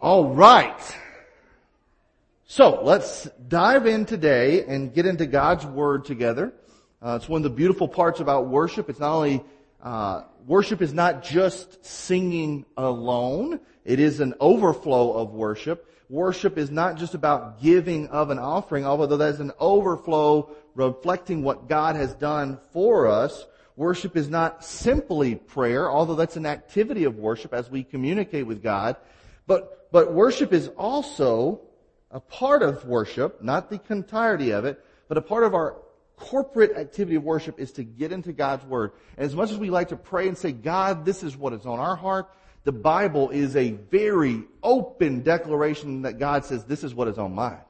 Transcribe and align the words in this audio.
All 0.00 0.32
right. 0.32 0.80
So 2.46 2.82
let's 2.84 3.28
dive 3.48 3.88
in 3.88 4.04
today 4.06 4.64
and 4.64 4.94
get 4.94 5.06
into 5.06 5.26
God's 5.26 5.66
Word 5.66 6.04
together. 6.04 6.52
Uh, 7.02 7.18
it's 7.20 7.28
one 7.28 7.40
of 7.40 7.42
the 7.42 7.50
beautiful 7.50 7.88
parts 7.88 8.20
about 8.20 8.46
worship. 8.46 8.88
It's 8.88 9.00
not 9.00 9.12
only 9.12 9.42
uh, 9.82 10.22
worship 10.46 10.82
is 10.82 10.94
not 10.94 11.24
just 11.24 11.84
singing 11.84 12.64
alone. 12.76 13.58
It 13.84 13.98
is 13.98 14.20
an 14.20 14.34
overflow 14.38 15.14
of 15.14 15.32
worship. 15.32 15.92
Worship 16.08 16.58
is 16.58 16.70
not 16.70 16.96
just 16.96 17.14
about 17.14 17.60
giving 17.60 18.06
of 18.06 18.30
an 18.30 18.38
offering, 18.38 18.86
although 18.86 19.16
that's 19.16 19.40
an 19.40 19.50
overflow 19.58 20.54
reflecting 20.76 21.42
what 21.42 21.68
God 21.68 21.96
has 21.96 22.14
done 22.14 22.60
for 22.72 23.08
us. 23.08 23.46
Worship 23.74 24.16
is 24.16 24.28
not 24.28 24.64
simply 24.64 25.34
prayer, 25.34 25.90
although 25.90 26.14
that's 26.14 26.36
an 26.36 26.46
activity 26.46 27.02
of 27.02 27.16
worship 27.16 27.52
as 27.52 27.68
we 27.68 27.82
communicate 27.82 28.46
with 28.46 28.62
God. 28.62 28.94
But, 29.48 29.77
but 29.90 30.12
worship 30.12 30.52
is 30.52 30.68
also 30.76 31.60
a 32.10 32.20
part 32.20 32.62
of 32.62 32.84
worship, 32.84 33.42
not 33.42 33.70
the 33.70 33.80
entirety 33.90 34.50
of 34.50 34.64
it, 34.64 34.82
but 35.08 35.18
a 35.18 35.22
part 35.22 35.44
of 35.44 35.54
our 35.54 35.76
corporate 36.16 36.76
activity 36.76 37.16
of 37.16 37.22
worship 37.22 37.58
is 37.60 37.72
to 37.72 37.84
get 37.84 38.12
into 38.12 38.32
God's 38.32 38.64
Word. 38.64 38.92
And 39.16 39.24
as 39.24 39.34
much 39.34 39.50
as 39.50 39.58
we 39.58 39.70
like 39.70 39.88
to 39.88 39.96
pray 39.96 40.28
and 40.28 40.36
say, 40.36 40.52
God, 40.52 41.04
this 41.04 41.22
is 41.22 41.36
what 41.36 41.52
is 41.52 41.64
on 41.64 41.78
our 41.78 41.96
heart, 41.96 42.28
the 42.64 42.72
Bible 42.72 43.30
is 43.30 43.56
a 43.56 43.70
very 43.70 44.42
open 44.62 45.22
declaration 45.22 46.02
that 46.02 46.18
God 46.18 46.44
says, 46.44 46.64
this 46.64 46.84
is 46.84 46.94
what 46.94 47.08
is 47.08 47.18
on 47.18 47.34
mine. 47.34 47.60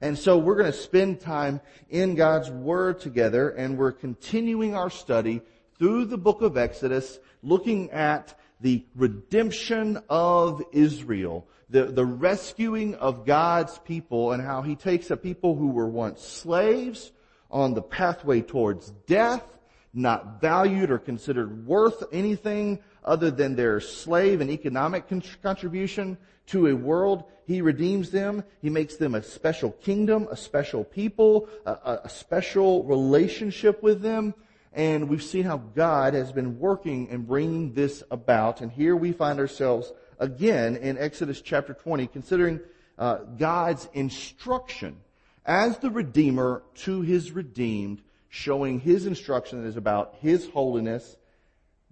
And 0.00 0.18
so 0.18 0.36
we're 0.36 0.56
going 0.56 0.70
to 0.70 0.76
spend 0.76 1.20
time 1.20 1.60
in 1.88 2.16
God's 2.16 2.50
Word 2.50 3.00
together 3.00 3.50
and 3.50 3.78
we're 3.78 3.92
continuing 3.92 4.74
our 4.74 4.90
study 4.90 5.40
through 5.78 6.06
the 6.06 6.18
book 6.18 6.42
of 6.42 6.56
Exodus, 6.56 7.18
looking 7.42 7.90
at 7.90 8.38
the 8.60 8.84
redemption 8.94 10.02
of 10.08 10.62
Israel, 10.72 11.46
the, 11.68 11.86
the 11.86 12.04
rescuing 12.04 12.94
of 12.94 13.26
God's 13.26 13.78
people 13.78 14.32
and 14.32 14.42
how 14.42 14.62
He 14.62 14.76
takes 14.76 15.10
a 15.10 15.16
people 15.16 15.56
who 15.56 15.68
were 15.68 15.88
once 15.88 16.22
slaves 16.22 17.12
on 17.50 17.74
the 17.74 17.82
pathway 17.82 18.40
towards 18.40 18.90
death, 19.06 19.44
not 19.92 20.40
valued 20.40 20.90
or 20.90 20.98
considered 20.98 21.66
worth 21.66 22.02
anything 22.12 22.80
other 23.04 23.30
than 23.30 23.56
their 23.56 23.80
slave 23.80 24.40
and 24.40 24.50
economic 24.50 25.04
contribution 25.42 26.18
to 26.46 26.66
a 26.66 26.76
world. 26.76 27.24
He 27.46 27.60
redeems 27.60 28.10
them. 28.10 28.42
He 28.60 28.70
makes 28.70 28.96
them 28.96 29.14
a 29.14 29.22
special 29.22 29.70
kingdom, 29.70 30.28
a 30.30 30.36
special 30.36 30.84
people, 30.84 31.48
a, 31.64 32.00
a 32.04 32.08
special 32.08 32.84
relationship 32.84 33.82
with 33.82 34.02
them. 34.02 34.34
And 34.76 35.08
we've 35.08 35.22
seen 35.22 35.44
how 35.44 35.56
God 35.56 36.12
has 36.12 36.32
been 36.32 36.58
working 36.58 37.08
and 37.08 37.26
bringing 37.26 37.72
this 37.72 38.02
about. 38.10 38.60
And 38.60 38.70
here 38.70 38.94
we 38.94 39.10
find 39.10 39.40
ourselves 39.40 39.90
again 40.18 40.76
in 40.76 40.98
Exodus 40.98 41.40
chapter 41.40 41.72
20, 41.72 42.06
considering 42.08 42.60
uh, 42.98 43.20
God's 43.38 43.88
instruction 43.94 44.98
as 45.46 45.78
the 45.78 45.90
Redeemer 45.90 46.62
to 46.74 47.00
His 47.00 47.32
redeemed, 47.32 48.02
showing 48.28 48.78
His 48.78 49.06
instruction 49.06 49.62
that 49.62 49.68
is 49.68 49.78
about 49.78 50.16
His 50.20 50.46
holiness, 50.50 51.16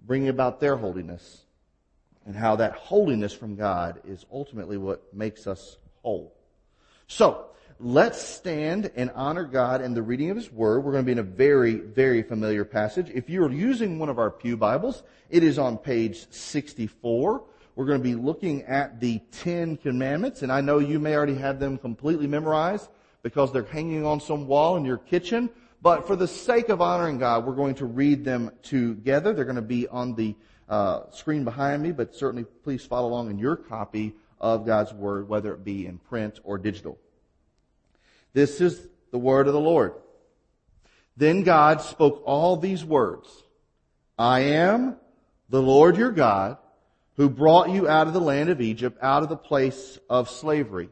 bringing 0.05 0.29
about 0.29 0.59
their 0.59 0.75
holiness, 0.75 1.41
and 2.23 2.35
how 2.35 2.57
that 2.57 2.73
holiness 2.73 3.33
from 3.33 3.55
God 3.55 3.99
is 4.05 4.27
ultimately 4.31 4.77
what 4.77 5.11
makes 5.11 5.47
us 5.47 5.77
whole. 6.03 6.35
So, 7.07 7.47
let's 7.79 8.21
stand 8.21 8.91
and 8.95 9.11
honor 9.15 9.43
God 9.43 9.81
in 9.81 9.93
the 9.93 10.01
reading 10.01 10.29
of 10.29 10.37
His 10.37 10.51
Word. 10.51 10.83
We're 10.83 10.93
going 10.93 11.03
to 11.03 11.05
be 11.05 11.11
in 11.11 11.19
a 11.19 11.23
very, 11.23 11.75
very 11.75 12.23
familiar 12.23 12.63
passage. 12.63 13.09
If 13.13 13.29
you're 13.29 13.51
using 13.51 13.99
one 13.99 14.09
of 14.09 14.17
our 14.17 14.31
Pew 14.31 14.55
Bibles, 14.55 15.03
it 15.29 15.43
is 15.43 15.59
on 15.59 15.77
page 15.77 16.25
64. 16.31 17.43
We're 17.75 17.85
going 17.85 17.99
to 17.99 18.03
be 18.03 18.15
looking 18.15 18.63
at 18.63 19.01
the 19.01 19.19
Ten 19.31 19.75
Commandments, 19.75 20.41
and 20.41 20.51
I 20.51 20.61
know 20.61 20.79
you 20.79 20.99
may 20.99 21.15
already 21.15 21.35
have 21.35 21.59
them 21.59 21.77
completely 21.77 22.27
memorized 22.27 22.89
because 23.21 23.51
they're 23.51 23.63
hanging 23.63 24.05
on 24.05 24.21
some 24.21 24.47
wall 24.47 24.77
in 24.77 24.85
your 24.85 24.97
kitchen. 24.97 25.49
But 25.81 26.07
for 26.07 26.15
the 26.15 26.27
sake 26.27 26.69
of 26.69 26.81
honoring 26.81 27.17
God, 27.17 27.45
we're 27.45 27.55
going 27.55 27.75
to 27.75 27.85
read 27.85 28.23
them 28.23 28.51
together. 28.63 29.33
They're 29.33 29.43
going 29.43 29.57
to 29.57 29.61
be 29.61 29.87
on 29.89 30.15
the 30.15 30.35
uh, 30.69 31.11
screen 31.11 31.43
behind 31.43 31.83
me, 31.83 31.91
but 31.91 32.15
certainly 32.15 32.45
please 32.63 32.85
follow 32.85 33.09
along 33.09 33.29
in 33.29 33.37
your 33.37 33.57
copy 33.57 34.13
of 34.39 34.65
God's 34.65 34.93
Word, 34.93 35.27
whether 35.27 35.53
it 35.53 35.65
be 35.65 35.85
in 35.85 35.97
print 35.97 36.39
or 36.43 36.57
digital. 36.57 36.97
This 38.35 38.59
is 38.59 38.89
the 39.11 39.17
word 39.17 39.47
of 39.47 39.53
the 39.53 39.61
Lord. 39.61 39.93
Then 41.15 41.43
God 41.43 41.79
spoke 41.79 42.21
all 42.25 42.57
these 42.57 42.83
words. 42.83 43.29
I 44.19 44.41
am 44.41 44.97
the 45.47 45.61
Lord 45.61 45.95
your 45.95 46.11
God 46.11 46.57
who 47.15 47.29
brought 47.29 47.69
you 47.69 47.87
out 47.87 48.07
of 48.07 48.13
the 48.13 48.19
land 48.19 48.49
of 48.49 48.59
Egypt, 48.59 48.97
out 49.01 49.23
of 49.23 49.29
the 49.29 49.37
place 49.37 49.97
of 50.09 50.29
slavery. 50.29 50.89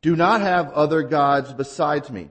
Do 0.00 0.16
not 0.16 0.40
have 0.40 0.72
other 0.72 1.02
gods 1.02 1.52
besides 1.52 2.10
me. 2.10 2.30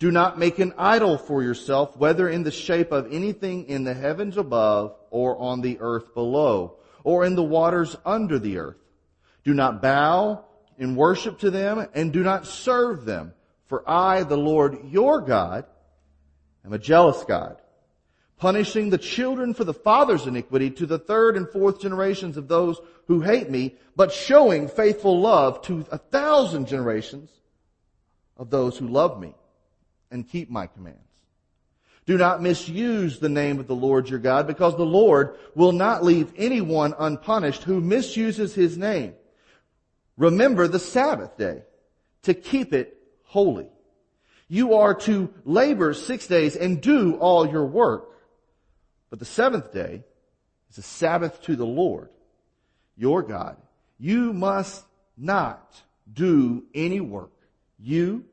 Do 0.00 0.10
not 0.10 0.40
make 0.40 0.58
an 0.58 0.74
idol 0.76 1.16
for 1.16 1.40
yourself, 1.40 1.96
whether 1.96 2.28
in 2.28 2.42
the 2.42 2.50
shape 2.50 2.90
of 2.90 3.12
anything 3.12 3.66
in 3.68 3.84
the 3.84 3.94
heavens 3.94 4.36
above 4.36 4.96
or 5.10 5.38
on 5.38 5.60
the 5.60 5.78
earth 5.78 6.14
below 6.14 6.78
or 7.04 7.24
in 7.24 7.36
the 7.36 7.44
waters 7.44 7.96
under 8.04 8.40
the 8.40 8.58
earth. 8.58 8.76
Do 9.44 9.54
not 9.54 9.80
bow 9.80 10.45
in 10.78 10.96
worship 10.96 11.38
to 11.40 11.50
them 11.50 11.86
and 11.94 12.12
do 12.12 12.22
not 12.22 12.46
serve 12.46 13.04
them. 13.04 13.32
For 13.66 13.88
I, 13.88 14.22
the 14.22 14.36
Lord 14.36 14.78
your 14.84 15.20
God, 15.20 15.64
am 16.64 16.72
a 16.72 16.78
jealous 16.78 17.24
God, 17.24 17.56
punishing 18.38 18.90
the 18.90 18.98
children 18.98 19.54
for 19.54 19.64
the 19.64 19.74
father's 19.74 20.26
iniquity 20.26 20.70
to 20.70 20.86
the 20.86 20.98
third 20.98 21.36
and 21.36 21.48
fourth 21.48 21.80
generations 21.80 22.36
of 22.36 22.48
those 22.48 22.78
who 23.06 23.20
hate 23.20 23.50
me, 23.50 23.74
but 23.96 24.12
showing 24.12 24.68
faithful 24.68 25.20
love 25.20 25.62
to 25.62 25.84
a 25.90 25.98
thousand 25.98 26.68
generations 26.68 27.30
of 28.36 28.50
those 28.50 28.76
who 28.76 28.86
love 28.86 29.20
me 29.20 29.34
and 30.10 30.28
keep 30.28 30.50
my 30.50 30.66
commands. 30.66 31.00
Do 32.06 32.16
not 32.16 32.40
misuse 32.40 33.18
the 33.18 33.28
name 33.28 33.58
of 33.58 33.66
the 33.66 33.74
Lord 33.74 34.08
your 34.08 34.20
God 34.20 34.46
because 34.46 34.76
the 34.76 34.84
Lord 34.84 35.36
will 35.56 35.72
not 35.72 36.04
leave 36.04 36.32
anyone 36.36 36.94
unpunished 36.96 37.64
who 37.64 37.80
misuses 37.80 38.54
his 38.54 38.78
name. 38.78 39.14
Remember 40.16 40.68
the 40.68 40.78
Sabbath 40.78 41.36
day 41.36 41.62
to 42.22 42.34
keep 42.34 42.72
it 42.72 42.96
holy. 43.24 43.68
You 44.48 44.74
are 44.74 44.94
to 44.94 45.32
labor 45.44 45.92
six 45.92 46.26
days 46.26 46.56
and 46.56 46.80
do 46.80 47.16
all 47.16 47.46
your 47.46 47.66
work. 47.66 48.10
But 49.10 49.18
the 49.18 49.24
seventh 49.24 49.72
day 49.72 50.04
is 50.70 50.78
a 50.78 50.82
Sabbath 50.82 51.42
to 51.42 51.56
the 51.56 51.66
Lord, 51.66 52.10
your 52.96 53.22
God. 53.22 53.56
You 53.98 54.32
must 54.32 54.84
not 55.16 55.82
do 56.12 56.64
any 56.74 57.00
work. 57.00 57.32
You, 57.78 58.24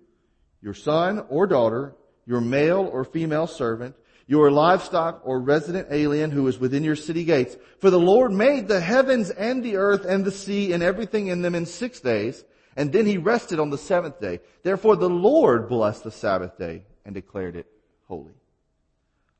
your 0.61 0.73
son 0.73 1.25
or 1.29 1.47
daughter, 1.47 1.95
your 2.25 2.41
male 2.41 2.89
or 2.91 3.03
female 3.03 3.47
servant, 3.47 3.95
your 4.25 4.51
livestock 4.51 5.21
or 5.23 5.39
resident 5.39 5.87
alien 5.91 6.31
who 6.31 6.47
is 6.47 6.59
within 6.59 6.83
your 6.83 6.95
city 6.95 7.23
gates. 7.23 7.57
For 7.79 7.89
the 7.89 7.99
Lord 7.99 8.31
made 8.31 8.67
the 8.67 8.79
heavens 8.79 9.29
and 9.29 9.63
the 9.63 9.75
earth 9.75 10.05
and 10.05 10.23
the 10.23 10.31
sea 10.31 10.73
and 10.73 10.81
everything 10.81 11.27
in 11.27 11.41
them 11.41 11.55
in 11.55 11.65
six 11.65 11.99
days, 11.99 12.43
and 12.75 12.91
then 12.91 13.05
he 13.05 13.17
rested 13.17 13.59
on 13.59 13.69
the 13.69 13.77
seventh 13.77 14.19
day. 14.19 14.39
Therefore 14.63 14.95
the 14.95 15.09
Lord 15.09 15.67
blessed 15.67 16.03
the 16.03 16.11
Sabbath 16.11 16.57
day 16.57 16.83
and 17.05 17.13
declared 17.13 17.55
it 17.55 17.67
holy. 18.07 18.33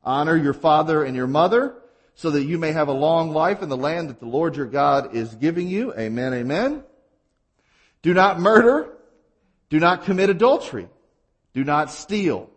Honor 0.03 0.35
your 0.35 0.53
father 0.53 1.03
and 1.03 1.15
your 1.15 1.27
mother 1.27 1.75
so 2.15 2.31
that 2.31 2.43
you 2.43 2.57
may 2.57 2.71
have 2.71 2.89
a 2.89 2.93
long 2.93 3.31
life 3.31 3.61
in 3.61 3.69
the 3.69 3.77
land 3.77 4.09
that 4.09 4.19
the 4.19 4.25
Lord 4.25 4.55
your 4.55 4.65
God 4.65 5.15
is 5.15 5.33
giving 5.35 5.67
you. 5.67 5.93
Amen, 5.93 6.33
amen. 6.33 6.83
Do 8.01 8.13
not 8.13 8.39
murder. 8.39 8.89
Do 9.69 9.79
not 9.79 10.03
commit 10.03 10.29
adultery. 10.29 10.87
Do 11.53 11.63
not 11.63 11.89
steal. 11.89 12.49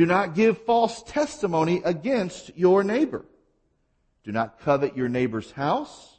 Do 0.00 0.06
not 0.06 0.34
give 0.34 0.56
false 0.62 1.02
testimony 1.02 1.82
against 1.84 2.56
your 2.56 2.82
neighbor. 2.82 3.26
Do 4.24 4.32
not 4.32 4.58
covet 4.60 4.96
your 4.96 5.10
neighbor's 5.10 5.50
house. 5.50 6.18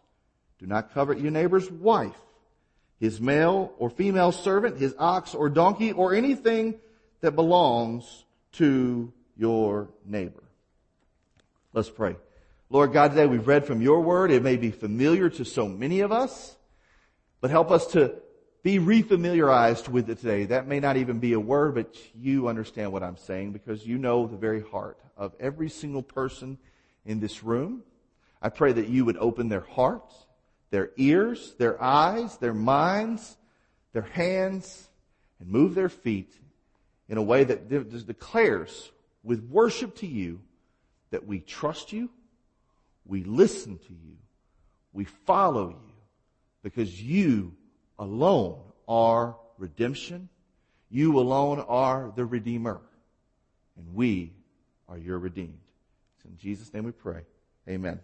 Do 0.60 0.68
not 0.68 0.94
covet 0.94 1.20
your 1.20 1.32
neighbor's 1.32 1.72
wife, 1.72 2.22
his 3.00 3.20
male 3.20 3.74
or 3.80 3.90
female 3.90 4.32
servant, 4.32 4.78
his 4.78 4.94
ox 5.00 5.34
or 5.34 5.50
donkey, 5.50 5.94
or 5.94 6.14
anything 6.14 6.76
that 7.22 7.32
belongs 7.32 8.24
to 8.52 9.12
your 9.36 9.90
neighbor. 10.06 10.44
Let's 11.74 11.90
pray. 11.90 12.18
Lord 12.70 12.94
God, 12.94 13.08
today 13.08 13.26
we've 13.26 13.48
read 13.48 13.66
from 13.66 13.82
your 13.82 14.02
word. 14.02 14.30
It 14.30 14.44
may 14.44 14.58
be 14.58 14.70
familiar 14.70 15.28
to 15.32 15.44
so 15.44 15.68
many 15.68 16.02
of 16.02 16.12
us, 16.12 16.56
but 17.40 17.50
help 17.50 17.72
us 17.72 17.88
to 17.94 18.14
be 18.64 18.78
refamiliarized 18.78 19.90
with 19.90 20.10
it 20.10 20.20
today. 20.20 20.46
That 20.46 20.68
may 20.68 20.80
not 20.80 20.98
even 20.98 21.20
be 21.20 21.34
a 21.34 21.40
word, 21.40 21.76
but 21.76 21.96
you 22.16 22.48
understand 22.48 22.92
what 22.92 23.04
I'm 23.04 23.18
saying 23.18 23.54
because 23.54 23.86
you 23.86 23.98
know 23.98 24.28
the 24.28 24.38
very 24.38 24.62
heart 24.62 25.00
of 25.18 25.34
every 25.40 25.70
single 25.70 26.04
person 26.04 26.58
in 27.06 27.20
this 27.20 27.44
room. 27.44 27.84
I 28.42 28.50
pray 28.50 28.72
that 28.74 28.88
you 28.88 29.06
would 29.06 29.18
open 29.18 29.50
their 29.50 29.62
hearts, 29.62 30.14
their 30.70 30.92
ears, 30.98 31.54
their 31.58 31.82
eyes, 31.82 32.38
their 32.38 32.54
minds, 32.54 33.38
their 33.94 34.04
hands, 34.04 34.90
and 35.40 35.50
move 35.50 35.76
their 35.76 35.90
feet 35.90 36.32
in 37.10 37.18
a 37.18 37.22
way 37.22 37.44
that 37.44 37.68
declares 38.08 38.92
with 39.24 39.44
worship 39.44 39.96
to 39.98 40.08
you 40.08 40.40
that 41.10 41.26
we 41.26 41.40
trust 41.40 41.92
you, 41.92 42.10
we 43.06 43.24
listen 43.24 43.78
to 43.78 43.94
you, 43.94 44.18
we 44.94 45.04
follow 45.04 45.70
you, 45.70 45.94
because 46.64 47.02
you 47.02 47.54
alone 48.02 48.58
are 48.88 49.38
redemption. 49.58 50.28
You 50.90 51.20
alone 51.20 51.64
are 51.70 52.12
the 52.16 52.26
Redeemer. 52.26 52.82
And 53.78 53.96
we 53.96 54.34
are 54.90 54.98
your 54.98 55.20
redeemed. 55.20 55.60
It's 56.18 56.26
in 56.26 56.38
Jesus' 56.38 56.74
name 56.74 56.84
we 56.84 56.92
pray. 56.92 57.22
Amen. 57.70 58.00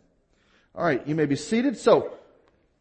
All 0.73 0.85
right, 0.85 1.05
you 1.05 1.15
may 1.15 1.25
be 1.25 1.35
seated. 1.35 1.77
So, 1.77 2.13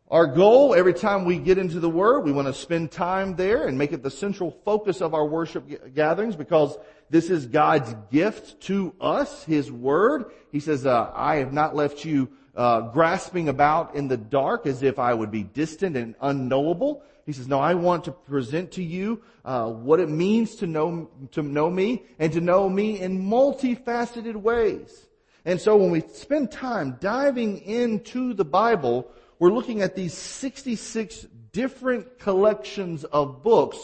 our 0.08 0.26
goal 0.26 0.74
every 0.74 0.94
time 0.94 1.24
we 1.24 1.38
get 1.38 1.58
into 1.58 1.80
the 1.80 1.90
Word, 1.90 2.20
we 2.20 2.30
want 2.30 2.46
to 2.46 2.54
spend 2.54 2.92
time 2.92 3.34
there 3.34 3.66
and 3.66 3.76
make 3.76 3.92
it 3.92 4.04
the 4.04 4.10
central 4.10 4.52
focus 4.64 5.00
of 5.00 5.14
our 5.14 5.26
worship 5.26 5.94
gatherings 5.94 6.36
because 6.36 6.76
this 7.10 7.28
is 7.30 7.46
God's 7.46 7.92
gift 8.12 8.60
to 8.62 8.94
us, 9.00 9.42
His 9.44 9.72
Word. 9.72 10.26
He 10.52 10.60
says, 10.60 10.86
uh, 10.86 11.10
I 11.12 11.36
have 11.36 11.52
not 11.52 11.74
left 11.74 12.04
you 12.04 12.28
uh, 12.56 12.80
grasping 12.92 13.48
about 13.48 13.94
in 13.94 14.08
the 14.08 14.16
dark 14.16 14.66
as 14.66 14.82
if 14.82 14.98
I 14.98 15.12
would 15.12 15.30
be 15.30 15.42
distant 15.42 15.96
and 15.96 16.14
unknowable. 16.20 17.02
He 17.26 17.32
says, 17.32 17.48
no, 17.48 17.60
I 17.60 17.74
want 17.74 18.04
to 18.04 18.12
present 18.12 18.72
to 18.72 18.82
you 18.82 19.22
uh, 19.44 19.68
what 19.70 20.00
it 20.00 20.08
means 20.08 20.56
to 20.56 20.66
know, 20.66 21.10
to 21.32 21.42
know 21.42 21.68
me 21.68 22.04
and 22.18 22.32
to 22.32 22.40
know 22.40 22.68
me 22.68 23.00
in 23.00 23.22
multifaceted 23.22 24.36
ways. 24.36 25.06
And 25.44 25.60
so 25.60 25.76
when 25.76 25.90
we 25.90 26.00
spend 26.00 26.50
time 26.50 26.96
diving 27.00 27.58
into 27.58 28.32
the 28.32 28.44
Bible, 28.44 29.10
we're 29.38 29.52
looking 29.52 29.82
at 29.82 29.94
these 29.94 30.14
66 30.14 31.26
different 31.52 32.18
collections 32.18 33.04
of 33.04 33.42
books 33.42 33.78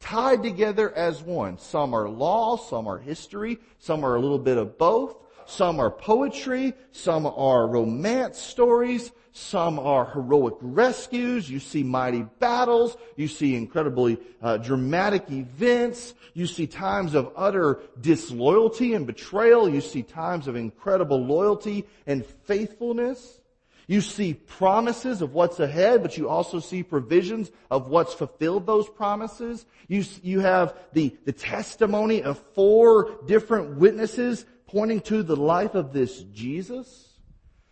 tied 0.00 0.42
together 0.42 0.92
as 0.94 1.22
one. 1.22 1.58
Some 1.58 1.94
are 1.94 2.08
law, 2.08 2.56
some 2.56 2.86
are 2.86 2.98
history, 2.98 3.58
some 3.78 4.04
are 4.04 4.16
a 4.16 4.20
little 4.20 4.38
bit 4.38 4.58
of 4.58 4.78
both. 4.78 5.16
Some 5.48 5.80
are 5.80 5.90
poetry, 5.90 6.74
some 6.92 7.24
are 7.26 7.66
romance 7.66 8.38
stories, 8.38 9.10
some 9.32 9.78
are 9.78 10.04
heroic 10.04 10.56
rescues. 10.60 11.48
You 11.48 11.58
see 11.58 11.82
mighty 11.82 12.26
battles. 12.38 12.98
You 13.16 13.28
see 13.28 13.56
incredibly 13.56 14.18
uh, 14.42 14.58
dramatic 14.58 15.30
events. 15.30 16.12
You 16.34 16.46
see 16.46 16.66
times 16.66 17.14
of 17.14 17.32
utter 17.34 17.80
disloyalty 17.98 18.92
and 18.92 19.06
betrayal. 19.06 19.70
You 19.70 19.80
see 19.80 20.02
times 20.02 20.48
of 20.48 20.56
incredible 20.56 21.24
loyalty 21.24 21.86
and 22.06 22.26
faithfulness. 22.26 23.40
You 23.86 24.02
see 24.02 24.34
promises 24.34 25.22
of 25.22 25.32
what's 25.32 25.60
ahead, 25.60 26.02
but 26.02 26.18
you 26.18 26.28
also 26.28 26.60
see 26.60 26.82
provisions 26.82 27.50
of 27.70 27.88
what's 27.88 28.12
fulfilled 28.12 28.66
those 28.66 28.86
promises. 28.86 29.64
You, 29.88 30.04
you 30.22 30.40
have 30.40 30.76
the, 30.92 31.16
the 31.24 31.32
testimony 31.32 32.22
of 32.22 32.38
four 32.54 33.16
different 33.26 33.78
witnesses 33.78 34.44
pointing 34.68 35.00
to 35.00 35.22
the 35.22 35.36
life 35.36 35.74
of 35.74 35.92
this 35.92 36.22
Jesus 36.22 37.08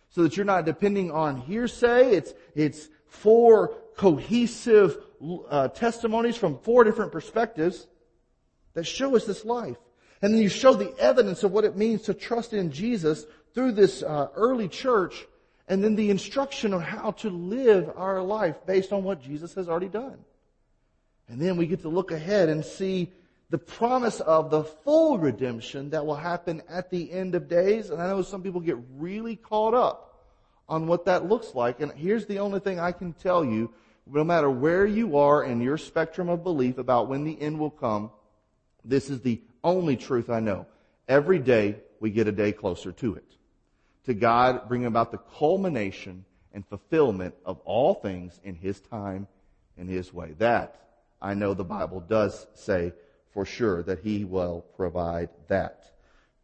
so 0.09 0.23
that 0.23 0.35
you're 0.35 0.45
not 0.45 0.65
depending 0.65 1.11
on 1.11 1.37
hearsay. 1.37 2.11
It's, 2.11 2.33
it's 2.55 2.89
four 3.05 3.75
cohesive 3.95 4.97
uh, 5.49 5.69
testimonies 5.69 6.35
from 6.35 6.59
four 6.59 6.83
different 6.83 7.11
perspectives 7.11 7.87
that 8.73 8.85
show 8.85 9.15
us 9.15 9.25
this 9.25 9.45
life. 9.45 9.77
And 10.21 10.33
then 10.33 10.41
you 10.41 10.49
show 10.49 10.73
the 10.73 10.93
evidence 10.97 11.43
of 11.43 11.51
what 11.51 11.65
it 11.65 11.77
means 11.77 12.03
to 12.03 12.13
trust 12.13 12.53
in 12.53 12.71
Jesus 12.71 13.25
through 13.53 13.73
this 13.73 14.01
uh, 14.03 14.29
early 14.35 14.67
church 14.67 15.25
and 15.67 15.83
then 15.83 15.95
the 15.95 16.09
instruction 16.09 16.73
on 16.73 16.81
how 16.81 17.11
to 17.11 17.29
live 17.29 17.91
our 17.95 18.21
life 18.21 18.55
based 18.65 18.93
on 18.93 19.03
what 19.03 19.21
Jesus 19.21 19.53
has 19.55 19.67
already 19.67 19.89
done. 19.89 20.17
And 21.27 21.41
then 21.41 21.57
we 21.57 21.67
get 21.67 21.81
to 21.81 21.89
look 21.89 22.11
ahead 22.11 22.49
and 22.49 22.63
see 22.63 23.11
the 23.49 23.57
promise 23.57 24.19
of 24.19 24.49
the 24.49 24.63
full 24.63 25.17
redemption 25.17 25.91
that 25.91 26.05
will 26.05 26.15
happen 26.15 26.61
at 26.69 26.89
the 26.89 27.11
end 27.11 27.35
of 27.35 27.47
days. 27.47 27.89
And 27.89 28.01
I 28.01 28.07
know 28.07 28.21
some 28.21 28.43
people 28.43 28.59
get 28.59 28.77
really 28.95 29.35
caught 29.35 29.73
up 29.73 30.25
on 30.67 30.87
what 30.87 31.05
that 31.05 31.27
looks 31.27 31.55
like. 31.55 31.79
And 31.79 31.91
here's 31.93 32.25
the 32.25 32.39
only 32.39 32.59
thing 32.59 32.79
I 32.79 32.91
can 32.91 33.13
tell 33.13 33.45
you, 33.45 33.73
no 34.05 34.23
matter 34.23 34.49
where 34.49 34.85
you 34.85 35.17
are 35.17 35.43
in 35.43 35.61
your 35.61 35.77
spectrum 35.77 36.29
of 36.29 36.43
belief 36.43 36.77
about 36.77 37.07
when 37.07 37.23
the 37.23 37.41
end 37.41 37.59
will 37.59 37.71
come, 37.71 38.11
this 38.83 39.09
is 39.09 39.21
the 39.21 39.41
only 39.63 39.95
truth 39.95 40.29
I 40.29 40.39
know. 40.39 40.65
Every 41.07 41.39
day 41.39 41.77
we 41.99 42.11
get 42.11 42.27
a 42.27 42.31
day 42.31 42.51
closer 42.51 42.91
to 42.91 43.15
it 43.15 43.37
to 44.07 44.13
God 44.13 44.67
bringing 44.69 44.87
about 44.87 45.11
the 45.11 45.17
culmination 45.17 46.25
and 46.53 46.65
fulfillment 46.65 47.35
of 47.45 47.59
all 47.65 47.93
things 47.93 48.39
in 48.43 48.55
His 48.55 48.79
time 48.79 49.27
and 49.77 49.89
His 49.89 50.13
way. 50.13 50.33
That 50.39 50.81
I 51.21 51.33
know 51.33 51.53
the 51.53 51.65
Bible 51.65 51.99
does 51.99 52.47
say 52.53 52.93
for 53.37 53.45
sure 53.45 53.83
that 53.83 53.99
He 53.99 54.25
will 54.25 54.65
provide 54.75 55.29
that. 55.47 55.91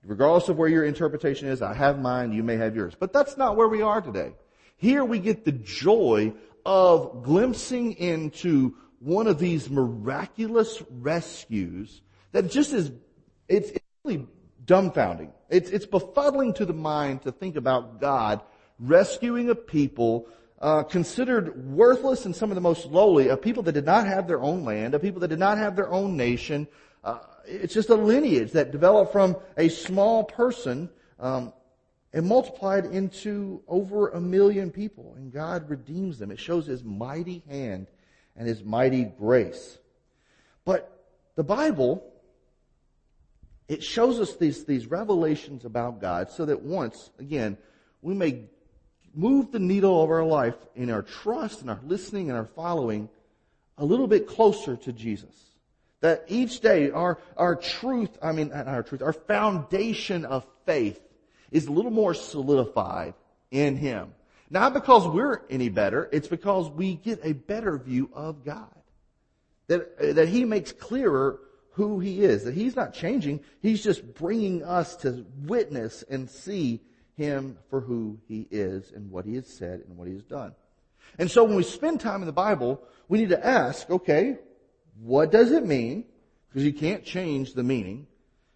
Regardless 0.05 0.47
of 0.47 0.59
where 0.59 0.69
your 0.69 0.85
interpretation 0.85 1.47
is, 1.47 1.63
I 1.63 1.73
have 1.73 1.99
mine, 1.99 2.31
you 2.31 2.43
may 2.43 2.55
have 2.57 2.75
yours. 2.75 2.93
But 2.93 3.11
that's 3.11 3.35
not 3.35 3.55
where 3.55 3.67
we 3.67 3.81
are 3.81 3.99
today. 3.99 4.33
Here 4.77 5.03
we 5.03 5.17
get 5.17 5.43
the 5.43 5.53
joy 5.53 6.33
of 6.63 7.23
glimpsing 7.23 7.93
into 7.93 8.75
one 8.99 9.25
of 9.25 9.39
these 9.39 9.71
miraculous 9.71 10.83
rescues 10.91 12.03
that 12.31 12.51
just 12.51 12.73
is, 12.73 12.91
it's, 13.47 13.71
it's 13.71 13.85
really 14.03 14.27
dumbfounding. 14.63 15.31
It's, 15.49 15.71
it's 15.71 15.87
befuddling 15.87 16.53
to 16.57 16.65
the 16.67 16.73
mind 16.73 17.23
to 17.23 17.31
think 17.31 17.55
about 17.55 18.01
God 18.01 18.39
rescuing 18.77 19.49
a 19.49 19.55
people 19.55 20.27
uh, 20.63 20.81
considered 20.81 21.71
worthless 21.73 22.25
and 22.25 22.33
some 22.33 22.49
of 22.49 22.55
the 22.55 22.61
most 22.61 22.85
lowly, 22.85 23.27
of 23.27 23.41
people 23.41 23.61
that 23.63 23.73
did 23.73 23.85
not 23.85 24.07
have 24.07 24.27
their 24.27 24.41
own 24.41 24.63
land, 24.63 24.93
of 24.93 25.01
people 25.01 25.19
that 25.19 25.27
did 25.27 25.37
not 25.37 25.57
have 25.57 25.75
their 25.75 25.91
own 25.91 26.15
nation. 26.15 26.65
Uh, 27.03 27.19
it's 27.45 27.73
just 27.73 27.89
a 27.89 27.95
lineage 27.95 28.53
that 28.53 28.71
developed 28.71 29.11
from 29.11 29.35
a 29.57 29.67
small 29.67 30.23
person 30.23 30.89
um, 31.19 31.51
and 32.13 32.25
multiplied 32.25 32.85
into 32.85 33.61
over 33.67 34.07
a 34.09 34.21
million 34.21 34.71
people, 34.71 35.13
and 35.17 35.33
God 35.33 35.69
redeems 35.69 36.17
them. 36.17 36.31
It 36.31 36.39
shows 36.39 36.65
His 36.65 36.81
mighty 36.81 37.43
hand 37.49 37.87
and 38.37 38.47
His 38.47 38.63
mighty 38.63 39.03
grace. 39.03 39.77
But 40.63 41.05
the 41.35 41.43
Bible 41.43 42.09
it 43.67 43.83
shows 43.83 44.19
us 44.19 44.35
these, 44.35 44.65
these 44.65 44.87
revelations 44.87 45.65
about 45.65 45.99
God 45.99 46.29
so 46.31 46.45
that 46.45 46.61
once, 46.61 47.09
again, 47.17 47.57
we 48.01 48.13
may 48.13 48.43
move 49.13 49.51
the 49.51 49.59
needle 49.59 50.03
of 50.03 50.09
our 50.09 50.23
life 50.23 50.55
in 50.75 50.89
our 50.89 51.01
trust 51.01 51.61
and 51.61 51.69
our 51.69 51.79
listening 51.85 52.29
and 52.29 52.37
our 52.37 52.45
following 52.45 53.09
a 53.77 53.85
little 53.85 54.07
bit 54.07 54.27
closer 54.27 54.75
to 54.75 54.91
Jesus. 54.91 55.35
That 56.01 56.25
each 56.27 56.59
day 56.59 56.91
our, 56.91 57.19
our 57.37 57.55
truth, 57.55 58.17
I 58.21 58.33
mean, 58.33 58.51
our 58.51 58.83
truth, 58.83 59.01
our 59.01 59.13
foundation 59.13 60.25
of 60.25 60.45
faith 60.65 60.99
is 61.51 61.67
a 61.67 61.71
little 61.71 61.91
more 61.91 62.13
solidified 62.13 63.13
in 63.51 63.77
Him. 63.77 64.13
Not 64.49 64.73
because 64.73 65.07
we're 65.07 65.41
any 65.49 65.69
better, 65.69 66.09
it's 66.11 66.27
because 66.27 66.69
we 66.69 66.95
get 66.95 67.19
a 67.23 67.33
better 67.33 67.77
view 67.77 68.09
of 68.13 68.43
God. 68.43 68.67
That, 69.67 70.15
that 70.15 70.27
He 70.27 70.43
makes 70.43 70.71
clearer 70.71 71.39
who 71.73 71.99
he 71.99 72.23
is. 72.23 72.43
That 72.43 72.53
he's 72.53 72.75
not 72.75 72.93
changing. 72.93 73.41
He's 73.61 73.83
just 73.83 74.13
bringing 74.15 74.63
us 74.63 74.95
to 74.97 75.25
witness 75.43 76.03
and 76.09 76.29
see 76.29 76.81
him 77.15 77.57
for 77.69 77.81
who 77.81 78.19
he 78.27 78.47
is 78.49 78.91
and 78.91 79.11
what 79.11 79.25
he 79.25 79.35
has 79.35 79.47
said 79.47 79.83
and 79.87 79.97
what 79.97 80.07
he 80.07 80.13
has 80.13 80.23
done. 80.23 80.53
And 81.19 81.29
so 81.29 81.43
when 81.43 81.55
we 81.55 81.63
spend 81.63 81.99
time 81.99 82.21
in 82.21 82.25
the 82.25 82.31
Bible, 82.31 82.81
we 83.07 83.19
need 83.19 83.29
to 83.29 83.45
ask, 83.45 83.89
okay, 83.89 84.37
what 85.01 85.31
does 85.31 85.51
it 85.51 85.65
mean? 85.65 86.05
Because 86.49 86.63
you 86.63 86.73
can't 86.73 87.03
change 87.03 87.53
the 87.53 87.63
meaning. 87.63 88.07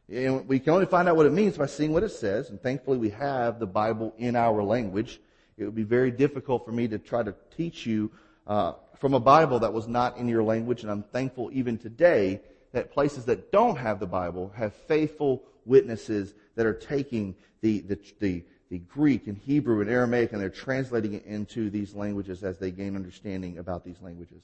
And 0.10 0.48
we 0.48 0.60
can 0.60 0.74
only 0.74 0.86
find 0.86 1.10
out 1.10 1.18
what 1.18 1.26
it 1.26 1.34
means 1.34 1.58
by 1.58 1.66
seeing 1.66 1.92
what 1.92 2.04
it 2.04 2.12
says. 2.12 2.50
And 2.50 2.62
thankfully 2.62 2.98
we 2.98 3.10
have 3.10 3.60
the 3.60 3.68
Bible 3.68 4.14
in 4.18 4.36
our 4.36 4.64
language. 4.64 5.20
It 5.58 5.66
would 5.66 5.76
be 5.76 5.84
very 5.84 6.12
difficult 6.12 6.66
for 6.66 6.72
me 6.72 6.88
to 6.88 6.98
try 6.98 7.24
to 7.24 7.36
teach 7.56 7.86
you 7.86 8.12
uh, 8.46 8.74
from 8.98 9.14
a 9.14 9.20
Bible 9.20 9.60
that 9.60 9.74
was 9.74 9.88
not 9.88 10.18
in 10.18 10.28
your 10.28 10.44
language. 10.44 10.84
And 10.84 10.92
I'm 10.92 11.04
thankful 11.04 11.50
even 11.52 11.78
today 11.78 12.42
that 12.72 12.92
places 12.92 13.26
that 13.26 13.52
don't 13.52 13.78
have 13.78 14.00
the 14.00 14.08
Bible 14.08 14.52
have 14.56 14.74
faithful 14.74 15.44
witnesses 15.66 16.34
that 16.56 16.66
are 16.66 16.74
taking 16.74 17.36
the, 17.62 17.80
the, 17.80 18.00
the, 18.20 18.44
the 18.70 18.80
Greek 18.80 19.28
and 19.28 19.38
Hebrew 19.38 19.82
and 19.82 19.90
Aramaic 19.90 20.34
and 20.34 20.42
they're 20.42 20.50
translating 20.50 21.14
it 21.14 21.26
into 21.26 21.70
these 21.70 21.94
languages 21.94 22.44
as 22.44 22.58
they 22.58 22.72
gain 22.72 22.96
understanding 22.96 23.58
about 23.58 23.84
these 23.86 24.02
languages. 24.02 24.44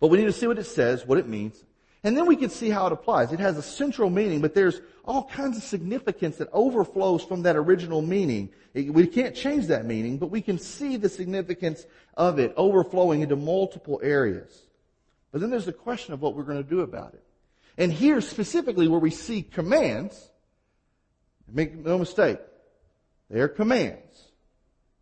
But 0.00 0.08
we 0.08 0.18
need 0.18 0.24
to 0.24 0.32
see 0.32 0.46
what 0.46 0.58
it 0.58 0.64
says, 0.64 1.06
what 1.06 1.18
it 1.18 1.28
means, 1.28 1.64
and 2.04 2.14
then 2.16 2.26
we 2.26 2.36
can 2.36 2.50
see 2.50 2.68
how 2.68 2.86
it 2.86 2.92
applies. 2.92 3.32
It 3.32 3.40
has 3.40 3.56
a 3.56 3.62
central 3.62 4.10
meaning, 4.10 4.42
but 4.42 4.54
there's 4.54 4.82
all 5.06 5.24
kinds 5.24 5.56
of 5.56 5.62
significance 5.62 6.36
that 6.36 6.50
overflows 6.52 7.24
from 7.24 7.42
that 7.42 7.56
original 7.56 8.02
meaning. 8.02 8.50
We 8.74 9.06
can't 9.06 9.34
change 9.34 9.68
that 9.68 9.86
meaning, 9.86 10.18
but 10.18 10.26
we 10.26 10.42
can 10.42 10.58
see 10.58 10.98
the 10.98 11.08
significance 11.08 11.86
of 12.14 12.38
it 12.38 12.52
overflowing 12.58 13.22
into 13.22 13.36
multiple 13.36 14.00
areas. 14.02 14.64
But 15.32 15.40
then 15.40 15.50
there's 15.50 15.64
the 15.64 15.72
question 15.72 16.12
of 16.12 16.20
what 16.20 16.36
we're 16.36 16.42
going 16.44 16.62
to 16.62 16.68
do 16.68 16.80
about 16.80 17.14
it. 17.14 17.24
And 17.78 17.90
here 17.90 18.20
specifically 18.20 18.86
where 18.86 19.00
we 19.00 19.10
see 19.10 19.42
commands, 19.42 20.30
make 21.52 21.74
no 21.74 21.98
mistake, 21.98 22.38
they 23.30 23.40
are 23.40 23.48
commands. 23.48 24.32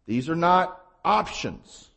These 0.07 0.29
are 0.29 0.37
not 0.37 0.81
options. 1.05 1.91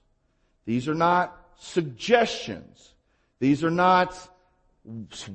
These 0.65 0.87
are 0.87 0.95
not 0.95 1.35
suggestions. 1.57 2.93
These 3.39 3.63
are 3.63 3.71
not 3.71 4.17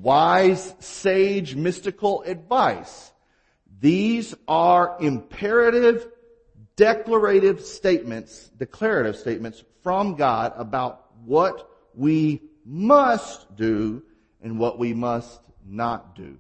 wise, 0.01 0.75
sage, 0.79 1.55
mystical 1.55 2.23
advice. 2.23 3.13
These 3.81 4.35
are 4.47 4.97
imperative, 5.01 6.07
declarative 6.77 7.63
statements, 7.63 8.51
declarative 8.57 9.17
statements 9.17 9.65
from 9.83 10.15
God 10.15 10.53
about 10.57 11.07
what 11.25 11.69
we 11.95 12.43
must 12.65 13.57
do 13.57 14.03
and 14.43 14.59
what 14.59 14.79
we 14.79 14.95
must 14.95 15.41
not 15.67 16.15
do. 16.15 16.37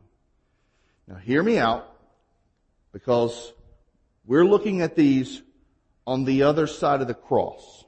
Now 1.08 1.16
hear 1.16 1.42
me 1.42 1.58
out 1.58 1.86
because 2.92 3.52
we're 4.26 4.44
looking 4.44 4.82
at 4.82 4.96
these 4.96 5.42
on 6.06 6.24
the 6.24 6.42
other 6.42 6.66
side 6.66 7.00
of 7.00 7.06
the 7.06 7.14
cross. 7.14 7.84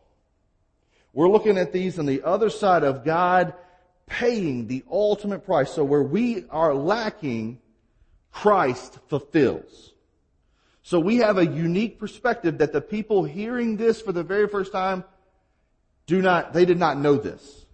We're 1.12 1.28
looking 1.28 1.58
at 1.58 1.72
these 1.72 1.98
on 1.98 2.06
the 2.06 2.22
other 2.22 2.50
side 2.50 2.84
of 2.84 3.04
God 3.04 3.54
paying 4.06 4.66
the 4.66 4.84
ultimate 4.90 5.44
price. 5.44 5.72
So 5.72 5.84
where 5.84 6.02
we 6.02 6.44
are 6.50 6.74
lacking, 6.74 7.60
Christ 8.30 8.98
fulfills. 9.08 9.92
So 10.82 10.98
we 10.98 11.18
have 11.18 11.38
a 11.38 11.46
unique 11.46 11.98
perspective 11.98 12.58
that 12.58 12.72
the 12.72 12.80
people 12.80 13.24
hearing 13.24 13.76
this 13.76 14.00
for 14.00 14.12
the 14.12 14.24
very 14.24 14.48
first 14.48 14.72
time 14.72 15.04
do 16.06 16.20
not, 16.20 16.52
they 16.52 16.64
did 16.64 16.78
not 16.78 16.98
know 16.98 17.16
this. 17.16 17.66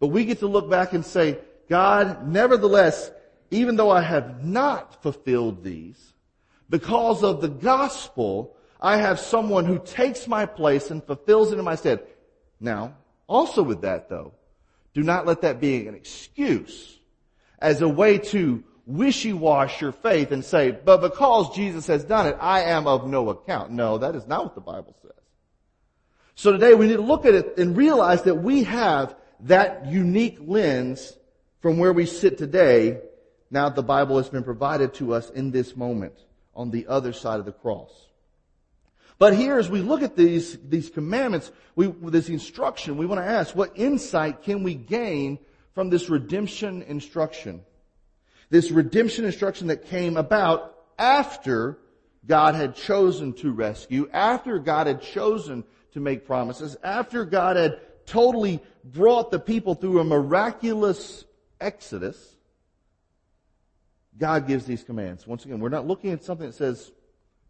But 0.00 0.08
we 0.08 0.24
get 0.24 0.38
to 0.40 0.46
look 0.46 0.70
back 0.70 0.94
and 0.94 1.04
say, 1.04 1.38
God, 1.68 2.26
nevertheless, 2.26 3.10
even 3.50 3.76
though 3.76 3.90
I 3.90 4.02
have 4.02 4.44
not 4.44 5.02
fulfilled 5.02 5.62
these, 5.62 6.11
because 6.72 7.22
of 7.22 7.42
the 7.42 7.50
gospel, 7.50 8.56
I 8.80 8.96
have 8.96 9.20
someone 9.20 9.66
who 9.66 9.78
takes 9.78 10.26
my 10.26 10.46
place 10.46 10.90
and 10.90 11.04
fulfills 11.04 11.52
it 11.52 11.58
in 11.58 11.64
my 11.66 11.74
stead. 11.74 12.02
Now, 12.58 12.94
also 13.26 13.62
with 13.62 13.82
that 13.82 14.08
though, 14.08 14.32
do 14.94 15.02
not 15.02 15.26
let 15.26 15.42
that 15.42 15.60
be 15.60 15.86
an 15.86 15.94
excuse 15.94 16.98
as 17.58 17.82
a 17.82 17.88
way 17.88 18.16
to 18.16 18.64
wishy-wash 18.86 19.82
your 19.82 19.92
faith 19.92 20.32
and 20.32 20.42
say, 20.42 20.70
but 20.70 21.02
because 21.02 21.54
Jesus 21.54 21.86
has 21.88 22.04
done 22.04 22.26
it, 22.26 22.38
I 22.40 22.62
am 22.62 22.86
of 22.86 23.06
no 23.06 23.28
account. 23.28 23.70
No, 23.70 23.98
that 23.98 24.16
is 24.16 24.26
not 24.26 24.44
what 24.44 24.54
the 24.54 24.62
Bible 24.62 24.96
says. 25.02 25.12
So 26.36 26.52
today 26.52 26.72
we 26.72 26.86
need 26.86 26.96
to 26.96 27.02
look 27.02 27.26
at 27.26 27.34
it 27.34 27.58
and 27.58 27.76
realize 27.76 28.22
that 28.22 28.36
we 28.36 28.64
have 28.64 29.14
that 29.40 29.88
unique 29.88 30.38
lens 30.40 31.12
from 31.60 31.76
where 31.76 31.92
we 31.92 32.06
sit 32.06 32.38
today. 32.38 33.02
Now 33.50 33.68
the 33.68 33.82
Bible 33.82 34.16
has 34.16 34.30
been 34.30 34.42
provided 34.42 34.94
to 34.94 35.12
us 35.12 35.28
in 35.28 35.50
this 35.50 35.76
moment 35.76 36.14
on 36.54 36.70
the 36.70 36.86
other 36.86 37.12
side 37.12 37.38
of 37.38 37.46
the 37.46 37.52
cross. 37.52 37.90
But 39.18 39.34
here 39.36 39.58
as 39.58 39.70
we 39.70 39.80
look 39.80 40.02
at 40.02 40.16
these, 40.16 40.58
these 40.68 40.90
commandments, 40.90 41.52
we, 41.76 41.86
this 41.86 42.28
instruction, 42.28 42.96
we 42.96 43.06
want 43.06 43.20
to 43.20 43.26
ask, 43.26 43.54
what 43.54 43.72
insight 43.76 44.42
can 44.42 44.62
we 44.62 44.74
gain 44.74 45.38
from 45.74 45.90
this 45.90 46.08
redemption 46.08 46.82
instruction? 46.82 47.62
this 48.52 48.70
redemption 48.70 49.24
instruction 49.24 49.68
that 49.68 49.86
came 49.86 50.18
about 50.18 50.76
after 50.98 51.78
God 52.26 52.54
had 52.54 52.76
chosen 52.76 53.32
to 53.36 53.50
rescue, 53.50 54.10
after 54.12 54.58
God 54.58 54.86
had 54.86 55.00
chosen 55.00 55.64
to 55.94 56.00
make 56.00 56.26
promises, 56.26 56.76
after 56.84 57.24
God 57.24 57.56
had 57.56 57.80
totally 58.04 58.60
brought 58.84 59.30
the 59.30 59.38
people 59.38 59.74
through 59.74 60.00
a 60.00 60.04
miraculous 60.04 61.24
exodus, 61.62 62.31
God 64.18 64.46
gives 64.46 64.66
these 64.66 64.84
commands. 64.84 65.26
Once 65.26 65.44
again, 65.44 65.60
we're 65.60 65.68
not 65.68 65.86
looking 65.86 66.10
at 66.10 66.22
something 66.22 66.46
that 66.46 66.54
says, 66.54 66.90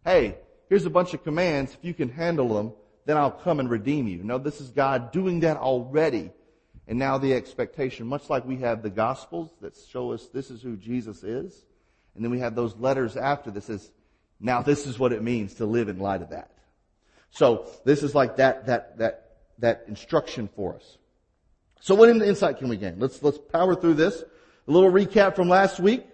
hey, 0.05 0.37
here's 0.69 0.85
a 0.85 0.91
bunch 0.91 1.15
of 1.15 1.25
commands. 1.25 1.75
If 1.75 1.85
you 1.85 1.95
can 1.95 2.09
handle 2.09 2.49
them, 2.55 2.73
then 3.05 3.17
I'll 3.17 3.31
come 3.31 3.61
and 3.61 3.69
redeem 3.69 4.07
you. 4.07 4.23
No, 4.23 4.39
this 4.39 4.61
is 4.61 4.71
God 4.71 5.13
doing 5.13 5.41
that 5.41 5.57
already 5.57 6.31
and 6.87 6.99
now 6.99 7.19
the 7.19 7.35
expectation, 7.35 8.07
much 8.07 8.29
like 8.29 8.45
we 8.45 8.59
have 8.59 8.83
the 8.83 8.91
Gospels 8.91 9.51
that 9.61 9.77
show 9.77 10.13
us 10.13 10.27
this 10.29 10.51
is 10.51 10.63
who 10.63 10.77
Jesus 10.77 11.23
is, 11.23 11.65
and 12.15 12.25
then 12.25 12.31
we 12.31 12.41
have 12.41 12.55
those 12.55 12.77
letters 12.77 13.17
after 13.17 13.51
that 13.51 13.63
says, 13.63 13.91
now 14.41 14.63
this 14.63 14.87
is 14.87 14.99
what 14.99 15.13
it 15.13 15.23
means 15.23 15.55
to 15.55 15.67
live 15.67 15.89
in 15.89 15.99
light 15.99 16.23
of 16.23 16.31
that. 16.31 16.51
So 17.31 17.67
this 17.85 18.03
is 18.03 18.15
like 18.15 18.37
that, 18.37 18.67
that, 18.67 18.99
that, 18.99 19.37
that 19.59 19.85
instruction 19.87 20.49
for 20.55 20.75
us. 20.75 20.99
So 21.81 21.95
what 21.95 22.09
insight 22.09 22.59
can 22.59 22.69
we 22.69 22.77
gain? 22.77 22.97
Let's, 22.99 23.23
let's 23.23 23.39
power 23.39 23.75
through 23.75 23.95
this. 23.95 24.23
A 24.69 24.71
little 24.71 24.91
recap 24.91 25.35
from 25.35 25.49
last 25.49 25.81
week. 25.81 26.05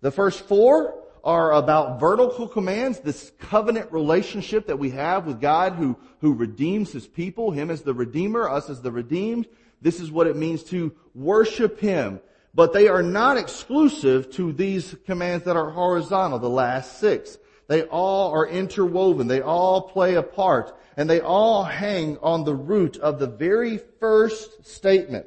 The 0.00 0.10
first 0.10 0.46
four 0.46 0.94
are 1.24 1.52
about 1.52 1.98
vertical 1.98 2.46
commands, 2.46 3.00
this 3.00 3.32
covenant 3.38 3.92
relationship 3.92 4.66
that 4.68 4.78
we 4.78 4.90
have 4.90 5.26
with 5.26 5.40
God 5.40 5.74
who, 5.74 5.96
who 6.20 6.32
redeems 6.32 6.92
His 6.92 7.06
people, 7.06 7.50
Him 7.50 7.70
as 7.70 7.82
the 7.82 7.94
Redeemer, 7.94 8.48
us 8.48 8.70
as 8.70 8.80
the 8.80 8.92
redeemed. 8.92 9.46
This 9.82 10.00
is 10.00 10.10
what 10.10 10.26
it 10.26 10.36
means 10.36 10.62
to 10.64 10.92
worship 11.14 11.80
Him. 11.80 12.20
But 12.54 12.72
they 12.72 12.88
are 12.88 13.02
not 13.02 13.36
exclusive 13.36 14.30
to 14.32 14.52
these 14.52 14.96
commands 15.06 15.44
that 15.44 15.56
are 15.56 15.70
horizontal, 15.70 16.38
the 16.38 16.48
last 16.48 16.98
six. 16.98 17.36
They 17.66 17.82
all 17.82 18.32
are 18.32 18.46
interwoven. 18.46 19.26
They 19.28 19.42
all 19.42 19.82
play 19.82 20.14
a 20.14 20.22
part. 20.22 20.74
And 20.96 21.08
they 21.08 21.20
all 21.20 21.62
hang 21.62 22.18
on 22.18 22.44
the 22.44 22.54
root 22.54 22.96
of 22.96 23.18
the 23.18 23.26
very 23.26 23.78
first 24.00 24.66
statement. 24.66 25.26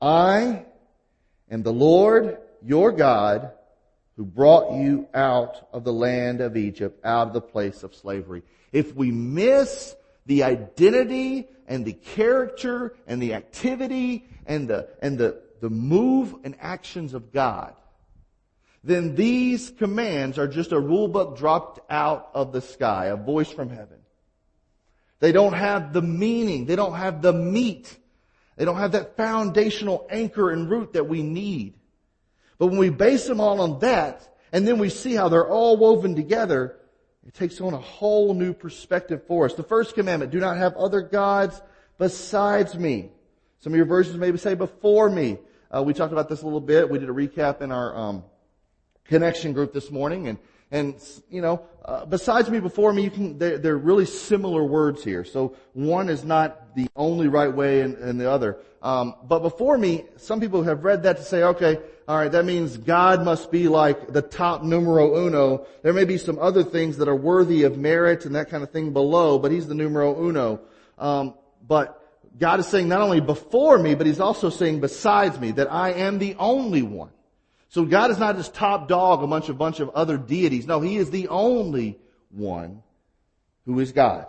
I 0.00 0.64
am 1.50 1.62
the 1.62 1.72
Lord 1.72 2.38
your 2.64 2.92
God 2.92 3.52
who 4.16 4.24
brought 4.24 4.74
you 4.74 5.08
out 5.14 5.68
of 5.72 5.84
the 5.84 5.92
land 5.92 6.40
of 6.40 6.56
Egypt, 6.56 7.00
out 7.04 7.28
of 7.28 7.32
the 7.32 7.40
place 7.40 7.82
of 7.82 7.94
slavery. 7.94 8.42
If 8.72 8.94
we 8.94 9.10
miss 9.10 9.94
the 10.26 10.44
identity 10.44 11.48
and 11.66 11.84
the 11.84 11.92
character 11.92 12.94
and 13.06 13.22
the 13.22 13.34
activity 13.34 14.28
and 14.46 14.68
the, 14.68 14.88
and 15.00 15.18
the, 15.18 15.40
the 15.60 15.70
move 15.70 16.34
and 16.44 16.54
actions 16.60 17.14
of 17.14 17.32
God, 17.32 17.74
then 18.84 19.14
these 19.14 19.70
commands 19.70 20.38
are 20.38 20.48
just 20.48 20.72
a 20.72 20.80
rule 20.80 21.08
book 21.08 21.38
dropped 21.38 21.80
out 21.90 22.30
of 22.34 22.52
the 22.52 22.60
sky, 22.60 23.06
a 23.06 23.16
voice 23.16 23.50
from 23.50 23.70
heaven. 23.70 23.98
They 25.20 25.30
don't 25.30 25.52
have 25.52 25.92
the 25.92 26.02
meaning. 26.02 26.66
They 26.66 26.74
don't 26.74 26.94
have 26.94 27.22
the 27.22 27.32
meat. 27.32 27.96
They 28.56 28.64
don't 28.64 28.78
have 28.78 28.92
that 28.92 29.16
foundational 29.16 30.06
anchor 30.10 30.50
and 30.50 30.68
root 30.68 30.94
that 30.94 31.08
we 31.08 31.22
need. 31.22 31.74
But 32.58 32.68
when 32.68 32.78
we 32.78 32.90
base 32.90 33.26
them 33.26 33.40
all 33.40 33.60
on 33.60 33.78
that, 33.80 34.28
and 34.52 34.66
then 34.66 34.78
we 34.78 34.88
see 34.88 35.14
how 35.14 35.28
they're 35.28 35.48
all 35.48 35.76
woven 35.76 36.14
together, 36.14 36.76
it 37.26 37.34
takes 37.34 37.60
on 37.60 37.72
a 37.74 37.78
whole 37.78 38.34
new 38.34 38.52
perspective 38.52 39.22
for 39.26 39.46
us. 39.46 39.54
The 39.54 39.62
first 39.62 39.94
commandment, 39.94 40.32
do 40.32 40.40
not 40.40 40.56
have 40.56 40.76
other 40.76 41.00
gods 41.00 41.60
besides 41.98 42.76
me. 42.76 43.10
Some 43.60 43.72
of 43.72 43.76
your 43.76 43.86
versions 43.86 44.16
maybe 44.16 44.38
say 44.38 44.54
before 44.54 45.08
me. 45.08 45.38
Uh, 45.70 45.82
we 45.82 45.94
talked 45.94 46.12
about 46.12 46.28
this 46.28 46.42
a 46.42 46.44
little 46.44 46.60
bit. 46.60 46.90
We 46.90 46.98
did 46.98 47.08
a 47.08 47.12
recap 47.12 47.62
in 47.62 47.72
our 47.72 47.96
um, 47.96 48.24
connection 49.04 49.52
group 49.52 49.72
this 49.72 49.90
morning, 49.90 50.28
and 50.28 50.38
and 50.72 50.94
you 51.30 51.42
know, 51.42 51.66
uh, 51.84 52.06
besides 52.06 52.50
me, 52.50 52.58
before 52.58 52.92
me, 52.92 53.04
you 53.04 53.10
can. 53.10 53.38
They're, 53.38 53.58
they're, 53.58 53.78
really 53.78 54.06
similar 54.06 54.64
words 54.64 55.04
here. 55.04 55.24
So 55.24 55.54
one 55.74 56.08
is 56.08 56.24
not 56.24 56.74
the 56.74 56.88
only 56.96 57.28
right 57.28 57.54
way, 57.54 57.82
and, 57.82 57.94
and 57.98 58.18
the 58.18 58.30
other. 58.30 58.58
Um, 58.82 59.14
but 59.24 59.40
before 59.40 59.78
me, 59.78 60.06
some 60.16 60.40
people 60.40 60.62
have 60.64 60.82
read 60.82 61.04
that 61.04 61.18
to 61.18 61.22
say, 61.22 61.42
okay, 61.44 61.78
all 62.12 62.18
right, 62.18 62.30
that 62.30 62.44
means 62.44 62.76
God 62.76 63.24
must 63.24 63.50
be 63.50 63.68
like 63.68 64.12
the 64.12 64.20
top 64.20 64.62
numero 64.62 65.26
uno. 65.26 65.66
There 65.82 65.94
may 65.94 66.04
be 66.04 66.18
some 66.18 66.38
other 66.38 66.62
things 66.62 66.98
that 66.98 67.08
are 67.08 67.16
worthy 67.16 67.62
of 67.62 67.78
merit 67.78 68.26
and 68.26 68.34
that 68.34 68.50
kind 68.50 68.62
of 68.62 68.70
thing 68.70 68.92
below, 68.92 69.38
but 69.38 69.50
He's 69.50 69.66
the 69.66 69.74
numero 69.74 70.22
uno. 70.22 70.60
Um, 70.98 71.32
but 71.66 71.98
God 72.38 72.60
is 72.60 72.66
saying 72.66 72.86
not 72.86 73.00
only 73.00 73.20
before 73.20 73.78
me, 73.78 73.94
but 73.94 74.06
He's 74.06 74.20
also 74.20 74.50
saying 74.50 74.80
besides 74.80 75.40
me 75.40 75.52
that 75.52 75.72
I 75.72 75.92
am 75.92 76.18
the 76.18 76.36
only 76.38 76.82
one. 76.82 77.08
So 77.70 77.86
God 77.86 78.10
is 78.10 78.18
not 78.18 78.36
just 78.36 78.52
top 78.52 78.88
dog, 78.88 79.22
a 79.22 79.26
bunch 79.26 79.48
of 79.48 79.56
bunch 79.56 79.80
of 79.80 79.88
other 79.94 80.18
deities. 80.18 80.66
No, 80.66 80.82
He 80.82 80.98
is 80.98 81.10
the 81.10 81.28
only 81.28 81.98
one 82.28 82.82
who 83.64 83.80
is 83.80 83.90
God. 83.90 84.26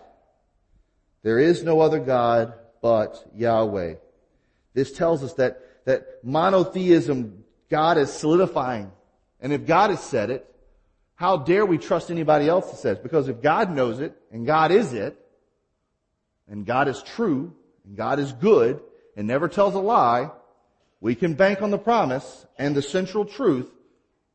There 1.21 1.37
is 1.37 1.63
no 1.63 1.81
other 1.81 1.99
God 1.99 2.53
but 2.81 3.29
Yahweh. 3.35 3.95
This 4.73 4.93
tells 4.93 5.21
us 5.21 5.33
that, 5.33 5.59
that 5.83 6.23
monotheism, 6.23 7.42
God 7.73 7.97
is 7.97 8.13
solidifying. 8.13 8.91
And 9.39 9.51
if 9.51 9.65
God 9.65 9.89
has 9.89 9.99
said 9.99 10.29
it, 10.29 10.47
how 11.15 11.37
dare 11.37 11.65
we 11.65 11.79
trust 11.79 12.11
anybody 12.11 12.47
else 12.47 12.69
that 12.69 12.77
says? 12.77 12.99
Because 12.99 13.29
if 13.29 13.41
God 13.41 13.75
knows 13.75 13.99
it, 13.99 14.15
and 14.31 14.45
God 14.45 14.71
is 14.71 14.93
it, 14.93 15.17
and 16.47 16.67
God 16.67 16.87
is 16.87 17.01
true, 17.01 17.51
and 17.83 17.97
God 17.97 18.19
is 18.19 18.31
good, 18.31 18.79
and 19.17 19.25
never 19.25 19.47
tells 19.47 19.73
a 19.73 19.79
lie, 19.79 20.29
we 21.01 21.15
can 21.15 21.33
bank 21.33 21.63
on 21.63 21.71
the 21.71 21.79
promise 21.79 22.45
and 22.59 22.75
the 22.75 22.83
central 22.83 23.25
truth, 23.25 23.71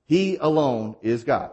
He 0.07 0.35
alone 0.35 0.97
is 1.01 1.23
God. 1.23 1.53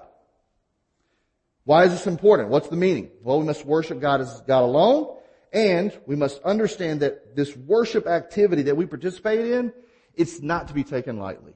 Why 1.65 1.84
is 1.84 1.92
this 1.92 2.08
important? 2.08 2.50
What's 2.50 2.70
the 2.70 2.77
meaning? 2.77 3.12
Well, 3.22 3.39
we 3.39 3.46
must 3.46 3.63
worship 3.63 4.00
God 4.01 4.22
as 4.22 4.42
God 4.48 4.63
alone, 4.63 5.15
and 5.54 5.96
we 6.08 6.15
must 6.15 6.42
understand 6.42 7.01
that 7.01 7.36
this 7.36 7.56
worship 7.56 8.08
activity 8.08 8.63
that 8.63 8.75
we 8.75 8.88
participate 8.88 9.46
in, 9.46 9.72
it's 10.15 10.42
not 10.42 10.70
to 10.70 10.74
be 10.74 10.84
taken 10.84 11.20
lightly. 11.20 11.54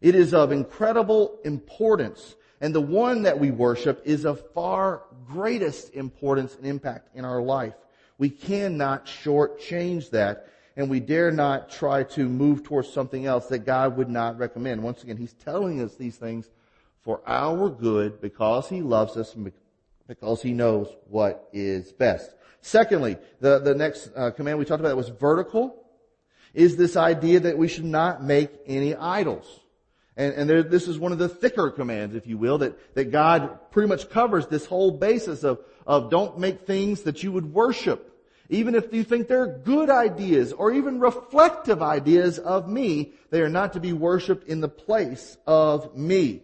It 0.00 0.14
is 0.14 0.32
of 0.32 0.50
incredible 0.50 1.38
importance, 1.44 2.34
and 2.60 2.74
the 2.74 2.80
one 2.80 3.22
that 3.22 3.38
we 3.38 3.50
worship 3.50 4.02
is 4.04 4.24
of 4.24 4.42
far 4.52 5.02
greatest 5.26 5.94
importance 5.94 6.56
and 6.56 6.66
impact 6.66 7.14
in 7.14 7.24
our 7.24 7.42
life. 7.42 7.74
We 8.16 8.30
cannot 8.30 9.06
shortchange 9.06 10.10
that, 10.10 10.48
and 10.76 10.88
we 10.88 11.00
dare 11.00 11.30
not 11.30 11.70
try 11.70 12.04
to 12.04 12.28
move 12.28 12.62
towards 12.62 12.92
something 12.92 13.26
else 13.26 13.46
that 13.46 13.60
God 13.60 13.96
would 13.96 14.08
not 14.08 14.38
recommend. 14.38 14.82
Once 14.82 15.02
again, 15.02 15.16
He's 15.16 15.34
telling 15.34 15.82
us 15.82 15.96
these 15.96 16.16
things 16.16 16.48
for 17.02 17.22
our 17.26 17.68
good 17.68 18.20
because 18.20 18.68
He 18.68 18.82
loves 18.82 19.16
us 19.16 19.34
and 19.34 19.52
because 20.06 20.42
He 20.42 20.52
knows 20.52 20.88
what 21.08 21.48
is 21.52 21.92
best. 21.92 22.34
Secondly, 22.62 23.16
the, 23.40 23.58
the 23.58 23.74
next 23.74 24.10
uh, 24.14 24.30
command 24.30 24.58
we 24.58 24.64
talked 24.64 24.80
about 24.80 24.90
that 24.90 24.96
was 24.96 25.08
vertical, 25.08 25.76
is 26.52 26.76
this 26.76 26.96
idea 26.96 27.40
that 27.40 27.56
we 27.56 27.68
should 27.68 27.84
not 27.84 28.22
make 28.22 28.50
any 28.66 28.94
idols. 28.94 29.60
And, 30.16 30.34
and 30.34 30.50
there, 30.50 30.62
this 30.62 30.88
is 30.88 30.98
one 30.98 31.12
of 31.12 31.18
the 31.18 31.28
thicker 31.28 31.70
commands, 31.70 32.14
if 32.14 32.26
you 32.26 32.36
will, 32.36 32.58
that, 32.58 32.94
that 32.94 33.10
God 33.10 33.70
pretty 33.70 33.88
much 33.88 34.10
covers 34.10 34.46
this 34.46 34.66
whole 34.66 34.90
basis 34.90 35.44
of, 35.44 35.60
of 35.86 36.10
don't 36.10 36.38
make 36.38 36.66
things 36.66 37.02
that 37.02 37.22
you 37.22 37.32
would 37.32 37.52
worship. 37.52 38.06
Even 38.48 38.74
if 38.74 38.92
you 38.92 39.04
think 39.04 39.28
they're 39.28 39.46
good 39.46 39.88
ideas 39.88 40.52
or 40.52 40.72
even 40.72 40.98
reflective 40.98 41.82
ideas 41.82 42.38
of 42.38 42.68
me, 42.68 43.12
they 43.30 43.40
are 43.42 43.48
not 43.48 43.74
to 43.74 43.80
be 43.80 43.92
worshiped 43.92 44.48
in 44.48 44.60
the 44.60 44.68
place 44.68 45.36
of 45.46 45.96
me. 45.96 46.42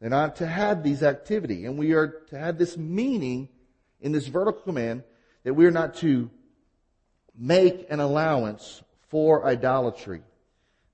They're 0.00 0.08
not 0.08 0.36
to 0.36 0.46
have 0.46 0.82
these 0.82 1.02
activity. 1.02 1.66
And 1.66 1.78
we 1.78 1.92
are 1.92 2.22
to 2.30 2.38
have 2.38 2.56
this 2.56 2.78
meaning 2.78 3.50
in 4.00 4.12
this 4.12 4.26
vertical 4.26 4.62
command 4.62 5.02
that 5.44 5.52
we 5.54 5.66
are 5.66 5.70
not 5.70 5.96
to 5.96 6.30
make 7.36 7.86
an 7.90 8.00
allowance 8.00 8.82
for 9.08 9.44
idolatry. 9.44 10.22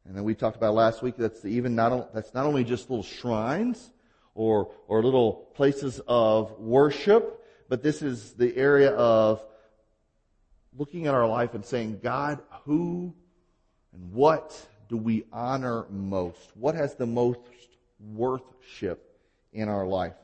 And 0.07 0.17
then 0.17 0.25
we 0.25 0.35
talked 0.35 0.57
about 0.57 0.75
last 0.75 1.03
week 1.03 1.17
that's 1.17 1.45
even 1.45 1.75
not, 1.75 2.13
that's 2.15 2.35
not 2.35 2.47
only 2.47 2.65
just 2.65 2.91
little 2.91 3.05
shrines 3.05 3.91
or, 4.35 4.71
or 4.87 5.03
little 5.03 5.49
places 5.55 6.01
of 6.07 6.59
worship, 6.59 7.43
but 7.69 7.83
this 7.83 8.03
is 8.03 8.33
the 8.35 8.55
area 8.57 8.91
of 8.91 9.43
looking 10.77 11.07
at 11.07 11.15
our 11.15 11.27
life 11.27 11.55
and 11.55 11.65
saying, 11.65 12.01
God, 12.03 12.41
who 12.65 13.15
and 13.95 14.13
what 14.13 14.67
do 14.89 14.97
we 14.97 15.25
honor 15.33 15.87
most? 15.89 16.51
What 16.55 16.75
has 16.75 16.97
the 16.97 17.07
most 17.07 17.41
worship 18.01 19.19
in 19.53 19.69
our 19.69 19.87
life? 19.87 20.15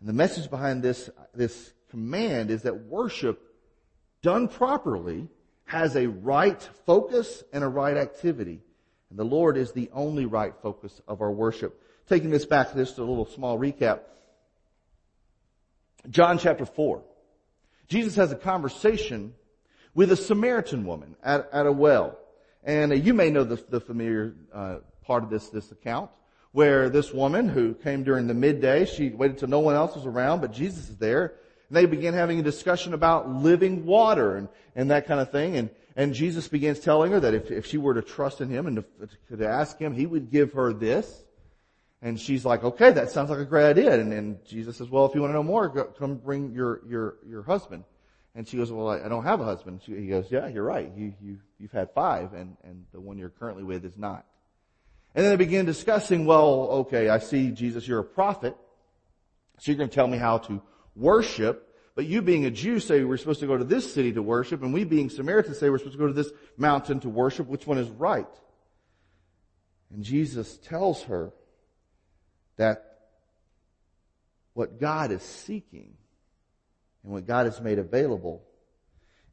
And 0.00 0.08
the 0.08 0.12
message 0.12 0.50
behind 0.50 0.82
this, 0.82 1.10
this 1.34 1.72
command 1.90 2.50
is 2.50 2.62
that 2.62 2.84
worship 2.86 3.40
done 4.20 4.46
properly 4.48 5.28
has 5.64 5.96
a 5.96 6.06
right 6.06 6.60
focus 6.86 7.42
and 7.52 7.64
a 7.64 7.68
right 7.68 7.96
activity. 7.96 8.60
And 9.12 9.18
the 9.18 9.24
Lord 9.24 9.58
is 9.58 9.72
the 9.72 9.90
only 9.92 10.24
right 10.24 10.54
focus 10.62 11.02
of 11.06 11.20
our 11.20 11.30
worship. 11.30 11.78
Taking 12.08 12.30
this 12.30 12.46
back, 12.46 12.74
just 12.74 12.96
a 12.96 13.04
little 13.04 13.26
small 13.26 13.58
recap. 13.58 14.00
John 16.08 16.38
chapter 16.38 16.64
4. 16.64 17.02
Jesus 17.88 18.16
has 18.16 18.32
a 18.32 18.36
conversation 18.36 19.34
with 19.94 20.10
a 20.12 20.16
Samaritan 20.16 20.86
woman 20.86 21.14
at, 21.22 21.46
at 21.52 21.66
a 21.66 21.72
well. 21.72 22.18
And 22.64 22.90
uh, 22.90 22.94
you 22.94 23.12
may 23.12 23.28
know 23.28 23.44
the, 23.44 23.62
the 23.68 23.80
familiar 23.80 24.34
uh, 24.50 24.76
part 25.02 25.24
of 25.24 25.28
this, 25.28 25.50
this 25.50 25.70
account 25.70 26.10
where 26.52 26.88
this 26.88 27.12
woman 27.12 27.50
who 27.50 27.74
came 27.74 28.04
during 28.04 28.28
the 28.28 28.34
midday, 28.34 28.86
she 28.86 29.10
waited 29.10 29.36
till 29.36 29.48
no 29.48 29.60
one 29.60 29.74
else 29.74 29.94
was 29.94 30.06
around, 30.06 30.40
but 30.40 30.54
Jesus 30.54 30.88
is 30.88 30.96
there. 30.96 31.34
And 31.68 31.76
they 31.76 31.84
began 31.84 32.14
having 32.14 32.38
a 32.38 32.42
discussion 32.42 32.94
about 32.94 33.28
living 33.28 33.84
water 33.84 34.38
and, 34.38 34.48
and 34.74 34.90
that 34.90 35.06
kind 35.06 35.20
of 35.20 35.30
thing. 35.30 35.58
And, 35.58 35.68
and 35.96 36.14
Jesus 36.14 36.48
begins 36.48 36.80
telling 36.80 37.12
her 37.12 37.20
that 37.20 37.34
if, 37.34 37.50
if 37.50 37.66
she 37.66 37.78
were 37.78 37.94
to 37.94 38.02
trust 38.02 38.40
in 38.40 38.48
him 38.48 38.66
and 38.66 38.84
to, 39.28 39.36
to 39.36 39.46
ask 39.46 39.78
him, 39.78 39.94
he 39.94 40.06
would 40.06 40.30
give 40.30 40.52
her 40.52 40.72
this. 40.72 41.22
And 42.00 42.18
she's 42.18 42.44
like, 42.44 42.64
okay, 42.64 42.90
that 42.90 43.10
sounds 43.10 43.30
like 43.30 43.38
a 43.38 43.44
great 43.44 43.68
idea. 43.68 43.94
And, 43.94 44.12
and 44.12 44.44
Jesus 44.44 44.78
says, 44.78 44.88
well, 44.88 45.06
if 45.06 45.14
you 45.14 45.20
want 45.20 45.30
to 45.30 45.34
know 45.34 45.42
more, 45.42 45.68
go, 45.68 45.84
come 45.84 46.16
bring 46.16 46.52
your, 46.52 46.80
your, 46.88 47.16
your 47.26 47.42
husband. 47.42 47.84
And 48.34 48.48
she 48.48 48.56
goes, 48.56 48.72
well, 48.72 48.88
I, 48.88 49.04
I 49.04 49.08
don't 49.08 49.24
have 49.24 49.40
a 49.40 49.44
husband. 49.44 49.82
She, 49.84 49.94
he 49.94 50.06
goes, 50.08 50.26
yeah, 50.30 50.48
you're 50.48 50.64
right. 50.64 50.90
You, 50.96 51.14
you, 51.22 51.38
you've 51.60 51.72
had 51.72 51.92
five 51.92 52.32
and, 52.32 52.56
and 52.64 52.86
the 52.92 53.00
one 53.00 53.18
you're 53.18 53.28
currently 53.28 53.62
with 53.62 53.84
is 53.84 53.96
not. 53.96 54.24
And 55.14 55.24
then 55.24 55.30
they 55.30 55.44
begin 55.44 55.66
discussing, 55.66 56.24
well, 56.24 56.68
okay, 56.70 57.10
I 57.10 57.18
see 57.18 57.50
Jesus, 57.50 57.86
you're 57.86 58.00
a 58.00 58.04
prophet. 58.04 58.56
So 59.58 59.70
you're 59.70 59.78
going 59.78 59.90
to 59.90 59.94
tell 59.94 60.08
me 60.08 60.18
how 60.18 60.38
to 60.38 60.62
worship. 60.96 61.68
But 61.94 62.06
you 62.06 62.22
being 62.22 62.46
a 62.46 62.50
Jew 62.50 62.80
say 62.80 63.04
we're 63.04 63.18
supposed 63.18 63.40
to 63.40 63.46
go 63.46 63.58
to 63.58 63.64
this 63.64 63.92
city 63.92 64.12
to 64.12 64.22
worship, 64.22 64.62
and 64.62 64.72
we 64.72 64.84
being 64.84 65.10
Samaritans 65.10 65.58
say 65.58 65.68
we're 65.68 65.78
supposed 65.78 65.96
to 65.96 66.00
go 66.00 66.06
to 66.06 66.12
this 66.12 66.32
mountain 66.56 67.00
to 67.00 67.08
worship. 67.08 67.46
Which 67.48 67.66
one 67.66 67.78
is 67.78 67.90
right? 67.90 68.26
And 69.92 70.02
Jesus 70.02 70.56
tells 70.58 71.02
her 71.04 71.32
that 72.56 72.92
what 74.54 74.80
God 74.80 75.10
is 75.10 75.22
seeking 75.22 75.94
and 77.04 77.12
what 77.12 77.26
God 77.26 77.46
has 77.46 77.60
made 77.60 77.78
available 77.78 78.42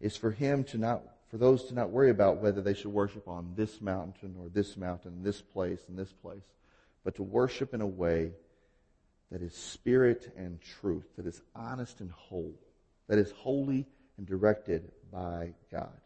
is 0.02 0.18
for 0.18 0.32
him 0.32 0.64
to 0.66 0.78
not, 0.78 1.04
for 1.30 1.38
those 1.38 1.66
to 1.66 1.74
not 1.74 1.92
worry 1.92 2.10
about 2.10 2.42
whether 2.42 2.62
they 2.62 2.74
should 2.74 2.92
worship 2.92 3.28
on 3.28 3.54
this 3.56 3.80
mountain 3.80 4.36
or 4.40 4.50
this 4.50 4.76
mountain, 4.76 5.24
this 5.24 5.42
place 5.42 5.82
and 5.88 5.98
this 5.98 6.12
place, 6.12 6.44
but 7.04 7.16
to 7.16 7.24
worship 7.24 7.74
in 7.74 7.82
a 7.82 7.88
way 7.88 8.32
that 9.32 9.42
is 9.42 9.54
spirit 9.54 10.34
and 10.38 10.60
truth, 10.62 11.06
that 11.18 11.26
is 11.26 11.42
honest 11.56 12.02
and 12.02 12.12
whole, 12.12 12.56
that 13.08 13.20
is 13.20 13.32
holy 13.32 13.88
and 14.18 14.26
directed 14.26 14.92
by 15.12 15.54
God. 15.72 15.98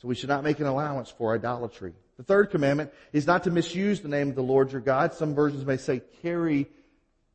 So 0.00 0.08
we 0.08 0.14
should 0.14 0.28
not 0.28 0.44
make 0.44 0.60
an 0.60 0.66
allowance 0.66 1.10
for 1.10 1.34
idolatry. 1.34 1.94
The 2.16 2.22
third 2.22 2.50
commandment 2.50 2.92
is 3.12 3.26
not 3.26 3.44
to 3.44 3.50
misuse 3.50 4.00
the 4.00 4.08
name 4.08 4.30
of 4.30 4.34
the 4.34 4.42
Lord 4.42 4.72
your 4.72 4.80
God. 4.80 5.14
Some 5.14 5.34
versions 5.34 5.64
may 5.64 5.76
say 5.76 6.02
carry 6.22 6.66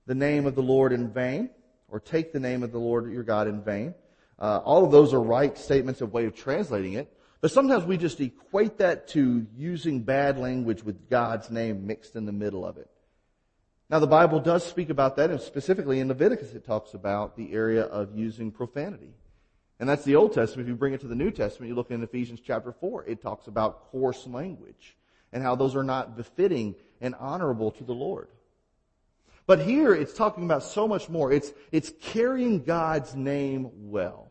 the 0.05 0.15
name 0.15 0.45
of 0.45 0.55
the 0.55 0.63
Lord 0.63 0.93
in 0.93 1.09
vain 1.11 1.49
or 1.87 1.99
take 1.99 2.33
the 2.33 2.39
name 2.39 2.63
of 2.63 2.71
the 2.71 2.79
Lord 2.79 3.11
your 3.11 3.23
God 3.23 3.47
in 3.47 3.61
vain. 3.61 3.93
Uh, 4.39 4.57
all 4.63 4.83
of 4.83 4.91
those 4.91 5.13
are 5.13 5.21
right 5.21 5.55
statements 5.57 6.01
of 6.01 6.13
way 6.13 6.25
of 6.25 6.35
translating 6.35 6.93
it. 6.93 7.11
But 7.41 7.51
sometimes 7.51 7.85
we 7.85 7.97
just 7.97 8.19
equate 8.19 8.77
that 8.77 9.07
to 9.09 9.45
using 9.55 10.01
bad 10.01 10.37
language 10.37 10.83
with 10.83 11.09
God's 11.09 11.49
name 11.49 11.87
mixed 11.87 12.15
in 12.15 12.25
the 12.25 12.31
middle 12.31 12.65
of 12.65 12.77
it. 12.77 12.89
Now 13.91 13.99
the 13.99 14.07
Bible 14.07 14.39
does 14.39 14.65
speak 14.65 14.89
about 14.89 15.17
that, 15.17 15.31
and 15.31 15.41
specifically 15.41 15.99
in 15.99 16.07
Leviticus 16.07 16.53
it 16.53 16.65
talks 16.65 16.93
about 16.93 17.35
the 17.35 17.51
area 17.51 17.83
of 17.83 18.17
using 18.17 18.49
profanity. 18.49 19.13
And 19.81 19.89
that's 19.89 20.05
the 20.05 20.15
Old 20.15 20.33
Testament. 20.33 20.65
If 20.65 20.69
you 20.69 20.77
bring 20.77 20.93
it 20.93 21.01
to 21.01 21.07
the 21.07 21.15
New 21.15 21.29
Testament, 21.29 21.67
you 21.67 21.75
look 21.75 21.91
in 21.91 22.01
Ephesians 22.01 22.39
chapter 22.39 22.71
4, 22.71 23.03
it 23.05 23.21
talks 23.21 23.47
about 23.47 23.91
coarse 23.91 24.25
language 24.25 24.95
and 25.33 25.43
how 25.43 25.55
those 25.55 25.75
are 25.75 25.83
not 25.83 26.15
befitting 26.15 26.75
and 27.01 27.15
honorable 27.15 27.69
to 27.71 27.83
the 27.83 27.93
Lord. 27.93 28.29
But 29.45 29.59
here 29.59 29.93
it's 29.93 30.13
talking 30.13 30.45
about 30.45 30.63
so 30.63 30.87
much 30.87 31.09
more. 31.09 31.33
It's, 31.33 31.51
it's 31.73 31.91
carrying 32.01 32.63
God's 32.63 33.13
name 33.13 33.71
well. 33.91 34.30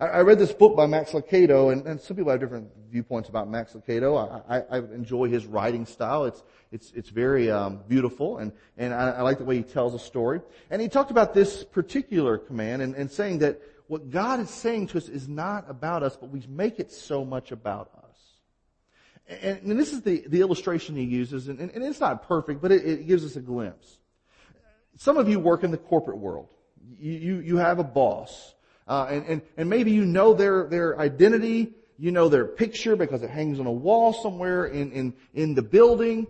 I, 0.00 0.20
read 0.20 0.38
this 0.38 0.52
book 0.52 0.76
by 0.76 0.86
Max 0.86 1.10
Lucado, 1.10 1.72
and, 1.72 1.86
and, 1.86 2.00
some 2.00 2.16
people 2.16 2.30
have 2.30 2.40
different 2.40 2.70
viewpoints 2.90 3.28
about 3.28 3.50
Max 3.50 3.74
Lucado. 3.74 4.42
I, 4.48 4.56
I, 4.56 4.62
I 4.70 4.78
enjoy 4.78 5.28
his 5.28 5.44
writing 5.44 5.84
style. 5.84 6.24
It's, 6.24 6.42
it's, 6.72 6.90
it's 6.92 7.10
very 7.10 7.50
um, 7.50 7.80
beautiful, 7.86 8.38
and, 8.38 8.52
and 8.78 8.94
I, 8.94 9.10
I, 9.10 9.20
like 9.20 9.36
the 9.36 9.44
way 9.44 9.58
he 9.58 9.62
tells 9.62 9.92
a 9.92 9.98
story. 9.98 10.40
And 10.70 10.80
he 10.80 10.88
talked 10.88 11.10
about 11.10 11.34
this 11.34 11.64
particular 11.64 12.38
command 12.38 12.80
and, 12.80 12.94
and 12.94 13.10
saying 13.10 13.40
that 13.40 13.60
what 13.88 14.08
God 14.08 14.40
is 14.40 14.48
saying 14.48 14.86
to 14.88 14.98
us 14.98 15.08
is 15.08 15.28
not 15.28 15.68
about 15.68 16.02
us, 16.02 16.16
but 16.16 16.30
we 16.30 16.42
make 16.48 16.80
it 16.80 16.90
so 16.90 17.22
much 17.22 17.52
about 17.52 17.90
us. 17.98 19.38
And, 19.42 19.60
and 19.62 19.78
this 19.78 19.92
is 19.92 20.00
the, 20.00 20.24
the 20.26 20.40
illustration 20.40 20.96
he 20.96 21.04
uses, 21.04 21.48
and, 21.48 21.60
and 21.60 21.84
it's 21.84 22.00
not 22.00 22.26
perfect, 22.26 22.62
but 22.62 22.72
it, 22.72 22.86
it 22.86 23.06
gives 23.06 23.22
us 23.22 23.36
a 23.36 23.40
glimpse. 23.40 23.98
Some 24.96 25.18
of 25.18 25.28
you 25.28 25.38
work 25.38 25.62
in 25.62 25.70
the 25.70 25.78
corporate 25.78 26.18
world. 26.18 26.48
You, 26.98 27.12
you, 27.12 27.40
you 27.40 27.56
have 27.58 27.78
a 27.78 27.84
boss. 27.84 28.54
Uh, 28.90 29.06
and, 29.08 29.26
and, 29.26 29.42
and 29.56 29.70
maybe 29.70 29.92
you 29.92 30.04
know 30.04 30.34
their, 30.34 30.66
their 30.66 30.98
identity. 30.98 31.72
You 31.96 32.10
know 32.10 32.28
their 32.28 32.44
picture 32.44 32.96
because 32.96 33.22
it 33.22 33.30
hangs 33.30 33.60
on 33.60 33.66
a 33.66 33.72
wall 33.72 34.12
somewhere 34.12 34.66
in, 34.66 34.90
in, 34.90 35.14
in 35.32 35.54
the 35.54 35.62
building. 35.62 36.26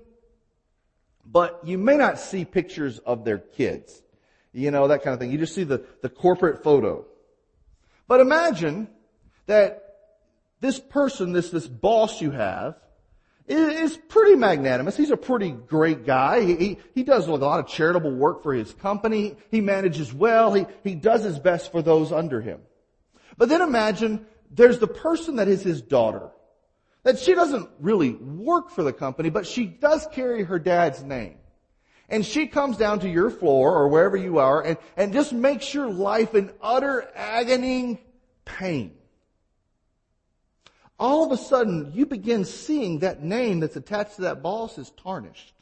But 1.25 1.61
you 1.65 1.79
may 1.79 1.97
not 1.97 2.19
see 2.19 2.45
pictures 2.45 2.99
of 2.99 3.25
their 3.25 3.39
kids. 3.39 4.03
You 4.53 4.71
know, 4.71 4.89
that 4.89 5.03
kind 5.03 5.15
of 5.15 5.21
thing. 5.21 5.31
You 5.31 5.39
just 5.39 5.55
see 5.55 5.65
the, 5.65 5.87
the 6.03 6.11
corporate 6.11 6.63
photo. 6.63 7.07
But 8.07 8.21
imagine 8.21 8.89
that 9.47 9.95
this 10.61 10.79
person, 10.79 11.33
this, 11.33 11.51
this 11.51 11.67
boss 11.67 12.21
you 12.21 12.31
have, 12.31 12.75
is 13.51 13.97
pretty 13.97 14.37
magnanimous. 14.37 14.97
He's 14.97 15.11
a 15.11 15.17
pretty 15.17 15.51
great 15.51 16.07
guy. 16.07 16.43
He, 16.43 16.57
he, 16.57 16.79
he, 16.95 17.03
does 17.03 17.27
a 17.27 17.33
lot 17.33 17.61
of 17.61 17.67
charitable 17.67 18.13
work 18.13 18.43
for 18.43 18.55
his 18.55 18.73
company. 18.75 19.37
He 19.51 19.61
manages 19.61 20.13
well. 20.13 20.55
He, 20.55 20.67
he 20.85 20.95
does 20.95 21.25
his 21.25 21.39
best 21.39 21.73
for 21.73 21.83
those 21.83 22.13
under 22.13 22.41
him. 22.41 22.61
But 23.37 23.49
then 23.49 23.61
imagine 23.61 24.27
there's 24.51 24.79
the 24.79 24.87
person 24.87 25.37
that 25.37 25.49
is 25.49 25.63
his 25.63 25.83
daughter. 25.83 26.31
That 27.03 27.19
she 27.19 27.35
doesn't 27.35 27.69
really 27.81 28.11
work 28.11 28.71
for 28.71 28.83
the 28.83 28.93
company, 28.93 29.31
but 29.31 29.47
she 29.47 29.65
does 29.65 30.07
carry 30.13 30.45
her 30.45 30.59
dad's 30.59 31.03
name. 31.03 31.37
And 32.09 32.27
she 32.27 32.47
comes 32.47 32.77
down 32.77 33.01
to 33.01 33.09
your 33.09 33.31
floor 33.31 33.75
or 33.75 33.89
wherever 33.89 34.17
you 34.17 34.39
are 34.39 34.63
and, 34.63 34.77
and 34.97 35.13
just 35.13 35.33
makes 35.33 35.73
your 35.73 35.89
life 35.89 36.35
an 36.35 36.53
utter 36.61 37.09
agony 37.15 38.01
pain 38.45 38.93
all 41.01 41.25
of 41.25 41.33
a 41.33 41.43
sudden 41.43 41.91
you 41.95 42.07
begin 42.07 42.45
seeing 42.45 43.01
that 43.01 43.23
name 43.25 43.59
that's 43.61 43.77
attached 43.77 44.17
to 44.17 44.23
that 44.23 44.43
boss 44.43 44.79
is 44.79 44.91
tarnished. 45.03 45.55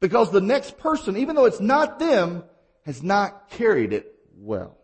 Because 0.00 0.32
the 0.32 0.40
next 0.40 0.78
person, 0.78 1.18
even 1.18 1.36
though 1.36 1.44
it's 1.44 1.60
not 1.60 1.98
them, 1.98 2.42
has 2.86 3.02
not 3.02 3.50
carried 3.50 3.92
it 3.92 4.14
well. 4.34 4.78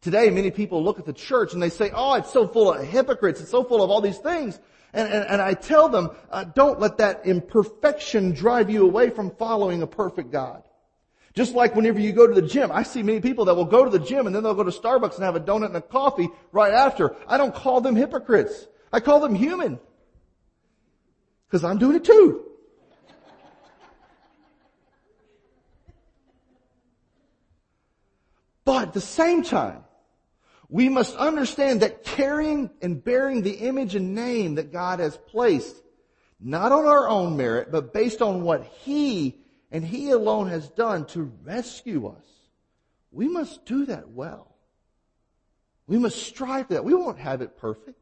Today, 0.00 0.30
many 0.30 0.50
people 0.50 0.82
look 0.82 0.98
at 0.98 1.06
the 1.06 1.12
church 1.12 1.52
and 1.52 1.62
they 1.62 1.70
say, 1.70 1.92
oh, 1.94 2.14
it's 2.14 2.32
so 2.32 2.48
full 2.48 2.72
of 2.72 2.84
hypocrites. 2.84 3.40
It's 3.40 3.52
so 3.52 3.62
full 3.62 3.84
of 3.84 3.90
all 3.90 4.00
these 4.00 4.18
things. 4.18 4.58
And, 4.92 5.10
and, 5.10 5.24
and 5.30 5.40
I 5.40 5.54
tell 5.54 5.88
them, 5.88 6.10
uh, 6.28 6.42
don't 6.42 6.80
let 6.80 6.98
that 6.98 7.24
imperfection 7.24 8.32
drive 8.32 8.68
you 8.68 8.84
away 8.84 9.10
from 9.10 9.30
following 9.30 9.80
a 9.82 9.86
perfect 9.86 10.32
God. 10.32 10.64
Just 11.34 11.54
like 11.54 11.74
whenever 11.74 11.98
you 11.98 12.12
go 12.12 12.26
to 12.26 12.34
the 12.34 12.46
gym, 12.46 12.70
I 12.70 12.82
see 12.82 13.02
many 13.02 13.20
people 13.20 13.46
that 13.46 13.54
will 13.54 13.64
go 13.64 13.84
to 13.84 13.90
the 13.90 13.98
gym 13.98 14.26
and 14.26 14.36
then 14.36 14.42
they'll 14.42 14.54
go 14.54 14.64
to 14.64 14.70
Starbucks 14.70 15.14
and 15.14 15.24
have 15.24 15.36
a 15.36 15.40
donut 15.40 15.66
and 15.66 15.76
a 15.76 15.80
coffee 15.80 16.28
right 16.52 16.72
after. 16.72 17.16
I 17.26 17.38
don't 17.38 17.54
call 17.54 17.80
them 17.80 17.96
hypocrites. 17.96 18.66
I 18.92 19.00
call 19.00 19.20
them 19.20 19.34
human. 19.34 19.80
Because 21.46 21.64
I'm 21.64 21.78
doing 21.78 21.96
it 21.96 22.04
too. 22.04 22.44
But 28.64 28.88
at 28.88 28.92
the 28.94 29.00
same 29.00 29.42
time, 29.42 29.84
we 30.68 30.88
must 30.88 31.16
understand 31.16 31.80
that 31.80 32.04
carrying 32.04 32.70
and 32.80 33.02
bearing 33.02 33.42
the 33.42 33.52
image 33.52 33.94
and 33.94 34.14
name 34.14 34.54
that 34.54 34.72
God 34.72 35.00
has 35.00 35.16
placed, 35.16 35.76
not 36.40 36.72
on 36.72 36.86
our 36.86 37.08
own 37.08 37.36
merit, 37.36 37.72
but 37.72 37.92
based 37.92 38.22
on 38.22 38.42
what 38.42 38.64
He 38.64 39.42
and 39.72 39.84
He 39.84 40.10
alone 40.10 40.48
has 40.48 40.68
done 40.68 41.06
to 41.06 41.32
rescue 41.42 42.06
us, 42.06 42.26
we 43.10 43.26
must 43.26 43.64
do 43.64 43.86
that 43.86 44.10
well. 44.10 44.54
We 45.86 45.98
must 45.98 46.22
strive 46.22 46.68
for 46.68 46.74
that. 46.74 46.84
We 46.84 46.94
won't 46.94 47.18
have 47.18 47.42
it 47.42 47.56
perfect, 47.56 47.98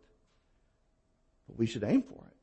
but 1.46 1.56
we 1.56 1.66
should 1.66 1.84
aim 1.84 2.02
for 2.02 2.24
it. 2.26 2.36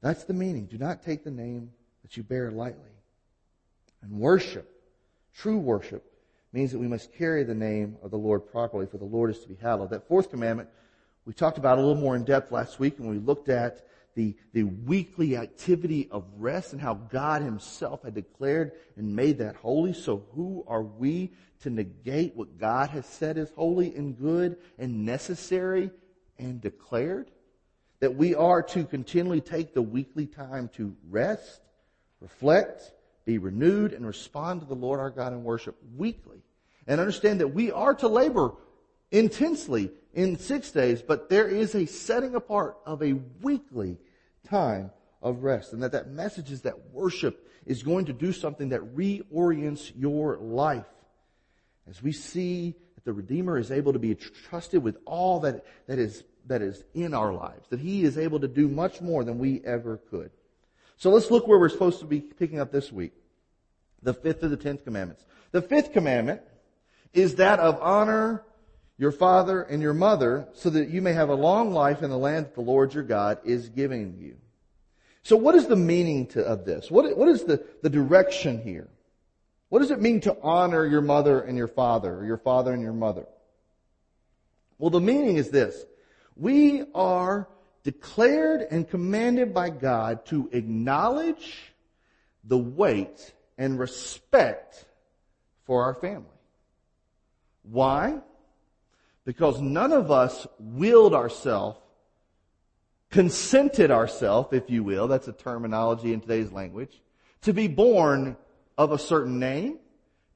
That's 0.00 0.24
the 0.24 0.32
meaning. 0.32 0.64
Do 0.64 0.78
not 0.78 1.02
take 1.02 1.24
the 1.24 1.30
name 1.30 1.70
that 2.02 2.16
you 2.16 2.22
bear 2.22 2.50
lightly. 2.50 2.90
And 4.02 4.18
worship, 4.18 4.66
true 5.34 5.58
worship, 5.58 6.04
means 6.52 6.72
that 6.72 6.78
we 6.78 6.88
must 6.88 7.12
carry 7.12 7.44
the 7.44 7.54
name 7.54 7.96
of 8.02 8.10
the 8.10 8.18
Lord 8.18 8.50
properly, 8.50 8.86
for 8.86 8.96
the 8.96 9.04
Lord 9.04 9.30
is 9.30 9.40
to 9.40 9.48
be 9.48 9.56
hallowed. 9.60 9.90
That 9.90 10.08
fourth 10.08 10.30
commandment, 10.30 10.70
we 11.26 11.34
talked 11.34 11.58
about 11.58 11.76
a 11.76 11.82
little 11.82 12.00
more 12.00 12.16
in 12.16 12.24
depth 12.24 12.50
last 12.50 12.80
week, 12.80 12.98
and 12.98 13.10
we 13.10 13.18
looked 13.18 13.50
at 13.50 13.86
the, 14.14 14.36
the 14.52 14.64
weekly 14.64 15.36
activity 15.36 16.08
of 16.10 16.24
rest 16.36 16.72
and 16.72 16.80
how 16.80 16.94
God 16.94 17.42
himself 17.42 18.02
had 18.02 18.14
declared 18.14 18.72
and 18.96 19.14
made 19.14 19.38
that 19.38 19.56
holy. 19.56 19.92
So 19.92 20.24
who 20.34 20.64
are 20.66 20.82
we 20.82 21.32
to 21.60 21.70
negate 21.70 22.36
what 22.36 22.58
God 22.58 22.90
has 22.90 23.06
said 23.06 23.38
is 23.38 23.50
holy 23.50 23.94
and 23.94 24.18
good 24.18 24.56
and 24.78 25.04
necessary 25.04 25.90
and 26.38 26.60
declared? 26.60 27.30
That 28.00 28.16
we 28.16 28.34
are 28.34 28.62
to 28.62 28.84
continually 28.84 29.40
take 29.40 29.74
the 29.74 29.82
weekly 29.82 30.26
time 30.26 30.68
to 30.74 30.96
rest, 31.08 31.60
reflect, 32.20 32.92
be 33.26 33.38
renewed 33.38 33.92
and 33.92 34.06
respond 34.06 34.60
to 34.60 34.66
the 34.66 34.74
Lord 34.74 35.00
our 35.00 35.10
God 35.10 35.32
in 35.32 35.44
worship 35.44 35.76
weekly. 35.96 36.42
And 36.86 36.98
understand 36.98 37.40
that 37.40 37.54
we 37.54 37.70
are 37.70 37.94
to 37.94 38.08
labor 38.08 38.52
intensely 39.10 39.90
in 40.14 40.38
six 40.38 40.70
days, 40.70 41.02
but 41.02 41.28
there 41.28 41.48
is 41.48 41.74
a 41.74 41.86
setting 41.86 42.34
apart 42.34 42.76
of 42.84 43.02
a 43.02 43.14
weekly 43.42 43.98
time 44.48 44.90
of 45.22 45.42
rest. 45.42 45.72
And 45.72 45.82
that 45.82 45.92
that 45.92 46.10
message 46.10 46.50
is 46.50 46.62
that 46.62 46.90
worship 46.92 47.48
is 47.66 47.82
going 47.82 48.06
to 48.06 48.12
do 48.12 48.32
something 48.32 48.70
that 48.70 48.96
reorients 48.96 49.92
your 49.96 50.38
life. 50.38 50.86
As 51.88 52.02
we 52.02 52.12
see 52.12 52.74
that 52.94 53.04
the 53.04 53.12
Redeemer 53.12 53.58
is 53.58 53.70
able 53.70 53.92
to 53.92 53.98
be 53.98 54.14
trusted 54.14 54.82
with 54.82 54.98
all 55.04 55.40
that, 55.40 55.64
that 55.86 55.98
is, 55.98 56.24
that 56.46 56.62
is 56.62 56.84
in 56.94 57.14
our 57.14 57.32
lives, 57.32 57.68
that 57.68 57.80
He 57.80 58.04
is 58.04 58.16
able 58.16 58.40
to 58.40 58.48
do 58.48 58.68
much 58.68 59.00
more 59.00 59.24
than 59.24 59.38
we 59.38 59.60
ever 59.64 59.98
could. 60.10 60.30
So 60.96 61.10
let's 61.10 61.30
look 61.30 61.46
where 61.46 61.58
we're 61.58 61.68
supposed 61.68 62.00
to 62.00 62.06
be 62.06 62.20
picking 62.20 62.60
up 62.60 62.72
this 62.72 62.92
week. 62.92 63.12
The 64.02 64.14
fifth 64.14 64.42
of 64.42 64.50
the 64.50 64.56
tenth 64.56 64.84
commandments. 64.84 65.24
The 65.52 65.62
fifth 65.62 65.92
commandment 65.92 66.42
is 67.12 67.36
that 67.36 67.58
of 67.58 67.80
honor 67.80 68.44
your 69.00 69.10
father 69.10 69.62
and 69.62 69.80
your 69.80 69.94
mother 69.94 70.46
so 70.52 70.68
that 70.68 70.90
you 70.90 71.00
may 71.00 71.14
have 71.14 71.30
a 71.30 71.34
long 71.34 71.72
life 71.72 72.02
in 72.02 72.10
the 72.10 72.18
land 72.18 72.44
that 72.44 72.54
the 72.54 72.60
Lord 72.60 72.92
your 72.92 73.02
God 73.02 73.38
is 73.46 73.70
giving 73.70 74.18
you. 74.20 74.36
So 75.22 75.36
what 75.36 75.54
is 75.54 75.66
the 75.66 75.74
meaning 75.74 76.26
to, 76.28 76.44
of 76.44 76.66
this? 76.66 76.90
What, 76.90 77.16
what 77.16 77.30
is 77.30 77.44
the, 77.44 77.64
the 77.82 77.88
direction 77.88 78.60
here? 78.60 78.90
What 79.70 79.78
does 79.78 79.90
it 79.90 80.02
mean 80.02 80.20
to 80.22 80.36
honor 80.42 80.84
your 80.84 81.00
mother 81.00 81.40
and 81.40 81.56
your 81.56 81.66
father, 81.66 82.14
or 82.14 82.26
your 82.26 82.36
father 82.36 82.74
and 82.74 82.82
your 82.82 82.92
mother? 82.92 83.24
Well, 84.76 84.90
the 84.90 85.00
meaning 85.00 85.36
is 85.36 85.48
this. 85.48 85.82
We 86.36 86.84
are 86.94 87.48
declared 87.84 88.66
and 88.70 88.86
commanded 88.86 89.54
by 89.54 89.70
God 89.70 90.26
to 90.26 90.50
acknowledge 90.52 91.72
the 92.44 92.58
weight 92.58 93.32
and 93.56 93.78
respect 93.78 94.84
for 95.64 95.84
our 95.84 95.94
family. 95.94 96.26
Why? 97.62 98.20
Because 99.24 99.60
none 99.60 99.92
of 99.92 100.10
us 100.10 100.46
willed 100.58 101.14
ourselves, 101.14 101.78
consented 103.10 103.90
ourselves, 103.90 104.48
if 104.52 104.70
you 104.70 104.82
will, 104.82 105.08
that's 105.08 105.28
a 105.28 105.32
terminology 105.32 106.12
in 106.12 106.20
today's 106.20 106.52
language, 106.52 107.02
to 107.42 107.52
be 107.52 107.68
born 107.68 108.36
of 108.78 108.92
a 108.92 108.98
certain 108.98 109.38
name, 109.38 109.78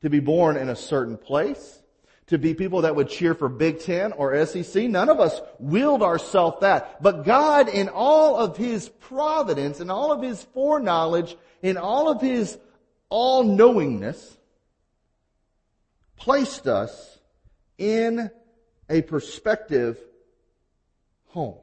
to 0.02 0.10
be 0.10 0.20
born 0.20 0.56
in 0.56 0.68
a 0.68 0.76
certain 0.76 1.16
place, 1.16 1.80
to 2.26 2.38
be 2.38 2.54
people 2.54 2.82
that 2.82 2.96
would 2.96 3.08
cheer 3.08 3.34
for 3.34 3.48
Big 3.48 3.80
Ten 3.80 4.12
or 4.12 4.44
SEC. 4.46 4.84
None 4.84 5.08
of 5.08 5.20
us 5.20 5.40
willed 5.58 6.02
ourselves 6.02 6.58
that. 6.60 7.02
But 7.02 7.24
God, 7.24 7.68
in 7.68 7.88
all 7.88 8.36
of 8.36 8.56
His 8.56 8.88
providence, 8.88 9.80
in 9.80 9.90
all 9.90 10.12
of 10.12 10.22
His 10.22 10.42
foreknowledge, 10.42 11.36
in 11.62 11.76
all 11.76 12.08
of 12.08 12.20
His 12.20 12.58
all-knowingness, 13.08 14.38
placed 16.16 16.66
us 16.66 17.18
in 17.76 18.30
a 18.88 19.02
perspective 19.02 19.98
home. 21.26 21.58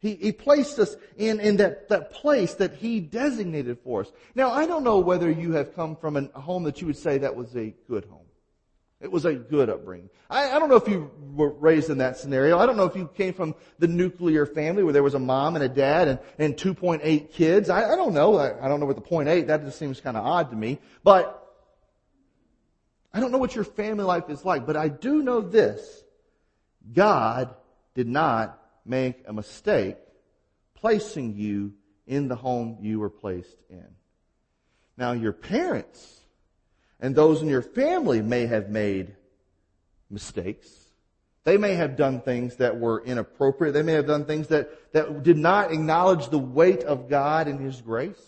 He, 0.00 0.14
he 0.14 0.32
placed 0.32 0.78
us 0.78 0.96
in, 1.16 1.40
in 1.40 1.58
that, 1.58 1.88
that 1.90 2.12
place 2.12 2.54
that 2.54 2.74
He 2.74 3.00
designated 3.00 3.78
for 3.84 4.00
us. 4.02 4.12
Now, 4.34 4.50
I 4.50 4.66
don't 4.66 4.82
know 4.82 4.98
whether 4.98 5.30
you 5.30 5.52
have 5.52 5.74
come 5.74 5.94
from 5.94 6.16
a 6.16 6.40
home 6.40 6.64
that 6.64 6.80
you 6.80 6.86
would 6.86 6.96
say 6.96 7.18
that 7.18 7.36
was 7.36 7.54
a 7.54 7.74
good 7.86 8.06
home. 8.06 8.20
It 9.00 9.10
was 9.10 9.24
a 9.24 9.32
good 9.34 9.70
upbringing. 9.70 10.10
I, 10.28 10.50
I, 10.50 10.58
don't 10.58 10.68
know 10.68 10.76
if 10.76 10.86
you 10.86 11.10
were 11.34 11.48
raised 11.48 11.88
in 11.88 11.98
that 11.98 12.18
scenario. 12.18 12.58
I 12.58 12.66
don't 12.66 12.76
know 12.76 12.84
if 12.84 12.94
you 12.94 13.08
came 13.14 13.32
from 13.32 13.54
the 13.78 13.88
nuclear 13.88 14.44
family 14.44 14.82
where 14.82 14.92
there 14.92 15.02
was 15.02 15.14
a 15.14 15.18
mom 15.18 15.54
and 15.54 15.64
a 15.64 15.70
dad 15.70 16.06
and, 16.06 16.18
and 16.38 16.54
2.8 16.54 17.32
kids. 17.32 17.70
I, 17.70 17.92
I 17.92 17.96
don't 17.96 18.12
know. 18.12 18.36
I, 18.36 18.62
I, 18.62 18.68
don't 18.68 18.78
know 18.78 18.84
what 18.84 18.96
the 18.96 19.02
point 19.02 19.30
eight, 19.30 19.46
that 19.46 19.64
just 19.64 19.78
seems 19.78 20.02
kind 20.02 20.18
of 20.18 20.26
odd 20.26 20.50
to 20.50 20.56
me. 20.56 20.78
But 21.02 21.39
I 23.12 23.20
don't 23.20 23.32
know 23.32 23.38
what 23.38 23.54
your 23.54 23.64
family 23.64 24.04
life 24.04 24.30
is 24.30 24.44
like, 24.44 24.66
but 24.66 24.76
I 24.76 24.88
do 24.88 25.22
know 25.22 25.40
this. 25.40 26.04
God 26.92 27.54
did 27.94 28.06
not 28.06 28.60
make 28.84 29.24
a 29.26 29.32
mistake 29.32 29.96
placing 30.74 31.36
you 31.36 31.74
in 32.06 32.28
the 32.28 32.36
home 32.36 32.78
you 32.80 33.00
were 33.00 33.10
placed 33.10 33.56
in. 33.68 33.86
Now 34.96 35.12
your 35.12 35.32
parents 35.32 36.20
and 37.00 37.14
those 37.14 37.42
in 37.42 37.48
your 37.48 37.62
family 37.62 38.20
may 38.20 38.46
have 38.46 38.68
made 38.68 39.14
mistakes. 40.10 40.68
They 41.44 41.56
may 41.56 41.74
have 41.74 41.96
done 41.96 42.20
things 42.20 42.56
that 42.56 42.78
were 42.78 43.02
inappropriate. 43.02 43.72
They 43.74 43.82
may 43.82 43.94
have 43.94 44.06
done 44.06 44.26
things 44.26 44.48
that, 44.48 44.92
that 44.92 45.22
did 45.22 45.38
not 45.38 45.72
acknowledge 45.72 46.28
the 46.28 46.38
weight 46.38 46.82
of 46.82 47.08
God 47.08 47.48
and 47.48 47.58
His 47.58 47.80
grace. 47.80 48.22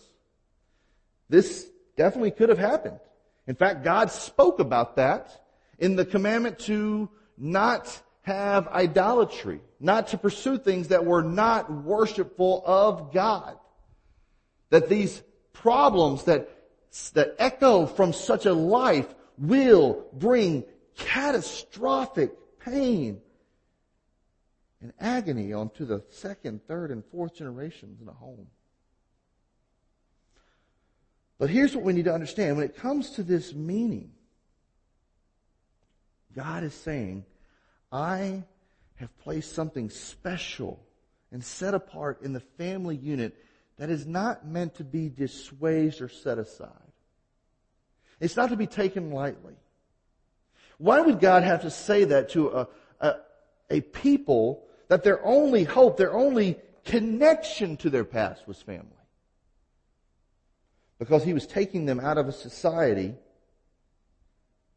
This 1.28 1.66
definitely 1.96 2.30
could 2.30 2.48
have 2.48 2.58
happened. 2.58 3.00
In 3.46 3.54
fact, 3.54 3.84
God 3.84 4.10
spoke 4.10 4.60
about 4.60 4.96
that 4.96 5.44
in 5.78 5.96
the 5.96 6.04
commandment 6.04 6.58
to 6.60 7.10
not 7.36 8.00
have 8.22 8.68
idolatry, 8.68 9.60
not 9.80 10.08
to 10.08 10.18
pursue 10.18 10.58
things 10.58 10.88
that 10.88 11.04
were 11.04 11.22
not 11.22 11.72
worshipful 11.72 12.62
of 12.64 13.12
God. 13.12 13.58
That 14.70 14.88
these 14.88 15.22
problems 15.52 16.24
that 16.24 16.48
that 17.14 17.34
echo 17.38 17.86
from 17.86 18.12
such 18.12 18.46
a 18.46 18.52
life 18.52 19.12
will 19.38 20.04
bring 20.12 20.64
catastrophic 20.96 22.32
pain 22.60 23.20
and 24.80 24.92
agony 25.00 25.52
onto 25.52 25.84
the 25.84 26.04
second, 26.10 26.60
third, 26.66 26.90
and 26.90 27.04
fourth 27.06 27.34
generations 27.34 28.00
in 28.00 28.08
a 28.08 28.12
home. 28.12 28.46
But 31.38 31.50
here's 31.50 31.74
what 31.74 31.84
we 31.84 31.92
need 31.92 32.04
to 32.04 32.14
understand. 32.14 32.56
When 32.56 32.64
it 32.64 32.76
comes 32.76 33.10
to 33.12 33.22
this 33.22 33.52
meaning, 33.52 34.12
God 36.34 36.64
is 36.64 36.74
saying, 36.74 37.24
I 37.90 38.44
have 38.96 39.16
placed 39.18 39.52
something 39.52 39.90
special 39.90 40.80
and 41.30 41.42
set 41.42 41.74
apart 41.74 42.22
in 42.22 42.32
the 42.32 42.40
family 42.40 42.96
unit 42.96 43.34
that 43.78 43.90
is 43.90 44.06
not 44.06 44.46
meant 44.46 44.76
to 44.76 44.84
be 44.84 45.08
dissuaded 45.08 46.00
or 46.00 46.08
set 46.08 46.38
aside. 46.38 46.68
It's 48.20 48.36
not 48.36 48.50
to 48.50 48.56
be 48.56 48.68
taken 48.68 49.10
lightly. 49.10 49.56
Why 50.78 51.00
would 51.00 51.20
God 51.20 51.42
have 51.42 51.62
to 51.62 51.70
say 51.70 52.04
that 52.04 52.30
to 52.30 52.48
a, 52.50 52.68
a, 53.00 53.14
a 53.70 53.80
people 53.80 54.64
that 54.88 55.02
their 55.02 55.24
only 55.24 55.64
hope, 55.64 55.96
their 55.96 56.14
only 56.14 56.58
connection 56.84 57.76
to 57.78 57.90
their 57.90 58.04
past 58.04 58.46
was 58.46 58.62
family? 58.62 58.86
Because 61.02 61.24
he 61.24 61.32
was 61.32 61.46
taking 61.46 61.86
them 61.86 61.98
out 61.98 62.16
of 62.18 62.28
a 62.28 62.32
society 62.32 63.14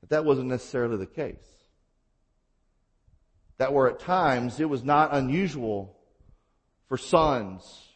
but 0.06 0.18
that 0.18 0.26
wasn't 0.26 0.50
necessarily 0.50 0.98
the 0.98 1.08
case. 1.08 1.48
That 3.58 3.74
were 3.74 3.90
at 3.90 4.00
times 4.00 4.60
it 4.60 4.70
was 4.70 4.84
not 4.84 5.16
unusual 5.16 5.98
for 6.88 6.96
sons 6.96 7.90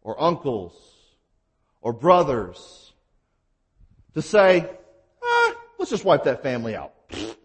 or 0.00 0.18
uncles 0.18 0.74
or 1.82 1.92
brothers 1.92 2.94
to 4.14 4.22
say, 4.22 4.66
ah, 5.22 5.54
let's 5.78 5.90
just 5.90 6.06
wipe 6.06 6.24
that 6.24 6.42
family 6.42 6.74
out. 6.74 6.94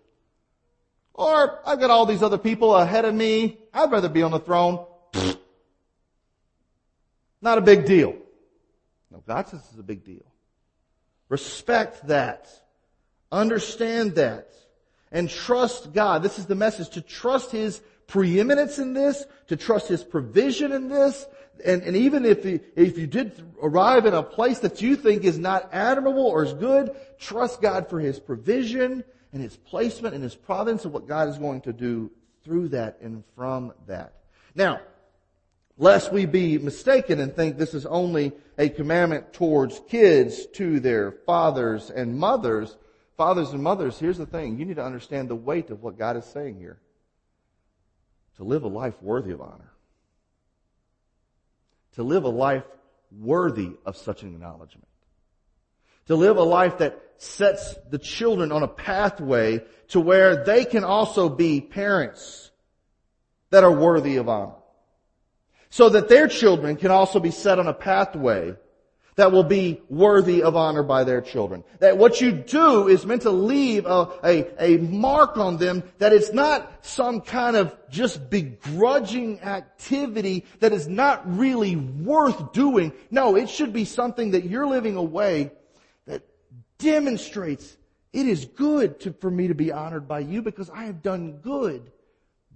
Or 1.14 1.60
I've 1.68 1.80
got 1.80 1.90
all 1.92 2.06
these 2.06 2.24
other 2.24 2.38
people 2.38 2.74
ahead 2.74 3.04
of 3.04 3.14
me. 3.14 3.60
I'd 3.74 3.92
rather 3.92 4.08
be 4.08 4.24
on 4.24 4.32
the 4.32 4.40
throne. 4.40 4.86
Not 7.42 7.58
a 7.58 7.62
big 7.62 7.86
deal. 7.86 8.21
No, 9.12 9.24
God 9.28 9.48
says 9.48 9.62
it's 9.70 9.80
a 9.80 9.84
big 9.84 10.04
deal. 10.04 10.26
Respect 11.30 12.08
that. 12.08 12.50
Understand 13.32 14.16
that. 14.16 14.54
And 15.12 15.30
trust 15.30 15.94
God. 15.94 16.24
This 16.24 16.40
is 16.40 16.46
the 16.46 16.56
message. 16.56 16.90
To 16.92 17.02
trust 17.02 17.52
His 17.52 17.82
preeminence 18.08 18.80
in 18.80 18.94
this, 18.94 19.26
to 19.48 19.58
trust 19.58 19.88
His 19.88 20.04
provision 20.04 20.72
in 20.72 20.90
this, 20.90 21.26
and, 21.66 21.84
and 21.84 21.96
even 21.96 22.26
if 22.26 22.46
you, 22.46 22.60
if 22.76 22.98
you 22.98 23.08
did 23.08 23.42
arrive 23.62 24.06
in 24.06 24.14
a 24.14 24.24
place 24.24 24.60
that 24.60 24.82
you 24.82 24.96
think 24.96 25.24
is 25.24 25.38
not 25.38 25.70
admirable 25.72 26.26
or 26.26 26.44
is 26.44 26.54
good, 26.54 26.96
trust 27.20 27.62
God 27.62 27.90
for 27.90 28.00
His 28.00 28.20
provision 28.20 29.04
and 29.32 29.42
His 29.42 29.56
placement 29.56 30.16
and 30.16 30.24
His 30.24 30.36
providence 30.36 30.86
of 30.86 30.94
what 30.94 31.08
God 31.08 31.30
is 31.30 31.38
going 31.38 31.62
to 31.62 31.74
do 31.74 32.12
through 32.44 32.70
that 32.70 32.98
and 33.02 33.24
from 33.36 33.74
that. 33.88 34.14
Now, 34.56 34.82
lest 35.82 36.14
we 36.14 36.28
be 36.28 36.60
mistaken 36.60 37.20
and 37.20 37.36
think 37.36 37.58
this 37.58 37.74
is 37.74 37.88
only 37.88 38.32
a 38.60 38.70
commandment 38.70 39.34
towards 39.34 39.82
kids 39.90 40.46
to 40.54 40.80
their 40.80 41.12
fathers 41.12 41.90
and 41.90 42.18
mothers. 42.18 42.78
Fathers 43.18 43.50
and 43.50 43.64
mothers, 43.64 43.98
here's 43.98 44.20
the 44.20 44.28
thing. 44.28 44.60
You 44.60 44.66
need 44.66 44.76
to 44.76 44.86
understand 44.86 45.28
the 45.28 45.36
weight 45.36 45.72
of 45.72 45.82
what 45.82 45.98
God 45.98 46.18
is 46.18 46.26
saying 46.26 46.60
here. 46.60 46.80
To 48.38 48.44
live 48.44 48.62
a 48.64 48.68
life 48.68 48.94
worthy 49.02 49.32
of 49.32 49.42
honor. 49.42 49.72
To 51.96 52.04
live 52.04 52.26
a 52.26 52.30
life 52.30 52.64
worthy 53.20 53.72
of 53.84 53.98
such 53.98 54.22
an 54.22 54.36
acknowledgement. 54.36 54.88
To 56.06 56.16
live 56.16 56.38
a 56.38 56.44
life 56.44 56.78
that 56.78 57.02
sets 57.18 57.74
the 57.90 57.98
children 57.98 58.52
on 58.52 58.62
a 58.62 58.68
pathway 58.68 59.64
to 59.90 60.00
where 60.00 60.44
they 60.44 60.64
can 60.64 60.84
also 60.84 61.28
be 61.28 61.60
parents 61.60 62.52
that 63.50 63.64
are 63.64 63.72
worthy 63.72 64.18
of 64.18 64.30
honor 64.30 64.61
so 65.72 65.90
that 65.90 66.10
their 66.10 66.28
children 66.28 66.76
can 66.76 66.92
also 66.92 67.20
be 67.20 67.32
set 67.32 67.58
on 67.58 67.68
a 67.68 67.74
pathway 67.74 68.56
that 69.16 69.32
will 69.32 69.44
be 69.44 69.82
worthy 69.90 70.44
of 70.44 70.56
honor 70.56 70.84
by 70.84 71.04
their 71.04 71.22
children. 71.22 71.64
That 71.80 71.98
what 71.98 72.22
you 72.22 72.32
do 72.32 72.88
is 72.88 73.06
meant 73.06 73.24
to 73.24 73.32
leave 73.32 73.86
a, 73.86 74.10
a, 74.24 74.64
a, 74.64 74.78
mark 74.78 75.38
on 75.38 75.58
them 75.58 75.84
that 75.98 76.14
it's 76.14 76.34
not 76.34 76.86
some 76.86 77.22
kind 77.22 77.56
of 77.56 77.76
just 77.90 78.30
begrudging 78.30 79.42
activity 79.42 80.46
that 80.60 80.74
is 80.74 80.88
not 80.88 81.38
really 81.38 81.76
worth 81.76 82.54
doing. 82.54 82.94
No, 83.10 83.36
it 83.36 83.50
should 83.50 83.74
be 83.74 83.86
something 83.86 84.32
that 84.32 84.46
you're 84.46 84.68
living 84.68 84.96
a 84.96 85.04
way 85.04 85.52
that 86.06 86.24
demonstrates 86.78 87.78
it 88.12 88.28
is 88.28 88.46
good 88.46 89.00
to, 89.02 89.14
for 89.14 89.32
me 89.32 89.48
to 89.48 89.56
be 89.56 89.72
honored 89.72 90.08
by 90.08 90.20
you 90.20 90.42
because 90.42 90.70
I 90.70 90.86
have 90.86 91.02
done 91.02 91.38
good 91.38 91.92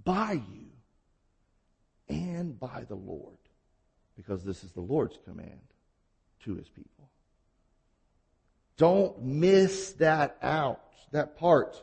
by 0.04 0.34
you 0.34 0.65
and 2.10 2.60
by 2.60 2.86
the 2.88 2.96
Lord, 2.96 3.38
because 4.16 4.44
this 4.44 4.64
is 4.64 4.72
the 4.72 4.82
Lord's 4.82 5.18
command 5.26 5.62
to 6.44 6.56
his 6.56 6.68
people. 6.70 7.10
Don't 8.78 9.24
miss 9.24 9.94
that 9.94 10.38
out, 10.42 10.82
that 11.12 11.38
part. 11.38 11.82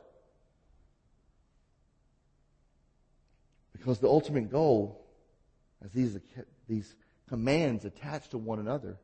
Because 3.73 3.99
the 3.99 4.09
ultimate 4.09 4.51
goal, 4.51 5.05
as 5.85 5.91
these, 5.93 6.19
these 6.69 6.95
commands 7.29 7.85
attach 7.85 8.29
to 8.29 8.39
one 8.39 8.59
another, 8.59 8.99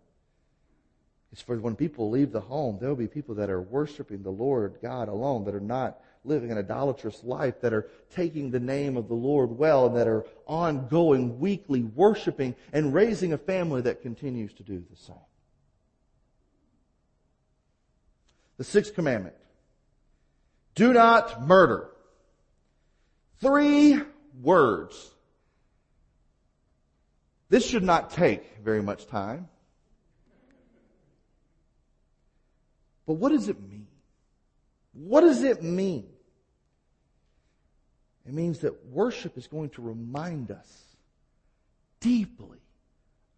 is 1.33 1.41
for 1.41 1.59
when 1.59 1.75
people 1.77 2.11
leave 2.11 2.31
the 2.31 2.41
home, 2.41 2.79
there 2.79 2.89
will 2.89 2.97
be 2.97 3.09
people 3.09 3.35
that 3.37 3.51
are 3.51 3.61
worshiping 3.61 4.23
the 4.23 4.31
Lord 4.31 4.79
God 4.81 5.09
alone, 5.09 5.45
that 5.45 5.55
are 5.55 5.61
not 5.61 5.99
living 6.25 6.51
an 6.51 6.59
idolatrous 6.59 7.25
life, 7.25 7.61
that 7.61 7.73
are 7.73 7.89
taking 8.15 8.51
the 8.51 8.61
name 8.61 8.97
of 8.97 9.09
the 9.09 9.15
Lord 9.15 9.59
well, 9.59 9.87
and 9.87 9.97
that 9.97 10.07
are 10.07 10.25
ongoing, 10.47 11.39
weekly 11.41 11.83
worshiping 11.83 12.55
and 12.73 12.95
raising 12.95 13.33
a 13.33 13.39
family 13.39 13.81
that 13.83 14.03
continues 14.03 14.53
to 14.55 14.63
do 14.63 14.85
the 14.91 14.97
same. 14.97 15.17
The 18.57 18.65
sixth 18.65 18.95
commandment. 18.95 19.37
Do 20.75 20.93
not 20.93 21.47
murder. 21.47 21.91
Three 23.41 24.01
words. 24.41 25.11
This 27.49 27.67
should 27.67 27.83
not 27.83 28.11
take 28.11 28.59
very 28.63 28.83
much 28.83 29.07
time. 29.07 29.49
But 33.07 33.15
what 33.15 33.33
does 33.33 33.49
it 33.49 33.61
mean? 33.61 33.88
What 34.99 35.21
does 35.21 35.45
it 35.45 35.63
mean? 35.63 36.09
It 38.27 38.35
means 38.35 38.59
that 38.61 38.87
worship 38.87 39.39
is 39.39 39.47
going 39.47 39.71
to 39.71 39.83
remind 39.83 40.51
us 40.51 40.97
deeply 42.01 42.59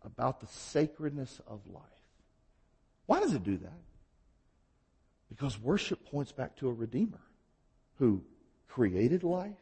about 0.03 0.41
the 0.41 0.47
sacredness 0.47 1.41
of 1.47 1.61
life. 1.67 1.83
Why 3.05 3.21
does 3.21 3.35
it 3.35 3.45
do 3.45 3.59
that? 3.59 3.79
Because 5.29 5.61
worship 5.61 6.11
points 6.11 6.33
back 6.33 6.57
to 6.57 6.69
a 6.69 6.73
Redeemer 6.73 7.21
who 7.99 8.23
created 8.67 9.23
life, 9.23 9.53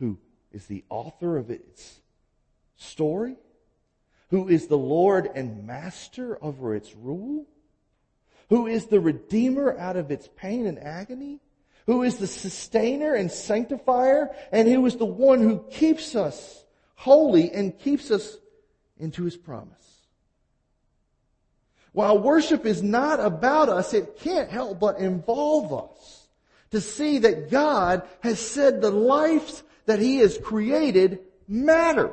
who 0.00 0.18
is 0.52 0.66
the 0.66 0.84
author 0.88 1.36
of 1.36 1.48
its 1.48 2.00
story, 2.76 3.36
who 4.30 4.48
is 4.48 4.66
the 4.66 4.76
Lord 4.76 5.30
and 5.32 5.64
Master 5.64 6.42
over 6.42 6.74
its 6.74 6.96
rule, 6.96 7.46
who 8.48 8.66
is 8.66 8.86
the 8.86 9.00
Redeemer 9.00 9.76
out 9.78 9.96
of 9.96 10.10
its 10.10 10.28
pain 10.36 10.66
and 10.66 10.78
agony, 10.78 11.40
who 11.86 12.02
is 12.02 12.16
the 12.16 12.26
sustainer 12.26 13.14
and 13.14 13.30
sanctifier, 13.30 14.30
and 14.52 14.68
who 14.68 14.84
is 14.86 14.96
the 14.96 15.04
one 15.04 15.40
who 15.40 15.64
keeps 15.70 16.14
us 16.14 16.64
holy 16.94 17.50
and 17.52 17.78
keeps 17.78 18.10
us 18.10 18.36
into 18.98 19.24
his 19.24 19.36
promise. 19.36 19.74
While 21.92 22.18
worship 22.18 22.66
is 22.66 22.82
not 22.82 23.20
about 23.20 23.68
us, 23.68 23.94
it 23.94 24.18
can't 24.20 24.50
help 24.50 24.80
but 24.80 24.98
involve 24.98 25.72
us 25.72 26.28
to 26.70 26.80
see 26.80 27.18
that 27.18 27.50
God 27.50 28.02
has 28.20 28.38
said 28.38 28.80
the 28.80 28.90
lives 28.90 29.62
that 29.86 29.98
he 29.98 30.18
has 30.18 30.38
created 30.38 31.20
matter. 31.46 32.12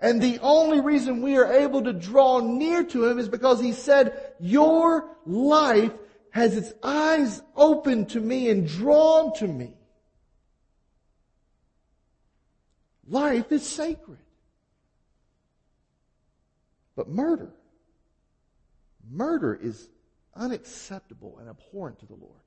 And 0.00 0.20
the 0.20 0.40
only 0.40 0.80
reason 0.80 1.22
we 1.22 1.36
are 1.36 1.52
able 1.52 1.82
to 1.84 1.92
draw 1.92 2.40
near 2.40 2.82
to 2.82 3.04
him 3.04 3.20
is 3.20 3.28
because 3.28 3.60
he 3.60 3.72
said, 3.72 4.31
your 4.42 5.08
life 5.24 5.92
has 6.30 6.56
its 6.56 6.72
eyes 6.82 7.40
open 7.54 8.06
to 8.06 8.20
me 8.20 8.50
and 8.50 8.66
drawn 8.66 9.32
to 9.34 9.46
me. 9.46 9.72
Life 13.06 13.52
is 13.52 13.64
sacred. 13.64 14.18
But 16.96 17.08
murder, 17.08 17.52
murder 19.08 19.54
is 19.54 19.88
unacceptable 20.34 21.38
and 21.38 21.48
abhorrent 21.48 22.00
to 22.00 22.06
the 22.06 22.14
Lord. 22.14 22.40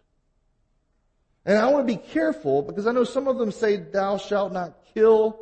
And 1.46 1.58
I 1.58 1.70
want 1.70 1.88
to 1.88 1.94
be 1.94 2.02
careful 2.02 2.62
because 2.62 2.88
I 2.88 2.92
know 2.92 3.06
some 3.06 3.30
of 3.30 3.38
them 3.38 3.52
say, 3.52 3.78
thou 3.78 4.18
shalt 4.18 4.52
not 4.52 4.80
kill. 4.94 5.40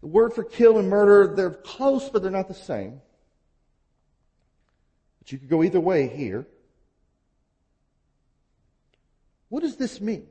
The 0.00 0.06
word 0.06 0.32
for 0.32 0.44
kill 0.44 0.78
and 0.78 0.88
murder, 0.88 1.34
they're 1.34 1.50
close, 1.50 2.08
but 2.08 2.22
they're 2.22 2.30
not 2.30 2.48
the 2.48 2.54
same. 2.54 3.00
But 5.24 5.32
you 5.32 5.38
could 5.38 5.48
go 5.48 5.62
either 5.62 5.80
way 5.80 6.06
here. 6.06 6.46
What 9.48 9.62
does 9.62 9.76
this 9.76 10.00
mean? 10.00 10.26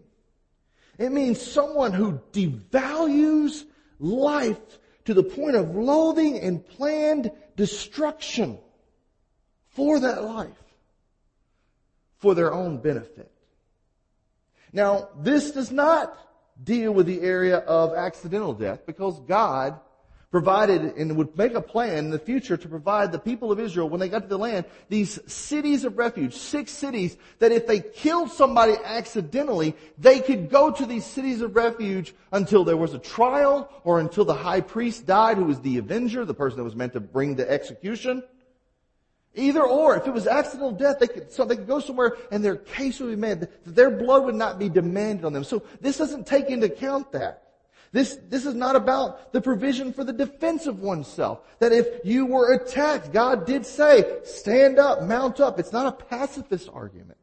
It 0.99 1.11
means 1.11 1.41
someone 1.41 1.93
who 1.93 2.21
devalues 2.31 3.63
life 3.99 4.59
to 5.05 5.13
the 5.13 5.23
point 5.23 5.55
of 5.55 5.75
loathing 5.75 6.39
and 6.39 6.65
planned 6.65 7.31
destruction 7.55 8.59
for 9.69 9.99
that 9.99 10.23
life 10.23 10.51
for 12.19 12.35
their 12.35 12.53
own 12.53 12.77
benefit. 12.77 13.31
Now, 14.71 15.09
this 15.19 15.51
does 15.51 15.71
not 15.71 16.15
deal 16.63 16.91
with 16.91 17.07
the 17.07 17.21
area 17.21 17.57
of 17.57 17.93
accidental 17.95 18.53
death 18.53 18.85
because 18.85 19.19
God 19.21 19.79
provided 20.33 20.81
and 20.97 21.15
would 21.15 21.37
make 21.37 21.53
a 21.53 21.61
plan 21.61 22.05
in 22.05 22.09
the 22.09 22.17
future 22.17 22.57
to 22.57 22.67
provide 22.67 23.11
the 23.11 23.19
people 23.19 23.51
of 23.51 23.59
Israel 23.59 23.87
when 23.87 23.99
they 23.99 24.09
got 24.09 24.23
to 24.23 24.27
the 24.27 24.35
land 24.35 24.65
these 24.89 25.19
cities 25.31 25.85
of 25.85 25.95
refuge, 25.95 26.33
six 26.33 26.71
cities 26.71 27.15
that 27.37 27.51
if 27.51 27.67
they 27.67 27.79
killed 27.79 28.31
somebody 28.31 28.73
accidentally, 28.83 29.75
they 29.99 30.19
could 30.19 30.49
go 30.49 30.71
to 30.71 30.87
these 30.87 31.05
cities 31.05 31.41
of 31.41 31.55
refuge 31.55 32.15
until 32.31 32.63
there 32.63 32.75
was 32.75 32.95
a 32.95 32.97
trial 32.97 33.69
or 33.83 33.99
until 33.99 34.25
the 34.25 34.33
high 34.33 34.59
priest 34.59 35.05
died 35.05 35.37
who 35.37 35.45
was 35.45 35.59
the 35.59 35.77
avenger, 35.77 36.25
the 36.25 36.33
person 36.33 36.57
that 36.57 36.63
was 36.63 36.75
meant 36.75 36.93
to 36.93 36.99
bring 36.99 37.35
the 37.35 37.47
execution. 37.47 38.23
Either 39.35 39.61
or, 39.61 39.97
if 39.97 40.07
it 40.07 40.13
was 40.13 40.25
accidental 40.25 40.71
death, 40.71 40.97
they 40.99 41.07
could, 41.07 41.31
so 41.31 41.45
they 41.45 41.57
could 41.57 41.67
go 41.67 41.79
somewhere 41.79 42.17
and 42.31 42.43
their 42.43 42.55
case 42.55 42.99
would 42.99 43.11
be 43.11 43.15
made. 43.15 43.47
Their 43.67 43.91
blood 43.91 44.25
would 44.25 44.33
not 44.33 44.57
be 44.57 44.67
demanded 44.67 45.25
on 45.25 45.33
them. 45.33 45.43
So 45.43 45.61
this 45.79 45.99
doesn't 45.99 46.25
take 46.25 46.47
into 46.47 46.65
account 46.65 47.11
that. 47.11 47.43
This, 47.93 48.17
this 48.27 48.47
is 48.47 48.55
not 48.55 48.75
about 48.75 49.31
the 49.31 49.39
provision 49.39 49.93
for 49.93 50.03
the 50.03 50.11
defense 50.11 50.65
of 50.65 50.79
oneself. 50.79 51.41
That 51.59 51.71
if 51.71 52.03
you 52.03 52.25
were 52.25 52.53
attacked, 52.53 53.13
God 53.13 53.45
did 53.45 53.67
say, 53.67 54.17
stand 54.23 54.79
up, 54.79 55.03
mount 55.03 55.39
up. 55.39 55.59
It's 55.59 55.71
not 55.71 55.85
a 55.85 56.05
pacifist 56.05 56.69
argument. 56.73 57.19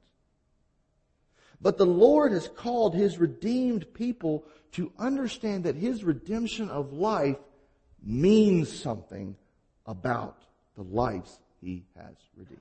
But 1.60 1.76
the 1.76 1.86
Lord 1.86 2.30
has 2.30 2.46
called 2.46 2.94
His 2.94 3.18
redeemed 3.18 3.92
people 3.92 4.44
to 4.72 4.92
understand 4.96 5.64
that 5.64 5.74
His 5.74 6.04
redemption 6.04 6.70
of 6.70 6.92
life 6.92 7.36
means 8.00 8.72
something 8.72 9.36
about 9.86 10.38
the 10.76 10.84
lives 10.84 11.40
He 11.60 11.84
has 11.96 12.14
redeemed. 12.36 12.60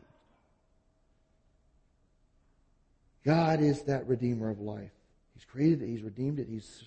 God 3.23 3.61
is 3.61 3.83
that 3.83 4.07
redeemer 4.07 4.49
of 4.49 4.59
life. 4.59 4.91
He's 5.35 5.45
created 5.45 5.83
it, 5.83 5.87
He's 5.87 6.01
redeemed 6.01 6.39
it, 6.39 6.47
He's, 6.49 6.85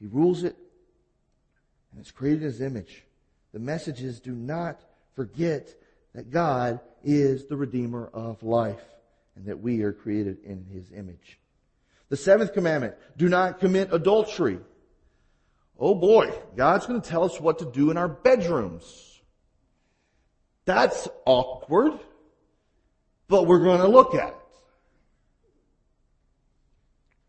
He 0.00 0.06
rules 0.06 0.42
it, 0.42 0.56
and 1.92 2.00
it's 2.00 2.10
created 2.10 2.42
in 2.42 2.48
His 2.48 2.60
image. 2.60 3.04
The 3.52 3.58
message 3.58 4.02
is 4.02 4.18
do 4.20 4.32
not 4.32 4.80
forget 5.14 5.74
that 6.14 6.30
God 6.30 6.80
is 7.04 7.46
the 7.46 7.56
redeemer 7.56 8.08
of 8.12 8.42
life 8.42 8.82
and 9.36 9.46
that 9.46 9.60
we 9.60 9.82
are 9.82 9.92
created 9.92 10.38
in 10.44 10.64
His 10.64 10.90
image. 10.92 11.38
The 12.08 12.16
seventh 12.16 12.54
commandment, 12.54 12.94
do 13.16 13.28
not 13.28 13.60
commit 13.60 13.92
adultery. 13.92 14.58
Oh 15.78 15.94
boy, 15.94 16.32
God's 16.56 16.86
going 16.86 17.00
to 17.00 17.08
tell 17.08 17.24
us 17.24 17.40
what 17.40 17.60
to 17.60 17.70
do 17.70 17.90
in 17.90 17.96
our 17.96 18.08
bedrooms. 18.08 19.20
That's 20.64 21.08
awkward, 21.24 21.98
but 23.28 23.46
we're 23.46 23.62
going 23.62 23.80
to 23.80 23.88
look 23.88 24.14
at 24.14 24.28
it. 24.28 24.34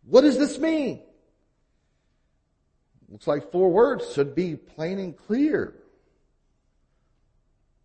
What 0.04 0.22
does 0.22 0.38
this 0.38 0.58
mean? 0.58 1.02
Looks 3.12 3.28
like 3.28 3.52
four 3.52 3.70
words 3.70 4.14
should 4.14 4.34
be 4.34 4.56
plain 4.56 4.98
and 4.98 5.16
clear. 5.16 5.76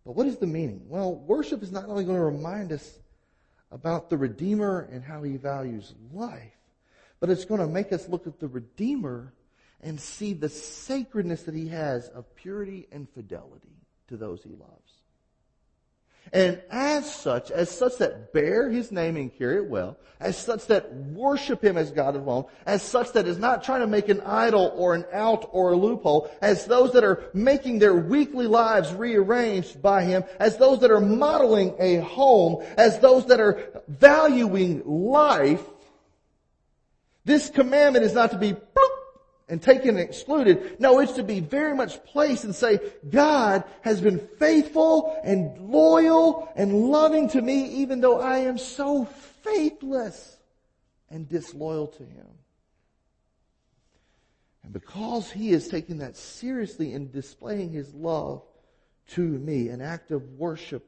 But 0.05 0.15
what 0.15 0.25
is 0.25 0.37
the 0.37 0.47
meaning? 0.47 0.85
Well, 0.87 1.15
worship 1.15 1.61
is 1.61 1.71
not 1.71 1.89
only 1.89 2.05
going 2.05 2.17
to 2.17 2.23
remind 2.23 2.71
us 2.71 2.97
about 3.69 4.09
the 4.09 4.17
Redeemer 4.17 4.87
and 4.89 5.03
how 5.03 5.21
he 5.23 5.35
values 5.35 5.93
life, 6.13 6.53
but 7.19 7.29
it's 7.29 7.43
going 7.43 7.59
to 7.59 7.67
make 7.67 7.91
us 7.91 8.07
look 8.07 8.25
at 8.25 8.39
the 8.39 8.47
Redeemer 8.47 9.33
and 9.81 9.99
see 9.99 10.31
the 10.31 10.47
sacredness 10.47 11.43
that 11.43 11.55
he 11.55 11.67
has 11.67 12.07
of 12.07 12.33
purity 12.35 12.87
and 12.93 13.09
fidelity 13.09 13.75
to 14.07 14.15
those 14.15 14.41
he 14.43 14.51
loves. 14.51 14.93
And 16.33 16.61
as 16.69 17.13
such, 17.13 17.51
as 17.51 17.69
such 17.69 17.97
that 17.97 18.33
bear 18.33 18.69
his 18.69 18.91
name 18.91 19.15
and 19.15 19.35
carry 19.35 19.57
it 19.57 19.69
well, 19.69 19.97
as 20.19 20.37
such 20.37 20.65
that 20.67 20.93
worship 20.93 21.63
him 21.63 21.77
as 21.77 21.91
God 21.91 22.15
alone, 22.15 22.45
as 22.65 22.81
such 22.81 23.13
that 23.13 23.27
is 23.27 23.37
not 23.37 23.63
trying 23.63 23.81
to 23.81 23.87
make 23.87 24.09
an 24.09 24.21
idol 24.21 24.73
or 24.75 24.95
an 24.95 25.05
out 25.13 25.47
or 25.51 25.71
a 25.71 25.75
loophole, 25.75 26.29
as 26.41 26.65
those 26.65 26.93
that 26.93 27.03
are 27.03 27.29
making 27.33 27.79
their 27.79 27.95
weekly 27.95 28.47
lives 28.47 28.93
rearranged 28.93 29.81
by 29.81 30.03
him, 30.03 30.23
as 30.39 30.57
those 30.57 30.79
that 30.79 30.91
are 30.91 30.99
modeling 30.99 31.75
a 31.79 31.97
home, 31.97 32.63
as 32.77 32.99
those 32.99 33.27
that 33.27 33.39
are 33.39 33.83
valuing 33.87 34.83
life, 34.85 35.63
this 37.25 37.49
commandment 37.49 38.05
is 38.05 38.13
not 38.13 38.31
to 38.31 38.37
be 38.37 38.53
bloop, 38.53 38.96
and 39.49 39.61
taken 39.61 39.89
and 39.91 39.99
excluded. 39.99 40.79
No, 40.79 40.99
it's 40.99 41.13
to 41.13 41.23
be 41.23 41.39
very 41.39 41.75
much 41.75 42.03
placed 42.05 42.43
and 42.43 42.53
say, 42.53 42.79
God 43.09 43.63
has 43.81 44.01
been 44.01 44.19
faithful 44.39 45.19
and 45.23 45.71
loyal 45.71 46.51
and 46.55 46.89
loving 46.89 47.29
to 47.29 47.41
me 47.41 47.65
even 47.65 48.01
though 48.01 48.19
I 48.19 48.39
am 48.39 48.57
so 48.57 49.05
faithless 49.43 50.37
and 51.09 51.29
disloyal 51.29 51.87
to 51.87 52.03
Him. 52.03 52.27
And 54.63 54.73
because 54.73 55.31
He 55.31 55.51
is 55.51 55.69
taking 55.69 55.99
that 55.99 56.17
seriously 56.17 56.93
and 56.93 57.11
displaying 57.11 57.71
His 57.71 57.93
love 57.93 58.43
to 59.11 59.21
me, 59.21 59.69
an 59.69 59.81
act 59.81 60.11
of 60.11 60.33
worship 60.33 60.85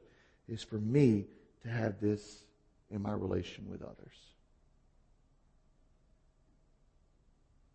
is 0.50 0.64
for 0.64 0.80
me 0.80 1.28
to 1.62 1.70
have 1.70 2.02
this 2.02 2.44
in 2.92 3.02
my 3.02 3.14
relation 3.14 3.70
with 3.70 3.82
others. 3.82 4.29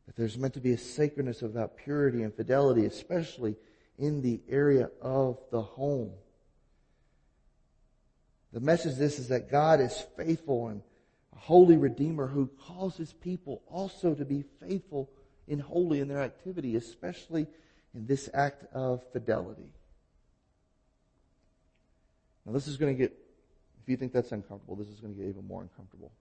That 0.06 0.16
there's 0.16 0.36
meant 0.36 0.54
to 0.54 0.60
be 0.60 0.72
a 0.72 0.78
sacredness 0.78 1.42
about 1.42 1.76
purity 1.76 2.22
and 2.22 2.34
fidelity, 2.34 2.84
especially 2.84 3.56
in 3.98 4.22
the 4.22 4.40
area 4.48 4.90
of 5.00 5.38
the 5.50 5.62
home. 5.62 6.12
The 8.52 8.60
message 8.60 8.92
of 8.92 8.98
this 8.98 9.18
is 9.18 9.28
that 9.28 9.50
God 9.50 9.80
is 9.80 10.04
faithful 10.16 10.68
and 10.68 10.82
a 11.34 11.38
holy 11.38 11.76
redeemer 11.76 12.26
who 12.26 12.46
calls 12.46 12.96
his 12.96 13.12
people 13.12 13.62
also 13.66 14.14
to 14.14 14.24
be 14.24 14.44
faithful 14.60 15.10
and 15.48 15.60
holy 15.60 16.00
in 16.00 16.08
their 16.08 16.22
activity, 16.22 16.76
especially 16.76 17.46
in 17.94 18.06
this 18.06 18.28
act 18.32 18.64
of 18.72 19.02
fidelity. 19.12 19.70
Now 22.46 22.52
this 22.52 22.66
is 22.68 22.76
going 22.76 22.94
to 22.94 22.98
get, 22.98 23.12
if 23.82 23.88
you 23.88 23.96
think 23.96 24.12
that's 24.12 24.32
uncomfortable, 24.32 24.76
this 24.76 24.88
is 24.88 25.00
going 25.00 25.14
to 25.14 25.20
get 25.20 25.28
even 25.28 25.46
more 25.46 25.62
uncomfortable. 25.62 26.12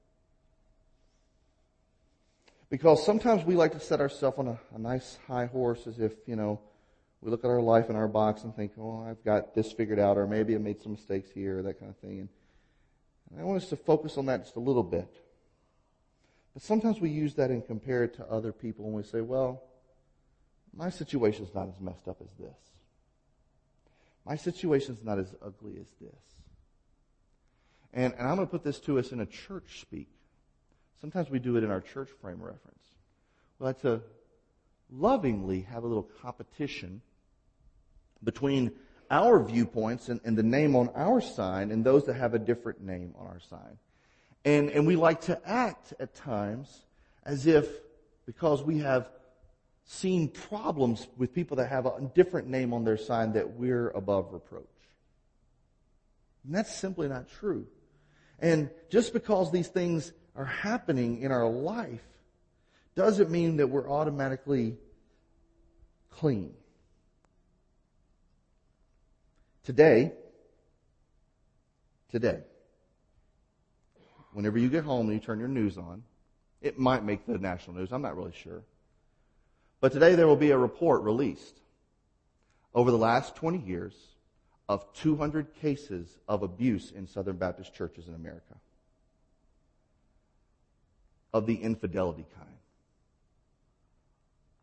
Because 2.73 3.05
sometimes 3.05 3.45
we 3.45 3.53
like 3.53 3.73
to 3.73 3.79
set 3.79 4.01
ourselves 4.01 4.39
on 4.39 4.47
a, 4.47 4.59
a, 4.73 4.79
nice 4.79 5.19
high 5.27 5.45
horse 5.45 5.86
as 5.86 5.99
if, 5.99 6.13
you 6.25 6.36
know, 6.36 6.59
we 7.21 7.29
look 7.29 7.45
at 7.45 7.51
our 7.51 7.62
life 7.62 7.91
in 7.91 7.95
our 7.95 8.07
box 8.07 8.45
and 8.45 8.55
think, 8.55 8.71
oh, 8.79 9.05
I've 9.07 9.23
got 9.23 9.53
this 9.53 9.71
figured 9.71 9.99
out, 9.99 10.17
or 10.17 10.25
maybe 10.25 10.55
I 10.55 10.57
made 10.57 10.81
some 10.81 10.93
mistakes 10.93 11.29
here, 11.29 11.59
or 11.59 11.62
that 11.62 11.79
kind 11.79 11.91
of 11.91 11.97
thing. 11.97 12.21
And, 12.21 13.39
I 13.39 13.43
want 13.43 13.62
us 13.62 13.69
to 13.69 13.75
focus 13.75 14.17
on 14.17 14.25
that 14.25 14.45
just 14.45 14.55
a 14.55 14.59
little 14.59 14.81
bit. 14.81 15.07
But 16.55 16.63
sometimes 16.63 16.99
we 16.99 17.12
use 17.12 17.36
that 17.36 17.51
and 17.51 17.63
compare 17.63 18.05
it 18.05 18.15
to 18.15 18.25
other 18.25 18.51
people 18.51 18.86
and 18.86 18.95
we 18.95 19.03
say, 19.03 19.21
well, 19.21 19.62
my 20.75 20.89
situation's 20.89 21.53
not 21.53 21.67
as 21.67 21.79
messed 21.79 22.07
up 22.07 22.17
as 22.23 22.31
this. 22.39 22.57
My 24.25 24.36
situation's 24.36 25.03
not 25.03 25.19
as 25.19 25.31
ugly 25.45 25.77
as 25.79 25.91
this. 26.01 26.23
And, 27.93 28.15
and 28.17 28.27
I'm 28.27 28.38
going 28.38 28.47
to 28.47 28.51
put 28.51 28.63
this 28.63 28.79
to 28.79 28.97
us 28.97 29.12
in 29.12 29.19
a 29.19 29.27
church 29.27 29.81
speak. 29.81 30.09
Sometimes 31.01 31.29
we 31.29 31.39
do 31.39 31.58
it 31.58 31.63
in 31.63 31.71
our 31.71 31.82
church 31.82 32.10
frame 32.21 32.41
reference. 32.41 32.84
We 33.60 33.65
like 33.65 33.82
to 33.82 34.01
lovingly 34.89 35.62
have 35.62 35.84
a 35.84 35.88
little 35.88 36.10
competition 36.21 37.01
between 38.23 38.71
our 39.12 39.43
viewpoints 39.43 40.10
and, 40.10 40.21
and, 40.23 40.38
the 40.38 40.43
name 40.43 40.75
on 40.75 40.89
our 40.95 41.21
sign 41.21 41.71
and 41.71 41.84
those 41.84 42.06
that 42.06 42.15
have 42.15 42.34
a 42.34 42.39
different 42.39 42.82
name 42.82 43.13
on 43.19 43.27
our 43.27 43.39
sign. 43.49 43.77
And, 44.45 44.69
and 44.69 44.88
we 44.88 44.95
like 44.95 45.21
to 45.21 45.39
act 45.45 45.93
at 45.99 46.15
times 46.15 46.86
as 47.23 47.45
if 47.45 47.67
because 48.25 48.63
we 48.63 48.79
have 48.79 49.10
seen 49.86 50.29
problems 50.29 51.08
with 51.17 51.34
people 51.34 51.58
that 51.58 51.67
have 51.67 51.86
a 51.86 52.12
different 52.15 52.47
name 52.47 52.73
on 52.73 52.84
their 52.84 52.97
sign 52.97 53.34
that 53.34 53.51
we're 53.58 53.89
above 53.89 54.32
reproach. 54.32 54.63
And 56.45 56.56
that's 56.56 56.75
simply 56.75 57.08
not 57.08 57.29
true. 57.29 57.67
And 58.39 58.69
just 58.89 59.13
because 59.13 59.51
these 59.51 59.67
things 59.67 60.12
are 60.36 60.46
happening 60.46 61.22
in 61.22 61.32
our 61.32 61.48
life 61.48 62.02
doesn't 62.96 63.30
mean 63.30 63.58
that 63.58 63.67
we're 63.67 63.89
automatically 63.89 64.78
clean. 66.12 66.54
Today, 69.63 70.12
today, 72.12 72.41
whenever 74.34 74.58
you 74.58 74.69
get 74.69 74.84
home 74.84 75.08
and 75.08 75.13
you 75.13 75.19
turn 75.19 75.39
your 75.39 75.48
news 75.48 75.78
on, 75.78 76.04
it 76.62 76.78
might 76.78 77.04
make 77.04 77.26
the 77.26 77.38
national 77.38 77.78
news. 77.78 77.91
I'm 77.91 78.02
not 78.02 78.17
really 78.17 78.34
sure. 78.34 78.63
But 79.80 79.91
today 79.91 80.15
there 80.15 80.28
will 80.28 80.36
be 80.36 80.52
a 80.52 80.58
report 80.58 81.02
released 81.04 81.60
over 82.74 82.91
the 82.91 82.98
last 82.98 83.36
20 83.36 83.60
years 83.60 83.93
of 84.69 84.91
200 84.93 85.54
cases 85.56 86.17
of 86.28 86.41
abuse 86.41 86.91
in 86.91 87.08
Southern 87.08 87.38
Baptist 87.38 87.74
churches 87.74 88.08
in 88.08 88.15
America 88.15 88.56
of 91.34 91.46
the 91.46 91.56
infidelity 91.56 92.26
kind, 92.36 92.58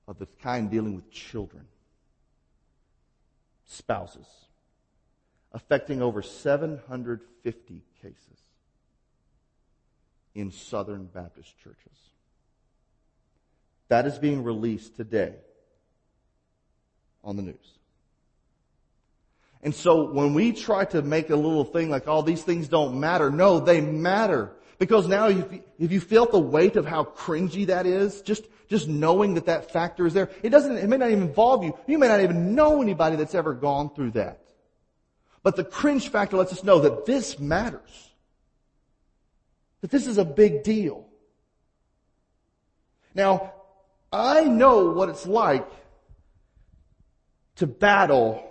of 0.07 0.19
the 0.19 0.27
kind 0.43 0.71
dealing 0.71 0.95
with 0.95 1.11
children, 1.11 1.65
spouses, 3.67 4.27
affecting 5.53 6.01
over 6.01 6.23
750 6.23 7.83
cases 8.01 8.17
in 10.35 10.53
Southern 10.53 11.07
Baptist 11.07 11.59
churches. 11.63 11.77
That 13.89 14.07
is 14.07 14.19
being 14.19 14.45
released 14.45 14.97
today 14.97 15.35
on 17.25 17.37
the 17.37 17.43
news. 17.43 17.57
And 19.63 19.75
so 19.75 20.11
when 20.11 20.33
we 20.33 20.53
try 20.53 20.85
to 20.87 21.03
make 21.03 21.29
a 21.31 21.37
little 21.37 21.65
thing 21.65 21.91
like, 21.91 22.05
oh, 22.07 22.23
these 22.23 22.43
things 22.43 22.69
don't 22.69 22.99
matter, 22.99 23.31
no, 23.31 23.61
they 23.61 23.81
matter. 23.81 24.53
Because 24.81 25.07
now 25.07 25.29
if 25.29 25.53
you, 25.53 25.63
if 25.79 25.93
you 25.93 26.01
felt 26.01 26.33
the 26.33 26.41
weight 26.41 26.77
of 26.77 26.87
how 26.87 27.05
cringy 27.05 27.67
that 27.67 27.85
is, 27.85 28.23
just, 28.23 28.47
just 28.67 28.89
knowing 28.89 29.35
that 29.35 29.45
that 29.45 29.71
factor 29.71 30.07
is 30.07 30.15
there, 30.15 30.31
it 30.43 30.49
doesn't, 30.49 30.79
it 30.79 30.89
may 30.89 30.97
not 30.97 31.11
even 31.11 31.25
involve 31.25 31.63
you. 31.63 31.79
You 31.87 31.99
may 31.99 32.09
not 32.09 32.23
even 32.23 32.55
know 32.55 32.81
anybody 32.81 33.17
that's 33.17 33.35
ever 33.35 33.53
gone 33.53 33.95
through 33.95 34.13
that. 34.13 34.41
But 35.43 35.57
the 35.57 35.65
cringe 35.65 36.09
factor 36.09 36.39
lets 36.39 36.51
us 36.51 36.65
know 36.65 36.81
that 36.81 37.05
this 37.05 37.39
matters. 37.39 38.11
That 39.83 39.91
this 39.91 40.07
is 40.07 40.17
a 40.17 40.25
big 40.25 40.63
deal. 40.63 41.07
Now, 43.15 43.53
I 44.11 44.45
know 44.45 44.93
what 44.93 45.11
it's 45.11 45.27
like 45.27 45.69
to 47.57 47.67
battle 47.67 48.43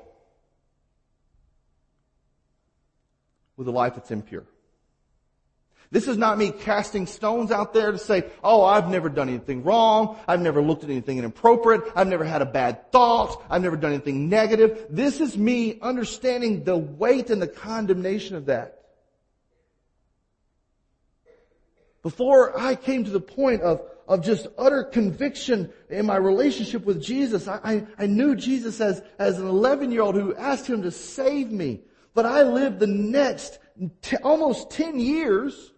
with 3.57 3.67
a 3.67 3.71
life 3.71 3.95
that's 3.95 4.11
impure. 4.11 4.45
This 5.91 6.07
is 6.07 6.17
not 6.17 6.37
me 6.37 6.51
casting 6.51 7.07
stones 7.07 7.51
out 7.51 7.73
there 7.73 7.91
to 7.91 7.97
say, 7.97 8.25
oh, 8.43 8.63
I've 8.63 8.89
never 8.89 9.09
done 9.09 9.27
anything 9.27 9.63
wrong. 9.63 10.19
I've 10.27 10.39
never 10.39 10.61
looked 10.61 10.83
at 10.83 10.91
anything 10.91 11.17
inappropriate. 11.17 11.81
I've 11.95 12.07
never 12.07 12.23
had 12.23 12.43
a 12.43 12.45
bad 12.45 12.91
thought. 12.91 13.43
I've 13.49 13.63
never 13.63 13.75
done 13.75 13.93
anything 13.93 14.29
negative. 14.29 14.85
This 14.91 15.19
is 15.19 15.35
me 15.35 15.79
understanding 15.81 16.63
the 16.63 16.77
weight 16.77 17.31
and 17.31 17.41
the 17.41 17.47
condemnation 17.47 18.35
of 18.35 18.45
that. 18.45 18.75
Before 22.03 22.57
I 22.57 22.75
came 22.75 23.03
to 23.05 23.11
the 23.11 23.19
point 23.19 23.63
of, 23.63 23.81
of 24.07 24.23
just 24.23 24.45
utter 24.59 24.83
conviction 24.83 25.73
in 25.89 26.05
my 26.05 26.17
relationship 26.17 26.85
with 26.85 27.01
Jesus, 27.01 27.47
I, 27.47 27.59
I, 27.63 27.87
I 27.97 28.05
knew 28.05 28.35
Jesus 28.35 28.79
as, 28.79 29.01
as 29.17 29.39
an 29.39 29.47
11 29.47 29.91
year 29.91 30.03
old 30.03 30.13
who 30.13 30.35
asked 30.35 30.67
him 30.67 30.83
to 30.83 30.91
save 30.91 31.51
me. 31.51 31.81
But 32.13 32.27
I 32.27 32.43
lived 32.43 32.79
the 32.79 32.87
next 32.87 33.57
t- 34.03 34.17
almost 34.17 34.69
10 34.69 34.99
years 34.99 35.71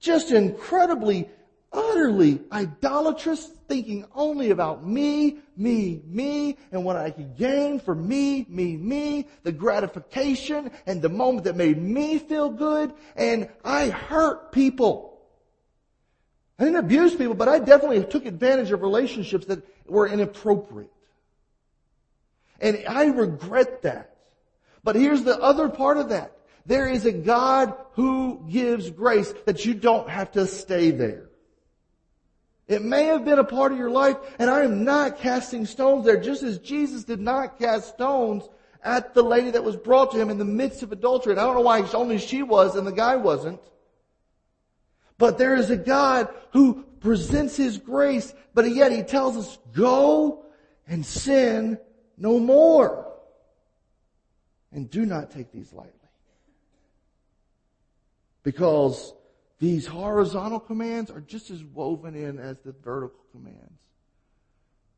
just 0.00 0.30
incredibly, 0.30 1.28
utterly 1.72 2.40
idolatrous, 2.50 3.46
thinking 3.68 4.04
only 4.14 4.50
about 4.50 4.84
me, 4.86 5.38
me, 5.56 6.02
me, 6.06 6.56
and 6.72 6.84
what 6.84 6.96
I 6.96 7.10
could 7.10 7.36
gain 7.36 7.78
for 7.78 7.94
me, 7.94 8.46
me, 8.48 8.76
me, 8.76 9.28
the 9.44 9.52
gratification 9.52 10.70
and 10.86 11.00
the 11.00 11.08
moment 11.08 11.44
that 11.44 11.54
made 11.54 11.80
me 11.80 12.18
feel 12.18 12.50
good, 12.50 12.92
and 13.14 13.48
I 13.64 13.90
hurt 13.90 14.50
people. 14.50 15.20
I 16.58 16.64
didn't 16.64 16.80
abuse 16.80 17.14
people, 17.14 17.34
but 17.34 17.48
I 17.48 17.58
definitely 17.58 18.04
took 18.04 18.26
advantage 18.26 18.72
of 18.72 18.82
relationships 18.82 19.46
that 19.46 19.62
were 19.86 20.08
inappropriate. 20.08 20.90
And 22.60 22.84
I 22.88 23.06
regret 23.06 23.82
that. 23.82 24.16
But 24.82 24.96
here's 24.96 25.22
the 25.22 25.38
other 25.38 25.68
part 25.68 25.96
of 25.96 26.08
that. 26.10 26.36
There 26.66 26.88
is 26.88 27.06
a 27.06 27.12
God 27.12 27.74
who 27.92 28.46
gives 28.48 28.90
grace 28.90 29.32
that 29.46 29.64
you 29.64 29.74
don't 29.74 30.08
have 30.08 30.32
to 30.32 30.46
stay 30.46 30.90
there. 30.90 31.30
It 32.68 32.82
may 32.82 33.06
have 33.06 33.24
been 33.24 33.40
a 33.40 33.44
part 33.44 33.72
of 33.72 33.78
your 33.78 33.90
life, 33.90 34.16
and 34.38 34.48
I 34.48 34.62
am 34.62 34.84
not 34.84 35.18
casting 35.18 35.66
stones 35.66 36.04
there, 36.04 36.20
just 36.20 36.42
as 36.44 36.58
Jesus 36.58 37.02
did 37.02 37.20
not 37.20 37.58
cast 37.58 37.88
stones 37.88 38.48
at 38.82 39.12
the 39.12 39.22
lady 39.22 39.50
that 39.50 39.64
was 39.64 39.76
brought 39.76 40.12
to 40.12 40.20
him 40.20 40.30
in 40.30 40.38
the 40.38 40.44
midst 40.44 40.82
of 40.82 40.92
adultery. 40.92 41.32
And 41.32 41.40
I 41.40 41.44
don't 41.44 41.56
know 41.56 41.62
why 41.62 41.82
only 41.92 42.18
she 42.18 42.42
was 42.42 42.76
and 42.76 42.86
the 42.86 42.92
guy 42.92 43.16
wasn't. 43.16 43.60
But 45.18 45.36
there 45.36 45.56
is 45.56 45.68
a 45.68 45.76
God 45.76 46.28
who 46.52 46.84
presents 47.00 47.56
His 47.56 47.76
grace, 47.76 48.32
but 48.54 48.70
yet 48.70 48.90
He 48.90 49.02
tells 49.02 49.36
us, 49.36 49.58
go 49.72 50.46
and 50.86 51.04
sin 51.04 51.78
no 52.16 52.38
more. 52.38 53.12
And 54.72 54.88
do 54.88 55.04
not 55.04 55.30
take 55.30 55.52
these 55.52 55.72
lightly. 55.72 55.99
Because 58.42 59.12
these 59.58 59.86
horizontal 59.86 60.60
commands 60.60 61.10
are 61.10 61.20
just 61.20 61.50
as 61.50 61.62
woven 61.62 62.14
in 62.14 62.38
as 62.38 62.58
the 62.64 62.72
vertical 62.72 63.24
commands. 63.32 63.78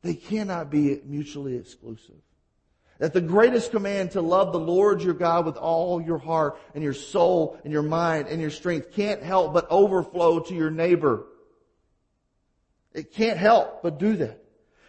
They 0.03 0.15
cannot 0.15 0.71
be 0.71 1.01
mutually 1.05 1.57
exclusive. 1.57 2.17
That 2.99 3.13
the 3.13 3.21
greatest 3.21 3.73
command 3.73 4.13
to 4.13 4.21
love 4.21 4.53
the 4.53 4.61
Lord 4.61 5.03
your 5.03 5.15
God 5.15 5.47
with 5.47 5.57
all 5.57 6.01
your 6.01 6.19
heart 6.19 6.59
and 6.75 6.85
your 6.85 6.93
soul 6.93 7.59
and 7.65 7.73
your 7.73 7.83
mind 7.83 8.29
and 8.29 8.41
your 8.41 8.51
strength 8.51 8.93
can't 8.93 9.23
help 9.23 9.53
but 9.53 9.69
overflow 9.71 10.41
to 10.41 10.55
your 10.55 10.71
neighbor. 10.71 11.27
It 12.93 13.13
can't 13.13 13.39
help 13.39 13.83
but 13.83 13.99
do 13.99 14.17
that. 14.17 14.39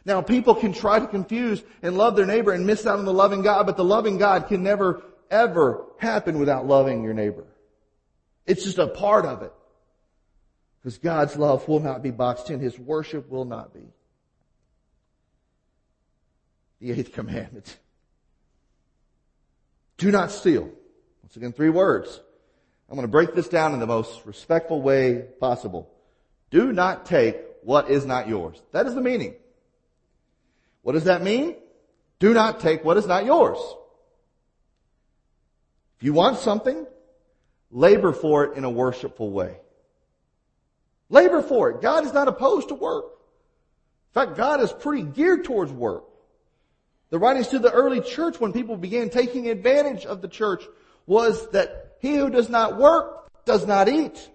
Now 0.06 0.22
people 0.22 0.54
can 0.54 0.74
try 0.74 1.00
to 1.00 1.08
confuse 1.08 1.64
and 1.82 1.98
love 1.98 2.16
their 2.16 2.26
neighbor 2.26 2.52
and 2.52 2.68
miss 2.68 2.86
out 2.86 3.00
on 3.00 3.06
the 3.06 3.14
loving 3.14 3.42
God, 3.42 3.66
but 3.66 3.78
the 3.78 3.84
loving 3.84 4.18
God 4.18 4.48
can 4.48 4.62
never 4.62 5.02
ever 5.32 5.86
happen 5.98 6.40
without 6.40 6.68
loving 6.68 7.04
your 7.04 7.14
neighbor. 7.14 7.46
It's 8.46 8.64
just 8.64 8.78
a 8.78 8.88
part 8.88 9.26
of 9.26 9.42
it. 9.42 9.54
Because 10.82 10.98
God's 10.98 11.38
love 11.38 11.68
will 11.68 11.80
not 11.80 12.04
be 12.04 12.12
boxed 12.12 12.50
in. 12.50 12.60
His 12.60 12.78
worship 12.78 13.30
will 13.30 13.46
not 13.46 13.74
be. 13.74 13.88
The 16.82 16.92
eighth 16.92 17.12
commandment. 17.14 17.78
Do 19.98 20.12
not 20.12 20.32
steal. 20.32 20.70
Once 21.22 21.38
again, 21.38 21.54
three 21.54 21.70
words. 21.70 22.20
I'm 22.90 22.96
going 22.96 23.08
to 23.08 23.12
break 23.12 23.34
this 23.34 23.48
down 23.48 23.74
in 23.74 23.80
the 23.80 23.88
most 23.88 24.26
respectful 24.26 24.82
way 24.82 25.26
possible. 25.40 25.90
Do 26.52 26.74
not 26.74 27.06
take 27.06 27.38
what 27.64 27.90
is 27.90 28.06
not 28.06 28.28
yours. 28.28 28.62
That 28.74 28.86
is 28.86 28.94
the 28.94 29.02
meaning. 29.02 29.36
What 30.82 30.94
does 30.94 31.06
that 31.06 31.24
mean? 31.24 31.56
Do 32.20 32.34
not 32.34 32.60
take 32.60 32.84
what 32.84 32.98
is 32.98 33.08
not 33.08 33.26
yours. 33.26 33.58
If 35.98 36.04
you 36.04 36.14
want 36.14 36.38
something, 36.38 36.86
labor 37.74 38.14
for 38.14 38.46
it 38.46 38.58
in 38.58 38.64
a 38.64 38.70
worshipful 38.70 39.32
way. 39.32 39.58
Labor 41.10 41.42
for 41.42 41.72
it. 41.72 41.82
God 41.82 42.06
is 42.06 42.14
not 42.14 42.28
opposed 42.28 42.70
to 42.70 42.76
work. 42.76 43.06
In 43.06 44.14
fact, 44.14 44.38
God 44.38 44.62
is 44.62 44.72
pretty 44.72 45.04
geared 45.04 45.44
towards 45.44 45.72
work. 45.72 46.06
The 47.10 47.20
writings 47.20 47.50
to 47.50 47.60
the 47.60 47.72
early 47.72 48.02
church 48.02 48.40
when 48.40 48.54
people 48.54 48.78
began 48.78 49.10
taking 49.10 49.50
advantage 49.50 50.06
of 50.06 50.22
the 50.22 50.28
church 50.28 50.64
was 51.06 51.50
that 51.52 51.98
he 52.00 52.16
who 52.16 52.30
does 52.30 52.50
not 52.50 52.78
work 52.78 53.30
does 53.46 53.68
not 53.68 53.90
eat. 53.90 54.14
It's 54.14 54.30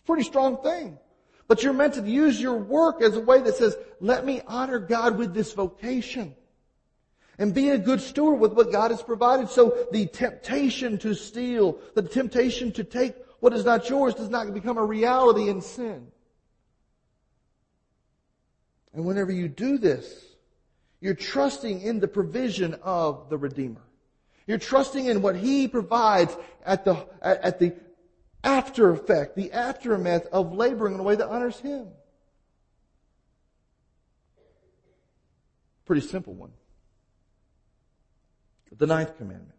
a 0.00 0.02
pretty 0.06 0.24
strong 0.24 0.62
thing. 0.62 0.98
But 1.46 1.62
you're 1.62 1.72
meant 1.72 1.94
to 1.94 2.02
use 2.02 2.40
your 2.40 2.56
work 2.56 3.02
as 3.02 3.16
a 3.16 3.20
way 3.20 3.40
that 3.40 3.56
says, 3.56 3.76
let 4.00 4.24
me 4.24 4.42
honor 4.46 4.78
God 4.78 5.16
with 5.16 5.34
this 5.34 5.52
vocation. 5.52 6.34
And 7.38 7.54
be 7.54 7.70
a 7.70 7.78
good 7.78 8.00
steward 8.00 8.40
with 8.40 8.52
what 8.52 8.72
God 8.72 8.90
has 8.90 9.02
provided. 9.02 9.48
So 9.48 9.86
the 9.92 10.06
temptation 10.06 10.98
to 10.98 11.14
steal, 11.14 11.78
the 11.94 12.02
temptation 12.02 12.72
to 12.72 12.84
take 12.84 13.14
what 13.40 13.52
is 13.52 13.64
not 13.64 13.88
yours 13.88 14.14
does 14.14 14.28
not 14.28 14.52
become 14.52 14.78
a 14.78 14.84
reality 14.84 15.48
in 15.48 15.60
sin. 15.60 16.08
And 18.92 19.04
whenever 19.04 19.30
you 19.30 19.46
do 19.46 19.78
this, 19.78 20.24
you're 21.00 21.14
trusting 21.14 21.82
in 21.82 22.00
the 22.00 22.08
provision 22.08 22.74
of 22.82 23.28
the 23.30 23.38
Redeemer. 23.38 23.82
You're 24.48 24.58
trusting 24.58 25.06
in 25.06 25.22
what 25.22 25.36
He 25.36 25.68
provides 25.68 26.36
at 26.64 26.84
the, 26.84 27.06
at 27.22 27.60
the 27.60 27.76
after 28.42 28.90
effect, 28.90 29.36
the 29.36 29.52
aftermath 29.52 30.26
of 30.32 30.52
laboring 30.52 30.94
in 30.94 31.00
a 31.00 31.02
way 31.04 31.14
that 31.14 31.28
honors 31.28 31.60
Him. 31.60 31.86
Pretty 35.84 36.06
simple 36.06 36.34
one. 36.34 36.50
The 38.76 38.86
ninth 38.86 39.16
commandment. 39.16 39.54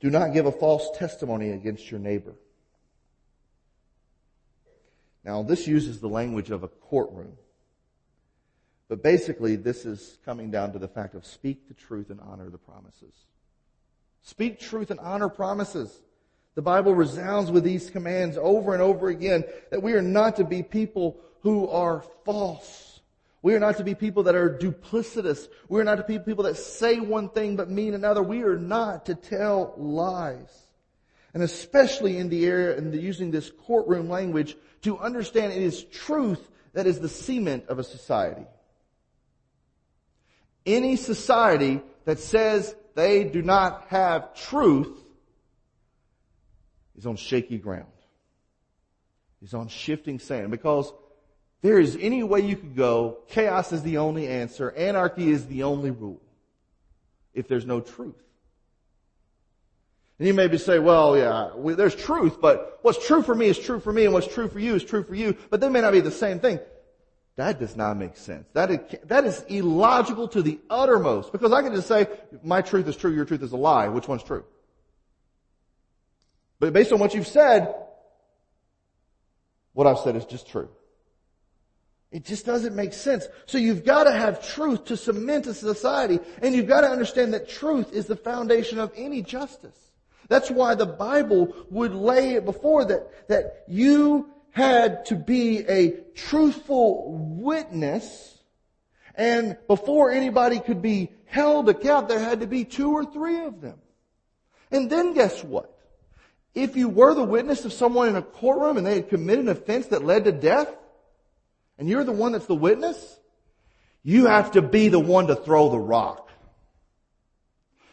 Do 0.00 0.10
not 0.10 0.32
give 0.32 0.46
a 0.46 0.52
false 0.52 0.96
testimony 0.96 1.50
against 1.50 1.90
your 1.90 2.00
neighbor. 2.00 2.34
Now, 5.24 5.42
this 5.42 5.66
uses 5.66 6.00
the 6.00 6.08
language 6.08 6.50
of 6.50 6.62
a 6.62 6.68
courtroom. 6.68 7.36
But 8.88 9.02
basically, 9.02 9.56
this 9.56 9.84
is 9.84 10.18
coming 10.24 10.50
down 10.50 10.72
to 10.72 10.78
the 10.78 10.88
fact 10.88 11.14
of 11.14 11.26
speak 11.26 11.68
the 11.68 11.74
truth 11.74 12.10
and 12.10 12.20
honor 12.20 12.48
the 12.48 12.58
promises. 12.58 13.12
Speak 14.22 14.58
truth 14.58 14.90
and 14.90 15.00
honor 15.00 15.28
promises. 15.28 16.00
The 16.54 16.62
Bible 16.62 16.94
resounds 16.94 17.50
with 17.50 17.64
these 17.64 17.90
commands 17.90 18.38
over 18.38 18.72
and 18.72 18.82
over 18.82 19.08
again 19.08 19.44
that 19.70 19.82
we 19.82 19.92
are 19.92 20.02
not 20.02 20.36
to 20.36 20.44
be 20.44 20.62
people 20.62 21.18
who 21.42 21.68
are 21.68 22.02
false. 22.24 22.87
We 23.40 23.54
are 23.54 23.60
not 23.60 23.76
to 23.76 23.84
be 23.84 23.94
people 23.94 24.24
that 24.24 24.34
are 24.34 24.58
duplicitous. 24.58 25.48
We 25.68 25.80
are 25.80 25.84
not 25.84 25.96
to 25.96 26.04
be 26.04 26.18
people 26.18 26.44
that 26.44 26.56
say 26.56 26.98
one 26.98 27.28
thing 27.28 27.56
but 27.56 27.70
mean 27.70 27.94
another. 27.94 28.22
We 28.22 28.42
are 28.42 28.58
not 28.58 29.06
to 29.06 29.14
tell 29.14 29.74
lies. 29.76 30.66
And 31.34 31.42
especially 31.42 32.18
in 32.18 32.30
the 32.30 32.46
area, 32.46 32.76
and 32.76 32.92
using 32.94 33.30
this 33.30 33.50
courtroom 33.66 34.08
language, 34.08 34.56
to 34.82 34.98
understand 34.98 35.52
it 35.52 35.62
is 35.62 35.84
truth 35.84 36.50
that 36.72 36.86
is 36.86 37.00
the 37.00 37.08
cement 37.08 37.66
of 37.68 37.78
a 37.78 37.84
society. 37.84 38.46
Any 40.66 40.96
society 40.96 41.80
that 42.04 42.18
says 42.18 42.74
they 42.94 43.24
do 43.24 43.42
not 43.42 43.86
have 43.88 44.34
truth 44.34 44.98
is 46.96 47.06
on 47.06 47.16
shaky 47.16 47.58
ground. 47.58 47.86
Is 49.40 49.54
on 49.54 49.68
shifting 49.68 50.18
sand 50.18 50.50
because 50.50 50.92
there 51.62 51.78
is 51.78 51.96
any 52.00 52.22
way 52.22 52.40
you 52.40 52.56
could 52.56 52.76
go. 52.76 53.18
Chaos 53.28 53.72
is 53.72 53.82
the 53.82 53.98
only 53.98 54.28
answer. 54.28 54.70
Anarchy 54.72 55.30
is 55.30 55.46
the 55.46 55.64
only 55.64 55.90
rule. 55.90 56.20
If 57.34 57.48
there's 57.48 57.66
no 57.66 57.80
truth. 57.80 58.14
And 60.18 60.26
you 60.26 60.34
maybe 60.34 60.58
say, 60.58 60.78
well, 60.78 61.16
yeah, 61.16 61.54
we, 61.54 61.74
there's 61.74 61.94
truth, 61.94 62.40
but 62.40 62.80
what's 62.82 63.04
true 63.06 63.22
for 63.22 63.34
me 63.34 63.46
is 63.46 63.58
true 63.58 63.78
for 63.78 63.92
me 63.92 64.04
and 64.04 64.12
what's 64.12 64.32
true 64.32 64.48
for 64.48 64.58
you 64.58 64.74
is 64.74 64.82
true 64.82 65.04
for 65.04 65.14
you, 65.14 65.36
but 65.48 65.60
they 65.60 65.68
may 65.68 65.80
not 65.80 65.92
be 65.92 66.00
the 66.00 66.10
same 66.10 66.40
thing. 66.40 66.58
That 67.36 67.60
does 67.60 67.76
not 67.76 67.96
make 67.96 68.16
sense. 68.16 68.48
That 68.52 68.70
is, 68.72 68.80
that 69.04 69.24
is 69.24 69.44
illogical 69.48 70.26
to 70.28 70.42
the 70.42 70.58
uttermost. 70.68 71.30
Because 71.30 71.52
I 71.52 71.62
can 71.62 71.72
just 71.72 71.86
say, 71.86 72.08
my 72.42 72.62
truth 72.62 72.88
is 72.88 72.96
true, 72.96 73.12
your 73.12 73.24
truth 73.24 73.44
is 73.44 73.52
a 73.52 73.56
lie. 73.56 73.86
Which 73.86 74.08
one's 74.08 74.24
true? 74.24 74.44
But 76.58 76.72
based 76.72 76.92
on 76.92 76.98
what 76.98 77.14
you've 77.14 77.28
said, 77.28 77.72
what 79.72 79.86
I've 79.86 80.00
said 80.00 80.16
is 80.16 80.24
just 80.24 80.48
true. 80.48 80.68
It 82.10 82.24
just 82.24 82.46
doesn't 82.46 82.74
make 82.74 82.94
sense. 82.94 83.26
So 83.46 83.58
you've 83.58 83.84
got 83.84 84.04
to 84.04 84.12
have 84.12 84.46
truth 84.46 84.86
to 84.86 84.96
cement 84.96 85.46
a 85.46 85.54
society, 85.54 86.20
and 86.40 86.54
you've 86.54 86.66
got 86.66 86.80
to 86.80 86.88
understand 86.88 87.34
that 87.34 87.48
truth 87.48 87.92
is 87.92 88.06
the 88.06 88.16
foundation 88.16 88.78
of 88.78 88.92
any 88.96 89.20
justice. 89.22 89.76
That's 90.28 90.50
why 90.50 90.74
the 90.74 90.86
Bible 90.86 91.54
would 91.70 91.94
lay 91.94 92.34
it 92.34 92.44
before 92.44 92.84
that, 92.86 93.28
that 93.28 93.64
you 93.68 94.30
had 94.50 95.04
to 95.06 95.16
be 95.16 95.60
a 95.68 96.00
truthful 96.14 97.12
witness, 97.12 98.38
and 99.14 99.58
before 99.66 100.10
anybody 100.10 100.60
could 100.60 100.80
be 100.80 101.10
held 101.26 101.68
account, 101.68 102.08
there 102.08 102.18
had 102.18 102.40
to 102.40 102.46
be 102.46 102.64
two 102.64 102.92
or 102.92 103.04
three 103.04 103.44
of 103.44 103.60
them. 103.60 103.78
And 104.70 104.88
then 104.88 105.12
guess 105.12 105.44
what? 105.44 105.74
If 106.54 106.76
you 106.76 106.88
were 106.88 107.14
the 107.14 107.24
witness 107.24 107.64
of 107.64 107.72
someone 107.72 108.08
in 108.08 108.16
a 108.16 108.22
courtroom 108.22 108.78
and 108.78 108.86
they 108.86 108.94
had 108.94 109.08
committed 109.08 109.44
an 109.44 109.50
offense 109.50 109.88
that 109.88 110.04
led 110.04 110.24
to 110.24 110.32
death, 110.32 110.74
and 111.78 111.88
you're 111.88 112.04
the 112.04 112.12
one 112.12 112.32
that's 112.32 112.46
the 112.46 112.54
witness, 112.54 113.18
you 114.02 114.26
have 114.26 114.52
to 114.52 114.62
be 114.62 114.88
the 114.88 115.00
one 115.00 115.28
to 115.28 115.36
throw 115.36 115.70
the 115.70 115.78
rock. 115.78 116.30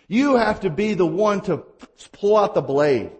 You 0.07 0.35
have 0.35 0.61
to 0.61 0.69
be 0.69 0.93
the 0.93 1.05
one 1.05 1.41
to 1.41 1.57
pull 2.11 2.37
out 2.37 2.53
the 2.53 2.61
blade. 2.61 3.11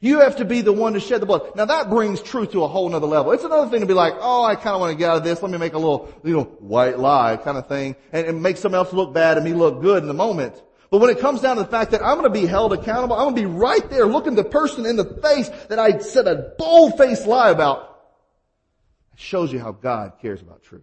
You 0.00 0.18
have 0.20 0.36
to 0.36 0.44
be 0.44 0.62
the 0.62 0.72
one 0.72 0.94
to 0.94 1.00
shed 1.00 1.22
the 1.22 1.26
blood. 1.26 1.54
Now 1.54 1.66
that 1.66 1.88
brings 1.88 2.20
truth 2.20 2.52
to 2.52 2.64
a 2.64 2.68
whole 2.68 2.88
nother 2.88 3.06
level. 3.06 3.30
It's 3.32 3.44
another 3.44 3.70
thing 3.70 3.80
to 3.82 3.86
be 3.86 3.94
like, 3.94 4.14
oh, 4.18 4.42
I 4.42 4.56
kind 4.56 4.74
of 4.74 4.80
want 4.80 4.90
to 4.90 4.98
get 4.98 5.10
out 5.10 5.18
of 5.18 5.24
this. 5.24 5.40
Let 5.40 5.50
me 5.52 5.58
make 5.58 5.74
a 5.74 5.78
little, 5.78 6.12
you 6.24 6.34
know, 6.34 6.44
white 6.44 6.98
lie 6.98 7.36
kind 7.36 7.56
of 7.56 7.68
thing 7.68 7.94
and, 8.12 8.26
and 8.26 8.42
make 8.42 8.56
someone 8.56 8.78
else 8.78 8.92
look 8.92 9.14
bad 9.14 9.36
and 9.36 9.44
me 9.44 9.52
look 9.52 9.80
good 9.80 10.02
in 10.02 10.08
the 10.08 10.14
moment. 10.14 10.60
But 10.90 10.98
when 10.98 11.10
it 11.10 11.20
comes 11.20 11.40
down 11.40 11.56
to 11.56 11.62
the 11.62 11.68
fact 11.68 11.92
that 11.92 12.04
I'm 12.04 12.18
going 12.18 12.24
to 12.24 12.40
be 12.40 12.46
held 12.46 12.72
accountable, 12.72 13.14
I'm 13.14 13.32
going 13.32 13.36
to 13.36 13.40
be 13.42 13.46
right 13.46 13.88
there 13.90 14.06
looking 14.06 14.34
the 14.34 14.44
person 14.44 14.86
in 14.86 14.96
the 14.96 15.04
face 15.04 15.48
that 15.68 15.78
I 15.78 15.98
said 15.98 16.26
a 16.26 16.52
bold-faced 16.58 17.26
lie 17.26 17.50
about, 17.50 17.91
shows 19.22 19.52
you 19.52 19.60
how 19.60 19.72
God 19.72 20.14
cares 20.20 20.42
about 20.42 20.62
truth. 20.62 20.82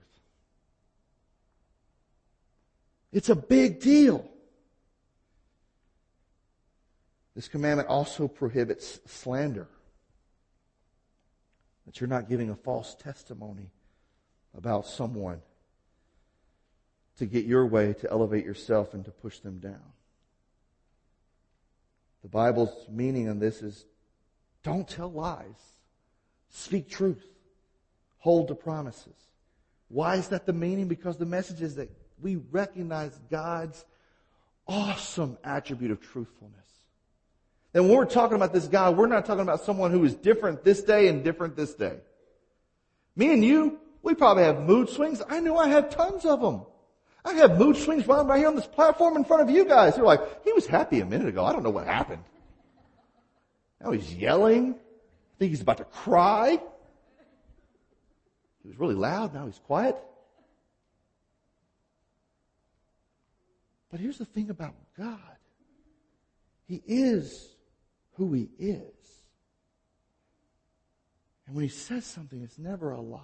It's 3.12 3.30
a 3.30 3.36
big 3.36 3.80
deal. 3.80 4.26
This 7.36 7.48
commandment 7.48 7.90
also 7.90 8.28
prohibits 8.28 9.00
slander. 9.06 9.68
That 11.86 12.00
you're 12.00 12.08
not 12.08 12.30
giving 12.30 12.50
a 12.50 12.56
false 12.56 12.96
testimony 12.96 13.72
about 14.56 14.86
someone 14.86 15.42
to 17.18 17.26
get 17.26 17.46
your 17.46 17.66
way, 17.66 17.94
to 17.94 18.10
elevate 18.10 18.46
yourself, 18.46 18.94
and 18.94 19.04
to 19.06 19.12
push 19.12 19.40
them 19.40 19.60
down. 19.60 19.94
The 22.22 22.30
Bible's 22.30 22.88
meaning 22.90 23.28
on 23.30 23.40
this 23.40 23.62
is 23.62 23.86
don't 24.64 24.88
tell 24.88 25.12
lies. 25.12 25.80
Speak 26.50 26.90
truth. 26.90 27.26
Hold 28.20 28.50
to 28.50 28.56
promises. 28.56 29.16
Why 29.88 30.16
is 30.16 30.28
that 30.30 30.46
the 30.46 30.54
meaning? 30.54 30.88
Because 30.88 31.18
the 31.18 31.26
message 31.26 31.62
is 31.62 31.76
that 31.76 31.90
we 32.22 32.38
recognize 32.52 33.20
God's 33.32 33.84
awesome 34.68 35.38
attribute 35.44 35.92
of 35.92 36.00
truthfulness. 36.00 36.56
And 37.74 37.88
when 37.88 37.98
we're 37.98 38.06
talking 38.06 38.36
about 38.36 38.54
this 38.54 38.68
guy, 38.68 38.90
we're 38.90 39.08
not 39.08 39.26
talking 39.26 39.42
about 39.42 39.62
someone 39.62 39.92
who 39.92 40.04
is 40.04 40.16
different 40.16 40.64
this 40.64 40.82
day 40.82 41.08
and 41.08 41.24
different 41.24 41.56
this 41.56 41.74
day. 41.74 41.98
Me 43.16 43.34
and 43.34 43.44
you, 43.44 43.80
we 44.02 44.16
probably 44.16 44.44
have 44.44 44.62
mood 44.62 44.90
swings. 44.90 45.22
I 45.28 45.40
know 45.40 45.58
I 45.58 45.68
have 45.70 45.90
tons 45.90 46.26
of 46.26 46.42
them. 46.42 46.62
I 47.26 47.34
have 47.34 47.58
mood 47.58 47.78
swings 47.78 48.08
right, 48.08 48.26
right 48.26 48.38
here 48.38 48.48
on 48.48 48.56
this 48.56 48.66
platform 48.66 49.18
in 49.18 49.26
front 49.26 49.44
of 49.44 49.50
you 49.50 49.66
guys. 49.66 49.98
You're 49.98 50.06
like, 50.06 50.44
he 50.44 50.54
was 50.54 50.66
happy 50.66 51.02
a 51.02 51.06
minute 51.06 51.28
ago. 51.28 51.46
I 51.46 51.52
don't 51.52 51.64
know 51.64 51.70
what 51.70 51.86
happened. 51.86 52.24
Now 53.84 53.92
he's 53.92 54.14
yelling. 54.14 54.76
I 54.76 55.36
think 55.38 55.52
he's 55.52 55.62
about 55.62 55.78
to 55.78 55.86
cry. 55.86 56.60
He 58.62 58.68
was 58.68 58.80
really 58.80 58.96
loud. 58.96 59.34
Now 59.34 59.46
he's 59.46 59.60
quiet. 59.60 59.96
But 63.90 64.00
here's 64.00 64.18
the 64.18 64.26
thing 64.26 64.50
about 64.50 64.76
God. 64.98 65.20
He 66.66 66.84
is 66.86 67.56
who 68.14 68.34
he 68.34 68.50
is. 68.60 68.84
And 71.48 71.56
when 71.56 71.64
he 71.64 71.70
says 71.70 72.06
something, 72.06 72.44
it's 72.44 72.60
never 72.60 72.92
a 72.92 73.02
lie. 73.02 73.22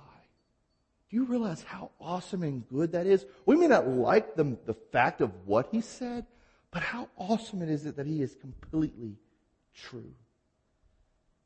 Do 1.10 1.18
you 1.18 1.26
realize 1.26 1.62
how 1.62 1.92
awesome 2.02 2.42
and 2.42 2.68
good 2.68 2.94
that 2.94 3.06
is? 3.06 3.26
We 3.46 3.56
may 3.56 3.68
not 3.68 3.88
like 3.88 4.36
the, 4.36 4.58
the 4.66 4.74
fact 4.74 5.22
of 5.22 5.32
what 5.46 5.68
he 5.72 5.82
said, 5.82 6.26
but 6.72 6.82
how 6.82 7.08
awesome 7.18 7.62
it 7.62 7.70
is 7.70 7.84
that 7.84 8.08
he 8.08 8.24
is 8.24 8.36
completely 8.36 9.18
true. 9.76 10.12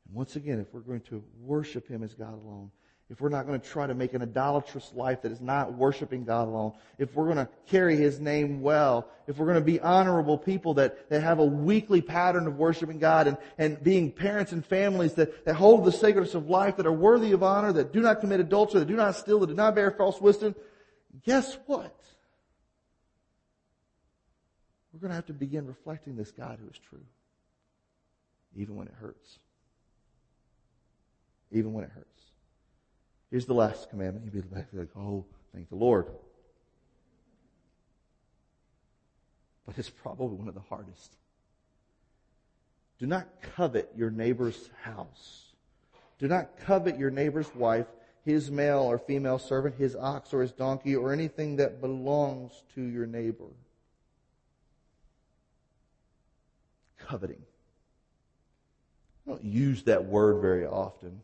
And 0.06 0.14
once 0.14 0.36
again, 0.36 0.58
if 0.58 0.72
we're 0.72 0.80
going 0.80 1.02
to 1.02 1.22
worship 1.38 1.86
him 1.86 2.02
as 2.02 2.14
God 2.14 2.32
alone, 2.32 2.70
if 3.10 3.20
we're 3.20 3.28
not 3.28 3.44
going 3.44 3.60
to 3.60 3.68
try 3.68 3.88
to 3.88 3.94
make 3.94 4.14
an 4.14 4.22
idolatrous 4.22 4.92
life 4.94 5.22
that 5.22 5.32
is 5.32 5.40
not 5.40 5.74
worshiping 5.74 6.24
God 6.24 6.46
alone, 6.46 6.72
if 6.96 7.12
we're 7.16 7.24
going 7.24 7.38
to 7.38 7.48
carry 7.66 7.96
His 7.96 8.20
name 8.20 8.62
well, 8.62 9.08
if 9.26 9.36
we're 9.36 9.46
going 9.46 9.58
to 9.58 9.64
be 9.64 9.80
honorable 9.80 10.38
people 10.38 10.74
that, 10.74 11.10
that 11.10 11.20
have 11.20 11.40
a 11.40 11.44
weekly 11.44 12.00
pattern 12.00 12.46
of 12.46 12.56
worshiping 12.56 13.00
God 13.00 13.26
and, 13.26 13.36
and 13.58 13.82
being 13.82 14.12
parents 14.12 14.52
and 14.52 14.64
families 14.64 15.14
that, 15.14 15.44
that 15.44 15.56
hold 15.56 15.84
the 15.84 15.90
sacredness 15.90 16.36
of 16.36 16.48
life, 16.48 16.76
that 16.76 16.86
are 16.86 16.92
worthy 16.92 17.32
of 17.32 17.42
honor, 17.42 17.72
that 17.72 17.92
do 17.92 18.00
not 18.00 18.20
commit 18.20 18.38
adultery, 18.38 18.78
that 18.78 18.86
do 18.86 18.94
not 18.94 19.16
steal, 19.16 19.40
that 19.40 19.48
do 19.48 19.54
not 19.54 19.74
bear 19.74 19.90
false 19.90 20.20
witness, 20.20 20.54
guess 21.24 21.58
what? 21.66 22.00
We're 24.92 25.00
going 25.00 25.10
to 25.10 25.16
have 25.16 25.26
to 25.26 25.32
begin 25.32 25.66
reflecting 25.66 26.14
this 26.14 26.30
God 26.30 26.58
who 26.62 26.68
is 26.68 26.78
true. 26.88 27.04
Even 28.54 28.76
when 28.76 28.86
it 28.86 28.94
hurts. 29.00 29.40
Even 31.50 31.72
when 31.72 31.82
it 31.82 31.90
hurts. 31.90 32.29
Here's 33.30 33.46
the 33.46 33.54
last 33.54 33.90
commandment. 33.90 34.24
You'd 34.24 34.50
be 34.50 34.56
like, 34.72 34.88
oh, 34.96 35.24
thank 35.54 35.68
the 35.68 35.76
Lord. 35.76 36.06
But 39.66 39.78
it's 39.78 39.90
probably 39.90 40.36
one 40.36 40.48
of 40.48 40.54
the 40.54 40.60
hardest. 40.68 41.14
Do 42.98 43.06
not 43.06 43.28
covet 43.54 43.92
your 43.96 44.10
neighbor's 44.10 44.68
house. 44.82 45.52
Do 46.18 46.26
not 46.26 46.58
covet 46.66 46.98
your 46.98 47.10
neighbor's 47.10 47.54
wife, 47.54 47.86
his 48.24 48.50
male 48.50 48.80
or 48.80 48.98
female 48.98 49.38
servant, 49.38 49.76
his 49.76 49.94
ox 49.94 50.34
or 50.34 50.42
his 50.42 50.52
donkey, 50.52 50.96
or 50.96 51.12
anything 51.12 51.56
that 51.56 51.80
belongs 51.80 52.64
to 52.74 52.82
your 52.82 53.06
neighbor. 53.06 53.46
Coveting. 56.98 57.42
I 59.26 59.30
don't 59.30 59.44
use 59.44 59.84
that 59.84 60.04
word 60.04 60.42
very 60.42 60.66
often. 60.66 61.22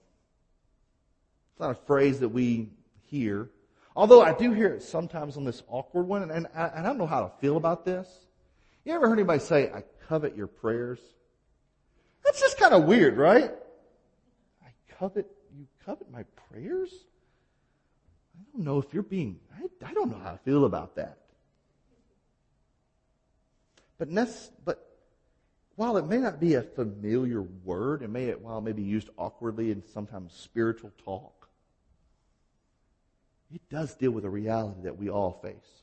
It's 1.56 1.60
not 1.62 1.70
a 1.70 1.86
phrase 1.86 2.20
that 2.20 2.28
we 2.28 2.68
hear. 3.06 3.48
Although 3.96 4.20
I 4.20 4.34
do 4.34 4.52
hear 4.52 4.74
it 4.74 4.82
sometimes 4.82 5.38
on 5.38 5.44
this 5.44 5.62
awkward 5.68 6.06
one, 6.06 6.20
and, 6.20 6.30
and 6.30 6.46
I, 6.54 6.82
don't 6.82 6.98
know 6.98 7.06
how 7.06 7.22
to 7.22 7.30
feel 7.40 7.56
about 7.56 7.82
this. 7.82 8.26
You 8.84 8.92
ever 8.92 9.08
heard 9.08 9.18
anybody 9.18 9.40
say, 9.40 9.70
I 9.72 9.82
covet 10.06 10.36
your 10.36 10.48
prayers? 10.48 10.98
That's 12.26 12.38
just 12.40 12.58
kind 12.58 12.74
of 12.74 12.84
weird, 12.84 13.16
right? 13.16 13.52
I 14.62 14.68
covet, 14.98 15.26
you 15.58 15.66
covet 15.86 16.10
my 16.10 16.24
prayers? 16.50 16.92
I 18.38 18.42
don't 18.52 18.64
know 18.66 18.78
if 18.78 18.92
you're 18.92 19.02
being, 19.02 19.40
I, 19.56 19.88
I 19.88 19.94
don't 19.94 20.10
know 20.10 20.18
how 20.22 20.32
I 20.32 20.36
feel 20.36 20.66
about 20.66 20.96
that. 20.96 21.16
But, 23.96 24.10
but 24.62 24.86
while 25.76 25.96
it 25.96 26.06
may 26.06 26.18
not 26.18 26.38
be 26.38 26.52
a 26.52 26.62
familiar 26.62 27.40
word, 27.40 28.02
it 28.02 28.10
may, 28.10 28.32
while 28.32 28.58
it 28.58 28.62
may 28.64 28.72
be 28.72 28.82
used 28.82 29.08
awkwardly 29.16 29.70
in 29.70 29.82
sometimes 29.86 30.34
spiritual 30.34 30.92
talk, 31.02 31.45
it 33.54 33.60
does 33.70 33.94
deal 33.94 34.10
with 34.10 34.24
a 34.24 34.30
reality 34.30 34.82
that 34.82 34.98
we 34.98 35.08
all 35.08 35.38
face. 35.42 35.82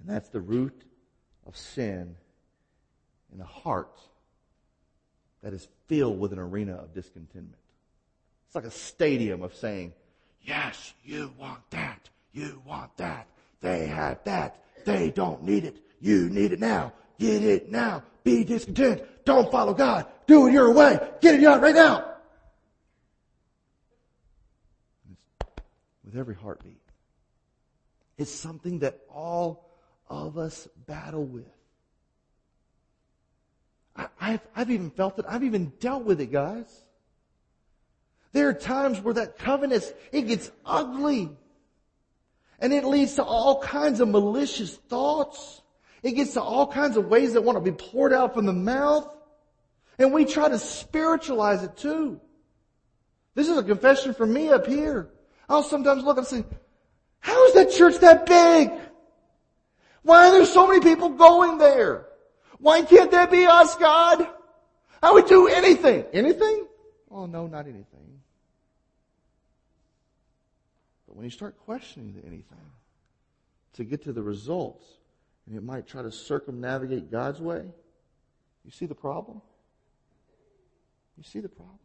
And 0.00 0.08
that's 0.08 0.28
the 0.28 0.40
root 0.40 0.82
of 1.46 1.56
sin 1.56 2.16
in 3.32 3.40
a 3.40 3.44
heart 3.44 3.98
that 5.42 5.52
is 5.52 5.68
filled 5.86 6.18
with 6.18 6.32
an 6.32 6.38
arena 6.38 6.74
of 6.74 6.92
discontentment. 6.92 7.62
It's 8.46 8.54
like 8.54 8.64
a 8.64 8.70
stadium 8.70 9.42
of 9.42 9.54
saying, 9.54 9.92
yes, 10.42 10.92
you 11.04 11.32
want 11.38 11.68
that. 11.70 12.08
You 12.32 12.62
want 12.66 12.96
that. 12.98 13.26
They 13.60 13.86
have 13.86 14.22
that. 14.24 14.62
They 14.84 15.10
don't 15.10 15.42
need 15.42 15.64
it. 15.64 15.78
You 16.00 16.28
need 16.28 16.52
it 16.52 16.60
now. 16.60 16.92
Get 17.18 17.42
it 17.42 17.70
now. 17.70 18.02
Be 18.24 18.44
discontent. 18.44 19.02
Don't 19.24 19.50
follow 19.50 19.72
God. 19.72 20.06
Do 20.26 20.46
it 20.46 20.52
your 20.52 20.72
way. 20.72 20.98
Get 21.20 21.36
it 21.36 21.44
out 21.44 21.62
right 21.62 21.74
now. 21.74 22.15
With 26.16 26.20
every 26.20 26.34
heartbeat. 26.34 26.80
It's 28.16 28.30
something 28.30 28.78
that 28.78 28.98
all 29.12 29.68
of 30.08 30.38
us 30.38 30.66
battle 30.86 31.24
with. 31.24 31.44
I, 33.94 34.08
have 34.20 34.46
I've 34.54 34.70
even 34.70 34.90
felt 34.90 35.18
it. 35.18 35.26
I've 35.28 35.44
even 35.44 35.72
dealt 35.80 36.04
with 36.04 36.20
it, 36.20 36.32
guys. 36.32 36.84
There 38.32 38.48
are 38.48 38.54
times 38.54 39.00
where 39.00 39.14
that 39.14 39.38
covenant, 39.38 39.92
it 40.12 40.22
gets 40.22 40.50
ugly. 40.64 41.30
And 42.58 42.72
it 42.72 42.84
leads 42.84 43.14
to 43.14 43.24
all 43.24 43.60
kinds 43.60 44.00
of 44.00 44.08
malicious 44.08 44.74
thoughts. 44.74 45.60
It 46.02 46.12
gets 46.12 46.34
to 46.34 46.42
all 46.42 46.66
kinds 46.66 46.96
of 46.96 47.08
ways 47.08 47.34
that 47.34 47.42
want 47.42 47.56
to 47.56 47.70
be 47.70 47.76
poured 47.76 48.12
out 48.12 48.34
from 48.34 48.46
the 48.46 48.52
mouth. 48.52 49.08
And 49.98 50.12
we 50.12 50.24
try 50.24 50.48
to 50.48 50.58
spiritualize 50.58 51.62
it 51.62 51.76
too. 51.76 52.20
This 53.34 53.48
is 53.48 53.58
a 53.58 53.62
confession 53.62 54.14
from 54.14 54.32
me 54.32 54.48
up 54.48 54.66
here. 54.66 55.10
I'll 55.48 55.62
sometimes 55.62 56.02
look 56.04 56.18
and 56.18 56.26
say, 56.26 56.44
how 57.20 57.46
is 57.46 57.54
that 57.54 57.72
church 57.72 57.98
that 58.00 58.26
big? 58.26 58.70
Why 60.02 60.28
are 60.28 60.32
there 60.32 60.46
so 60.46 60.68
many 60.68 60.80
people 60.80 61.10
going 61.10 61.58
there? 61.58 62.06
Why 62.58 62.82
can't 62.82 63.10
that 63.10 63.30
be 63.30 63.44
us, 63.44 63.74
God? 63.76 64.26
I 65.02 65.12
would 65.12 65.26
do 65.26 65.48
anything. 65.48 66.04
Anything? 66.12 66.66
Oh 67.10 67.26
no, 67.26 67.46
not 67.46 67.66
anything. 67.66 68.20
But 71.06 71.16
when 71.16 71.24
you 71.24 71.30
start 71.30 71.58
questioning 71.64 72.22
anything 72.26 72.58
to 73.74 73.84
get 73.84 74.04
to 74.04 74.12
the 74.12 74.22
results, 74.22 74.84
and 75.46 75.56
it 75.56 75.62
might 75.62 75.86
try 75.86 76.02
to 76.02 76.10
circumnavigate 76.10 77.10
God's 77.10 77.40
way, 77.40 77.64
you 78.64 78.70
see 78.70 78.86
the 78.86 78.94
problem? 78.94 79.40
You 81.16 81.24
see 81.24 81.40
the 81.40 81.48
problem? 81.48 81.78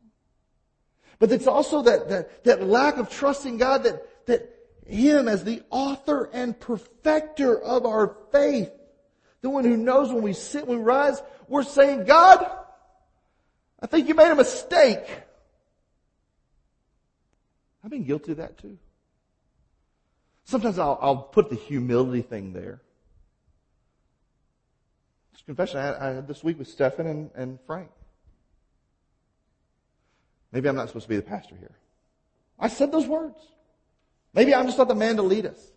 But 1.21 1.31
it's 1.31 1.45
also 1.45 1.83
that, 1.83 2.09
that, 2.09 2.43
that 2.45 2.63
lack 2.63 2.97
of 2.97 3.07
trusting 3.07 3.57
God 3.57 3.83
that, 3.83 4.25
that 4.25 4.55
Him 4.87 5.27
as 5.27 5.43
the 5.43 5.61
author 5.69 6.27
and 6.33 6.59
perfecter 6.59 7.61
of 7.61 7.85
our 7.85 8.17
faith, 8.31 8.71
the 9.41 9.51
one 9.51 9.63
who 9.63 9.77
knows 9.77 10.11
when 10.11 10.23
we 10.23 10.33
sit, 10.33 10.65
when 10.65 10.79
we 10.79 10.83
rise, 10.83 11.21
we're 11.47 11.61
saying, 11.61 12.05
God, 12.05 12.43
I 13.79 13.85
think 13.85 14.07
you 14.07 14.15
made 14.15 14.31
a 14.31 14.35
mistake. 14.35 15.05
I've 17.83 17.91
been 17.91 18.03
guilty 18.03 18.31
of 18.31 18.39
that 18.39 18.57
too. 18.57 18.79
Sometimes 20.45 20.79
I'll, 20.79 20.97
I'll 20.99 21.17
put 21.17 21.51
the 21.51 21.55
humility 21.55 22.23
thing 22.23 22.53
there. 22.53 22.81
It's 25.33 25.43
confession 25.43 25.77
I 25.81 25.85
had, 25.85 25.95
I 25.97 26.13
had, 26.15 26.27
this 26.27 26.43
week 26.43 26.57
with 26.57 26.67
Stefan 26.67 27.05
and, 27.05 27.29
and 27.35 27.59
Frank. 27.67 27.91
Maybe 30.51 30.67
I'm 30.67 30.75
not 30.75 30.87
supposed 30.87 31.05
to 31.05 31.09
be 31.09 31.15
the 31.15 31.21
pastor 31.21 31.55
here. 31.55 31.75
I 32.59 32.67
said 32.67 32.91
those 32.91 33.07
words. 33.07 33.37
Maybe 34.33 34.53
I'm 34.53 34.65
just 34.65 34.77
not 34.77 34.87
the 34.87 34.95
man 34.95 35.17
to 35.17 35.23
lead 35.23 35.45
us. 35.45 35.71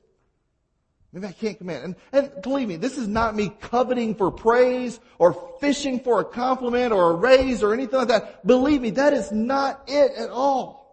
Maybe 1.13 1.29
I 1.29 1.33
can't 1.33 1.57
command. 1.57 1.85
And, 1.85 1.97
and 2.13 2.43
believe 2.43 2.67
me, 2.67 2.77
this 2.77 2.99
is 2.99 3.07
not 3.07 3.37
me 3.37 3.53
coveting 3.61 4.17
for 4.17 4.33
praise 4.33 4.99
or 5.19 5.33
fishing 5.61 6.01
for 6.01 6.21
a 6.21 6.25
compliment 6.25 6.93
or 6.93 7.13
a 7.13 7.15
raise 7.15 7.63
or 7.63 7.73
anything 7.73 8.01
like 8.01 8.09
that. 8.09 8.45
Believe 8.45 8.81
me, 8.81 8.91
that 8.91 9.13
is 9.13 9.31
not 9.31 9.85
it 9.87 10.11
at 10.17 10.31
all. 10.31 10.85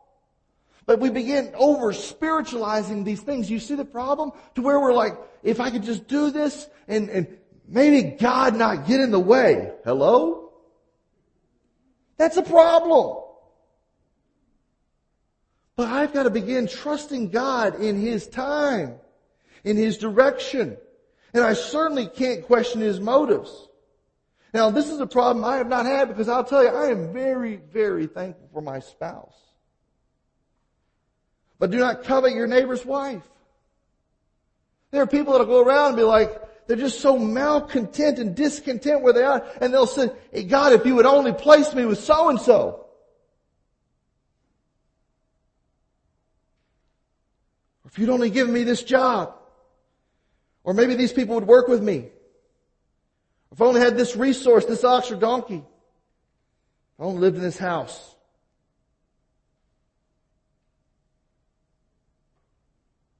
But 0.86 1.00
we 1.00 1.10
begin 1.10 1.52
over 1.56 1.92
spiritualizing 1.92 3.04
these 3.04 3.22
things. 3.22 3.50
You 3.50 3.60
see 3.60 3.76
the 3.76 3.86
problem? 3.86 4.32
To 4.56 4.62
where 4.62 4.80
we're 4.80 4.94
like, 4.94 5.18
if 5.42 5.60
I 5.60 5.72
could 5.72 5.84
just 5.84 6.08
do 6.08 6.30
this 6.30 6.68
and, 6.88 7.10
and 7.10 7.28
maybe 7.68 8.16
God 8.18 8.56
not 8.56 8.86
get 8.86 9.00
in 9.00 9.10
the 9.10 9.20
way. 9.20 9.72
Hello? 9.84 10.52
That's 12.18 12.38
a 12.38 12.44
problem. 12.44 13.21
But 15.76 15.88
I've 15.88 16.14
got 16.14 16.24
to 16.24 16.30
begin 16.30 16.68
trusting 16.68 17.30
God 17.30 17.80
in 17.82 18.00
His 18.00 18.28
time, 18.28 18.96
in 19.64 19.78
His 19.78 19.98
direction. 19.98 20.78
And 21.34 21.44
I 21.44 21.54
certainly 21.54 22.08
can't 22.08 22.46
question 22.46 22.82
His 22.82 23.00
motives. 23.00 23.68
Now 24.54 24.70
this 24.70 24.90
is 24.90 25.00
a 25.00 25.08
problem 25.08 25.46
I 25.46 25.58
have 25.58 25.70
not 25.70 25.86
had 25.86 26.10
because 26.10 26.28
I'll 26.28 26.44
tell 26.44 26.64
you, 26.64 26.70
I 26.70 26.88
am 26.88 27.14
very, 27.14 27.56
very 27.56 28.08
thankful 28.08 28.50
for 28.52 28.62
my 28.62 28.80
spouse. 28.80 29.36
But 31.58 31.72
do 31.72 31.78
not 31.78 32.04
covet 32.04 32.34
your 32.34 32.48
neighbor's 32.48 32.86
wife. 32.86 33.24
There 34.90 35.02
are 35.02 35.08
people 35.08 35.34
that'll 35.34 35.48
go 35.48 35.62
around 35.62 35.90
and 35.90 35.98
be 35.98 36.04
like, 36.04 36.68
they're 36.68 36.78
just 36.78 37.02
so 37.02 37.18
malcontent 37.18 38.20
and 38.20 38.36
discontent 38.36 39.02
where 39.02 39.14
they 39.14 39.24
are, 39.24 39.46
and 39.62 39.74
they'll 39.74 39.86
say, 39.86 40.10
hey 40.32 40.44
God, 40.44 40.74
if 40.74 40.86
you 40.86 40.96
would 40.96 41.06
only 41.06 41.34
place 41.34 41.74
me 41.74 41.86
with 41.86 42.00
so 42.00 42.30
and 42.30 42.40
so. 42.40 42.81
If 47.92 48.00
you'd 48.00 48.10
only 48.10 48.30
given 48.30 48.54
me 48.54 48.64
this 48.64 48.84
job. 48.84 49.36
Or 50.64 50.74
maybe 50.74 50.96
these 50.96 51.12
people 51.12 51.36
would 51.36 51.48
work 51.48 51.68
with 51.68 51.84
me. 51.84 52.08
If 53.52 53.62
I 53.62 53.66
only 53.66 53.82
had 53.82 53.98
this 53.98 54.16
resource, 54.16 54.66
this 54.66 54.84
ox 54.84 55.12
or 55.12 55.18
donkey. 55.18 55.64
I 56.98 57.04
only 57.04 57.20
lived 57.20 57.36
in 57.36 57.42
this 57.42 57.58
house. 57.58 58.16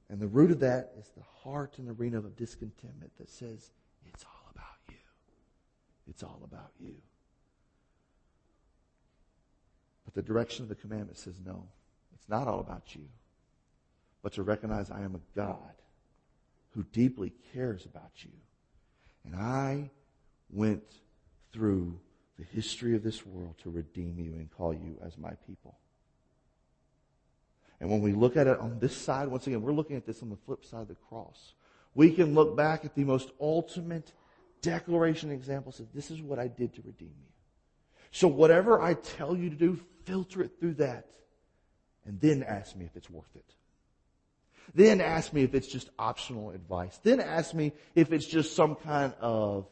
And 0.08 0.20
the 0.20 0.28
root 0.28 0.50
of 0.50 0.60
that 0.60 0.92
is 0.98 1.06
the 1.16 1.22
heart 1.42 1.78
and 1.78 1.88
arena 1.88 2.18
of 2.18 2.36
discontentment 2.36 3.12
that 3.18 3.28
says, 3.28 3.72
it's 4.06 4.24
all 4.24 4.50
about 4.54 4.78
you. 4.88 4.94
It's 6.08 6.22
all 6.22 6.40
about 6.44 6.70
you. 6.80 6.94
But 10.04 10.14
the 10.14 10.22
direction 10.22 10.62
of 10.62 10.68
the 10.68 10.74
commandment 10.76 11.18
says, 11.18 11.40
no, 11.44 11.66
it's 12.14 12.28
not 12.28 12.46
all 12.46 12.60
about 12.60 12.94
you 12.94 13.02
but 14.22 14.32
to 14.34 14.42
recognize 14.42 14.90
I 14.90 15.02
am 15.02 15.14
a 15.14 15.36
God 15.36 15.74
who 16.70 16.84
deeply 16.84 17.32
cares 17.52 17.84
about 17.84 18.12
you. 18.24 18.30
And 19.24 19.36
I 19.36 19.90
went 20.50 20.82
through 21.52 21.98
the 22.38 22.44
history 22.44 22.94
of 22.96 23.02
this 23.02 23.26
world 23.26 23.56
to 23.62 23.70
redeem 23.70 24.18
you 24.18 24.32
and 24.34 24.50
call 24.50 24.72
you 24.72 24.96
as 25.04 25.18
my 25.18 25.32
people. 25.46 25.76
And 27.80 27.90
when 27.90 28.00
we 28.00 28.12
look 28.12 28.36
at 28.36 28.46
it 28.46 28.58
on 28.58 28.78
this 28.78 28.96
side, 28.96 29.28
once 29.28 29.46
again, 29.46 29.60
we're 29.60 29.72
looking 29.72 29.96
at 29.96 30.06
this 30.06 30.22
on 30.22 30.30
the 30.30 30.36
flip 30.36 30.64
side 30.64 30.82
of 30.82 30.88
the 30.88 30.94
cross. 30.94 31.54
We 31.94 32.12
can 32.12 32.34
look 32.34 32.56
back 32.56 32.84
at 32.84 32.94
the 32.94 33.04
most 33.04 33.30
ultimate 33.40 34.12
declaration 34.62 35.30
example 35.30 35.72
says, 35.72 35.88
this 35.92 36.10
is 36.10 36.22
what 36.22 36.38
I 36.38 36.46
did 36.46 36.72
to 36.74 36.82
redeem 36.82 37.10
you. 37.20 37.28
So 38.12 38.28
whatever 38.28 38.80
I 38.80 38.94
tell 38.94 39.36
you 39.36 39.50
to 39.50 39.56
do, 39.56 39.80
filter 40.04 40.42
it 40.42 40.52
through 40.60 40.74
that 40.74 41.08
and 42.06 42.20
then 42.20 42.42
ask 42.42 42.76
me 42.76 42.84
if 42.84 42.96
it's 42.96 43.10
worth 43.10 43.34
it. 43.34 43.54
Then 44.74 45.00
ask 45.00 45.32
me 45.32 45.42
if 45.42 45.54
it's 45.54 45.66
just 45.66 45.90
optional 45.98 46.50
advice. 46.50 46.98
Then 47.02 47.20
ask 47.20 47.54
me 47.54 47.72
if 47.94 48.12
it's 48.12 48.26
just 48.26 48.56
some 48.56 48.74
kind 48.76 49.12
of 49.20 49.66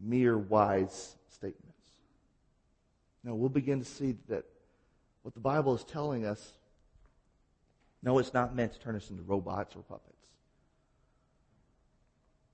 mere 0.00 0.38
wise 0.38 1.16
statements. 1.28 1.64
Now 3.24 3.34
we'll 3.34 3.48
begin 3.48 3.80
to 3.80 3.84
see 3.84 4.16
that 4.28 4.44
what 5.22 5.34
the 5.34 5.40
Bible 5.40 5.74
is 5.74 5.84
telling 5.84 6.24
us, 6.24 6.52
no, 8.02 8.18
it's 8.18 8.32
not 8.32 8.54
meant 8.54 8.72
to 8.72 8.78
turn 8.78 8.96
us 8.96 9.10
into 9.10 9.22
robots 9.22 9.74
or 9.76 9.82
puppets. 9.82 10.14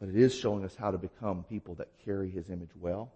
But 0.00 0.08
it 0.08 0.16
is 0.16 0.34
showing 0.34 0.64
us 0.64 0.74
how 0.74 0.90
to 0.90 0.98
become 0.98 1.44
people 1.44 1.74
that 1.76 1.88
carry 2.04 2.30
His 2.30 2.50
image 2.50 2.74
well, 2.80 3.12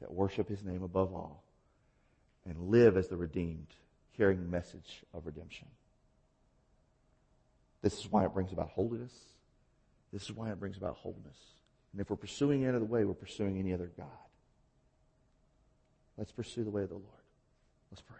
that 0.00 0.12
worship 0.12 0.48
His 0.48 0.62
name 0.64 0.82
above 0.82 1.14
all, 1.14 1.42
and 2.44 2.68
live 2.68 2.96
as 2.96 3.08
the 3.08 3.16
redeemed, 3.16 3.68
carrying 4.16 4.42
the 4.42 4.48
message 4.48 5.02
of 5.14 5.24
redemption. 5.24 5.68
This 7.82 7.98
is 7.98 8.10
why 8.10 8.24
it 8.24 8.32
brings 8.32 8.52
about 8.52 8.70
holiness. 8.70 9.12
This 10.12 10.24
is 10.24 10.32
why 10.32 10.50
it 10.50 10.58
brings 10.58 10.76
about 10.76 10.96
wholeness. 10.96 11.38
And 11.92 12.00
if 12.00 12.10
we're 12.10 12.16
pursuing 12.16 12.64
any 12.64 12.76
other 12.76 12.84
way, 12.84 13.04
we're 13.04 13.14
pursuing 13.14 13.58
any 13.58 13.72
other 13.72 13.90
God. 13.96 14.06
Let's 16.16 16.32
pursue 16.32 16.64
the 16.64 16.70
way 16.70 16.82
of 16.82 16.88
the 16.88 16.94
Lord. 16.94 17.06
Let's 17.90 18.02
pray. 18.02 18.16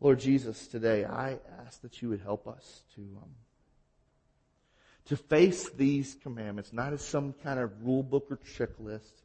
Lord 0.00 0.20
Jesus, 0.20 0.66
today 0.66 1.04
I 1.04 1.38
ask 1.66 1.80
that 1.82 2.00
you 2.00 2.08
would 2.10 2.20
help 2.20 2.46
us 2.46 2.82
to 2.94 3.00
um, 3.00 3.30
to 5.06 5.16
face 5.16 5.70
these 5.70 6.16
commandments 6.22 6.72
not 6.72 6.92
as 6.92 7.02
some 7.02 7.32
kind 7.42 7.58
of 7.58 7.84
rule 7.84 8.02
book 8.02 8.26
or 8.30 8.36
checklist, 8.36 9.22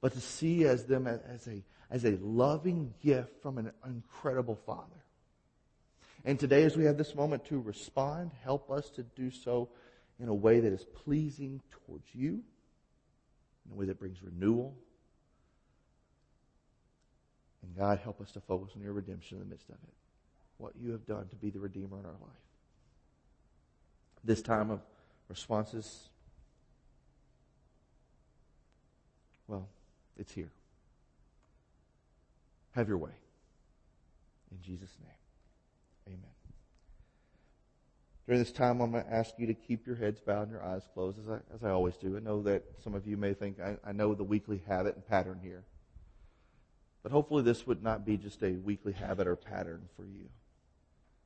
but 0.00 0.12
to 0.12 0.20
see 0.20 0.64
as 0.64 0.84
them 0.84 1.06
as 1.06 1.48
a 1.48 1.64
as 1.90 2.04
a 2.04 2.16
loving 2.20 2.94
gift 3.02 3.42
from 3.42 3.58
an 3.58 3.72
incredible 3.86 4.56
Father. 4.66 5.02
And 6.28 6.38
today, 6.38 6.64
as 6.64 6.76
we 6.76 6.84
have 6.84 6.98
this 6.98 7.14
moment 7.14 7.46
to 7.46 7.58
respond, 7.58 8.32
help 8.44 8.70
us 8.70 8.90
to 8.90 9.02
do 9.02 9.30
so 9.30 9.70
in 10.20 10.28
a 10.28 10.34
way 10.34 10.60
that 10.60 10.70
is 10.70 10.84
pleasing 10.84 11.62
towards 11.70 12.04
you, 12.12 12.42
in 13.64 13.72
a 13.72 13.74
way 13.74 13.86
that 13.86 13.98
brings 13.98 14.22
renewal. 14.22 14.76
And 17.62 17.74
God, 17.74 18.00
help 18.04 18.20
us 18.20 18.30
to 18.32 18.42
focus 18.42 18.72
on 18.76 18.82
your 18.82 18.92
redemption 18.92 19.38
in 19.38 19.44
the 19.44 19.48
midst 19.48 19.70
of 19.70 19.76
it. 19.76 19.94
What 20.58 20.74
you 20.78 20.90
have 20.92 21.06
done 21.06 21.28
to 21.28 21.36
be 21.36 21.48
the 21.48 21.60
Redeemer 21.60 21.98
in 21.98 22.04
our 22.04 22.12
life. 22.12 22.44
This 24.22 24.42
time 24.42 24.70
of 24.70 24.82
responses, 25.30 26.10
well, 29.46 29.66
it's 30.18 30.34
here. 30.34 30.52
Have 32.72 32.86
your 32.86 32.98
way. 32.98 33.12
In 34.50 34.60
Jesus' 34.60 34.94
name. 35.02 35.14
Amen. 36.08 36.30
During 38.28 38.42
this 38.42 38.52
time, 38.52 38.82
I'm 38.82 38.92
going 38.92 39.04
to 39.04 39.10
ask 39.10 39.32
you 39.38 39.46
to 39.46 39.54
keep 39.54 39.86
your 39.86 39.96
heads 39.96 40.20
bowed 40.20 40.42
and 40.42 40.50
your 40.50 40.62
eyes 40.62 40.82
closed, 40.92 41.18
as 41.18 41.30
I, 41.30 41.38
as 41.54 41.64
I 41.64 41.70
always 41.70 41.96
do. 41.96 42.14
I 42.14 42.20
know 42.20 42.42
that 42.42 42.62
some 42.84 42.94
of 42.94 43.06
you 43.06 43.16
may 43.16 43.32
think 43.32 43.58
I, 43.58 43.78
I 43.82 43.92
know 43.92 44.14
the 44.14 44.22
weekly 44.22 44.60
habit 44.68 44.96
and 44.96 45.08
pattern 45.08 45.40
here. 45.42 45.64
But 47.02 47.10
hopefully, 47.10 47.42
this 47.42 47.66
would 47.66 47.82
not 47.82 48.04
be 48.04 48.18
just 48.18 48.42
a 48.42 48.50
weekly 48.50 48.92
habit 48.92 49.26
or 49.26 49.34
pattern 49.34 49.88
for 49.96 50.04
you. 50.04 50.28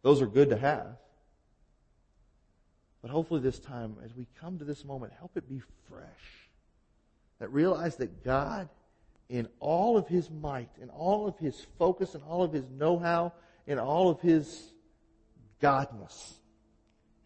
Those 0.03 0.23
are 0.23 0.29
good 0.29 0.51
to 0.51 0.57
have. 0.57 0.97
But 3.01 3.11
hopefully, 3.11 3.41
this 3.41 3.59
time, 3.59 3.97
as 4.05 4.15
we 4.15 4.29
come 4.41 4.61
to 4.61 4.65
this 4.65 4.85
moment, 4.85 5.13
help 5.19 5.37
it 5.37 5.49
be 5.49 5.61
fresh. 5.89 6.49
That 7.41 7.53
realize 7.53 7.97
that 7.97 8.23
God, 8.23 8.69
in 9.29 9.49
all 9.59 9.97
of 9.97 10.07
His 10.07 10.31
might, 10.31 10.71
in 10.81 10.89
all 10.89 11.27
of 11.27 11.37
His 11.41 11.67
focus, 11.81 12.15
in 12.15 12.23
all 12.23 12.45
of 12.45 12.53
His 12.53 12.71
know 12.71 12.97
how, 12.97 13.33
in 13.67 13.81
all 13.81 14.09
of 14.09 14.21
His 14.21 14.73
Godness 15.61 16.35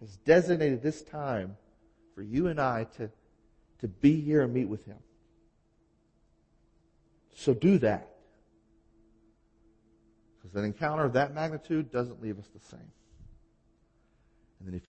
has 0.00 0.16
designated 0.18 0.82
this 0.82 1.02
time 1.02 1.56
for 2.14 2.22
you 2.22 2.48
and 2.48 2.60
I 2.60 2.84
to, 2.96 3.10
to 3.80 3.88
be 3.88 4.20
here 4.20 4.42
and 4.42 4.52
meet 4.52 4.68
with 4.68 4.84
Him. 4.84 4.98
So 7.34 7.54
do 7.54 7.78
that. 7.78 8.08
Because 10.36 10.56
an 10.56 10.64
encounter 10.64 11.04
of 11.04 11.12
that 11.14 11.34
magnitude 11.34 11.90
doesn't 11.90 12.22
leave 12.22 12.38
us 12.38 12.48
the 12.54 12.60
same. 12.60 12.92
And 14.58 14.68
then 14.68 14.74
if 14.74 14.82